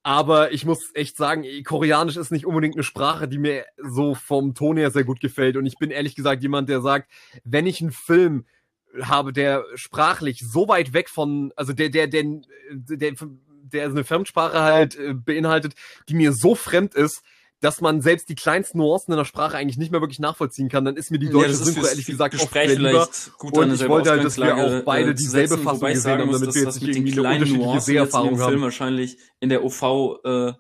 [0.02, 4.54] Aber ich muss echt sagen, Koreanisch ist nicht unbedingt eine Sprache, die mir so vom
[4.54, 5.56] Ton her sehr gut gefällt.
[5.56, 7.10] Und ich bin ehrlich gesagt jemand, der sagt,
[7.46, 8.46] wenn ich einen Film
[9.02, 12.24] habe, der sprachlich so weit weg von, also der, der, der,
[12.72, 13.14] der, der
[13.64, 15.74] der eine Fremdsprache halt äh, beinhaltet,
[16.10, 17.22] die mir so fremd ist,
[17.64, 20.84] dass man selbst die kleinsten Nuancen in der Sprache eigentlich nicht mehr wirklich nachvollziehen kann,
[20.84, 23.08] dann ist mir die deutsche ja, Synchro ehrlich gesagt auch sehr lieber.
[23.38, 26.54] Gut, und ich wollte halt, dass wir auch beide äh, dieselbe Fassung gesehen haben, damit
[26.54, 28.50] wir jetzt nicht irgendwie eine unterschiedliche Seherfahrung haben.
[28.50, 30.54] Film wahrscheinlich in der OV äh,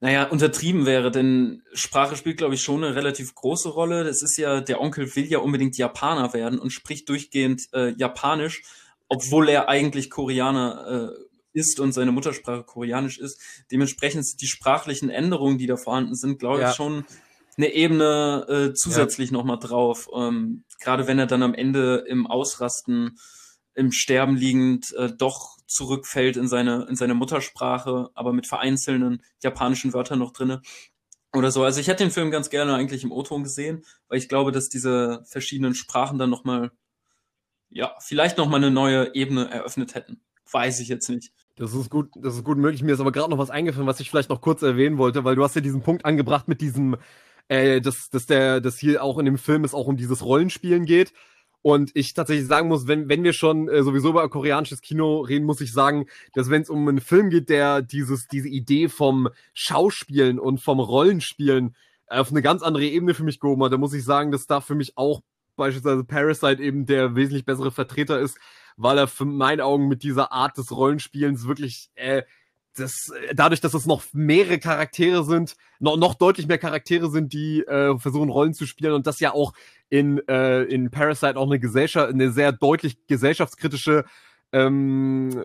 [0.00, 4.02] naja, untertrieben wäre, denn Sprache spielt, glaube ich, schon eine relativ große Rolle.
[4.02, 8.64] Das ist ja, der Onkel will ja unbedingt Japaner werden und spricht durchgehend äh, Japanisch,
[9.08, 13.40] obwohl er eigentlich Koreaner äh, ist und seine Muttersprache Koreanisch ist.
[13.70, 16.70] Dementsprechend sind die sprachlichen Änderungen, die da vorhanden sind, glaube ja.
[16.70, 17.04] ich, schon
[17.56, 19.36] eine Ebene äh, zusätzlich ja.
[19.36, 20.08] nochmal drauf.
[20.14, 23.18] Ähm, Gerade wenn er dann am Ende im Ausrasten,
[23.74, 29.92] im Sterben liegend, äh, doch zurückfällt in seine, in seine Muttersprache, aber mit vereinzelten japanischen
[29.94, 30.62] Wörtern noch drinne.
[31.34, 31.64] Oder so.
[31.64, 34.68] Also ich hätte den Film ganz gerne eigentlich im O-Ton gesehen, weil ich glaube, dass
[34.68, 36.72] diese verschiedenen Sprachen dann nochmal,
[37.70, 40.20] ja, vielleicht nochmal eine neue Ebene eröffnet hätten.
[40.50, 41.32] Weiß ich jetzt nicht.
[41.56, 42.82] Das ist gut, das ist gut möglich.
[42.82, 45.36] Mir ist aber gerade noch was eingefallen, was ich vielleicht noch kurz erwähnen wollte, weil
[45.36, 46.96] du hast ja diesen Punkt angebracht mit diesem,
[47.48, 50.86] äh, dass, dass der, dass hier auch in dem Film es auch um dieses Rollenspielen
[50.86, 51.12] geht.
[51.60, 55.44] Und ich tatsächlich sagen muss, wenn, wenn wir schon äh, sowieso über koreanisches Kino reden,
[55.46, 59.28] muss ich sagen, dass wenn es um einen Film geht, der dieses, diese Idee vom
[59.54, 61.76] Schauspielen und vom Rollenspielen
[62.08, 64.60] auf eine ganz andere Ebene für mich gehoben hat, da muss ich sagen, dass da
[64.60, 65.22] für mich auch
[65.56, 68.38] beispielsweise Parasite eben der wesentlich bessere Vertreter ist,
[68.76, 72.22] weil er für meinen Augen mit dieser Art des Rollenspielens wirklich äh,
[72.76, 77.60] das, dadurch, dass es noch mehrere Charaktere sind, noch, noch deutlich mehr Charaktere sind, die
[77.60, 79.52] äh, versuchen Rollen zu spielen und das ja auch
[79.90, 84.04] in, äh, in Parasite auch eine Gesellschaft, eine sehr deutlich gesellschaftskritische
[84.52, 85.44] ähm,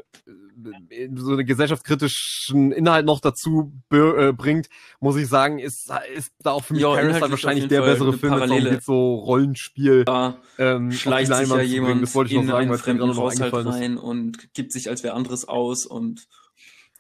[1.16, 4.70] so eine gesellschaftskritischen Inhalt noch dazu äh, bringt,
[5.00, 8.14] muss ich sagen, ist, ist da auch für mich ja, Parasite wahrscheinlich der Fall bessere
[8.14, 8.72] Film, Parallele.
[8.72, 10.06] mit so Rollenspiel.
[10.06, 13.54] Da ähm, schleicht sich ja jemand das wollte ich in noch sagen, einen fremden Haushalt
[13.54, 16.28] rein und gibt sich als wer anderes aus und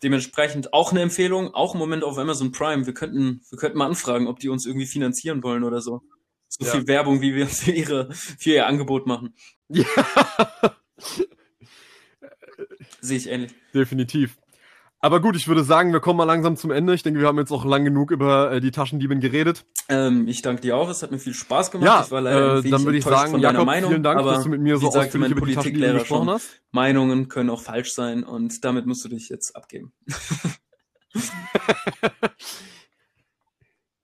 [0.04, 2.86] dementsprechend auch eine Empfehlung, auch im Moment auf Amazon Prime.
[2.86, 6.02] Wir könnten, wir könnten mal anfragen, ob die uns irgendwie finanzieren wollen oder so.
[6.50, 6.72] So ja.
[6.72, 9.36] viel Werbung, wie wir für ihre, für ihr Angebot machen.
[9.70, 9.86] Ja.
[13.02, 13.53] Sehe ich ähnlich.
[13.74, 14.38] Definitiv.
[14.99, 16.95] Aber gut, ich würde sagen, wir kommen mal langsam zum Ende.
[16.95, 19.64] Ich denke, wir haben jetzt auch lang genug über äh, die Taschendiebin geredet.
[19.90, 20.90] Ähm, ich danke dir auch.
[20.90, 21.86] Es hat mir viel Spaß gemacht.
[21.86, 24.49] Ja, ich war leider äh, dann würde ich sagen, Jakob, Meinung, vielen Dank, dass du
[24.49, 26.61] mit mir so gesagt, ausführlich über die Taschendiebin gesprochen hast.
[26.72, 29.94] Meinungen können auch falsch sein und damit musst du dich jetzt abgeben.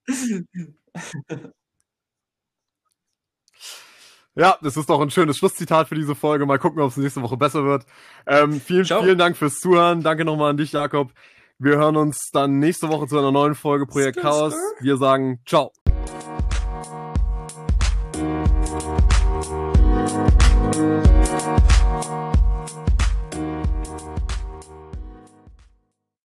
[4.35, 6.45] Ja, das ist doch ein schönes Schlusszitat für diese Folge.
[6.45, 7.85] Mal gucken, ob es nächste Woche besser wird.
[8.25, 9.03] Ähm, vielen, Ciao.
[9.03, 10.01] vielen Dank fürs Zuhören.
[10.01, 11.11] Danke nochmal an dich, Jakob.
[11.59, 14.55] Wir hören uns dann nächste Woche zu einer neuen Folge Projekt Chaos.
[14.81, 15.71] Wir sagen Ciao.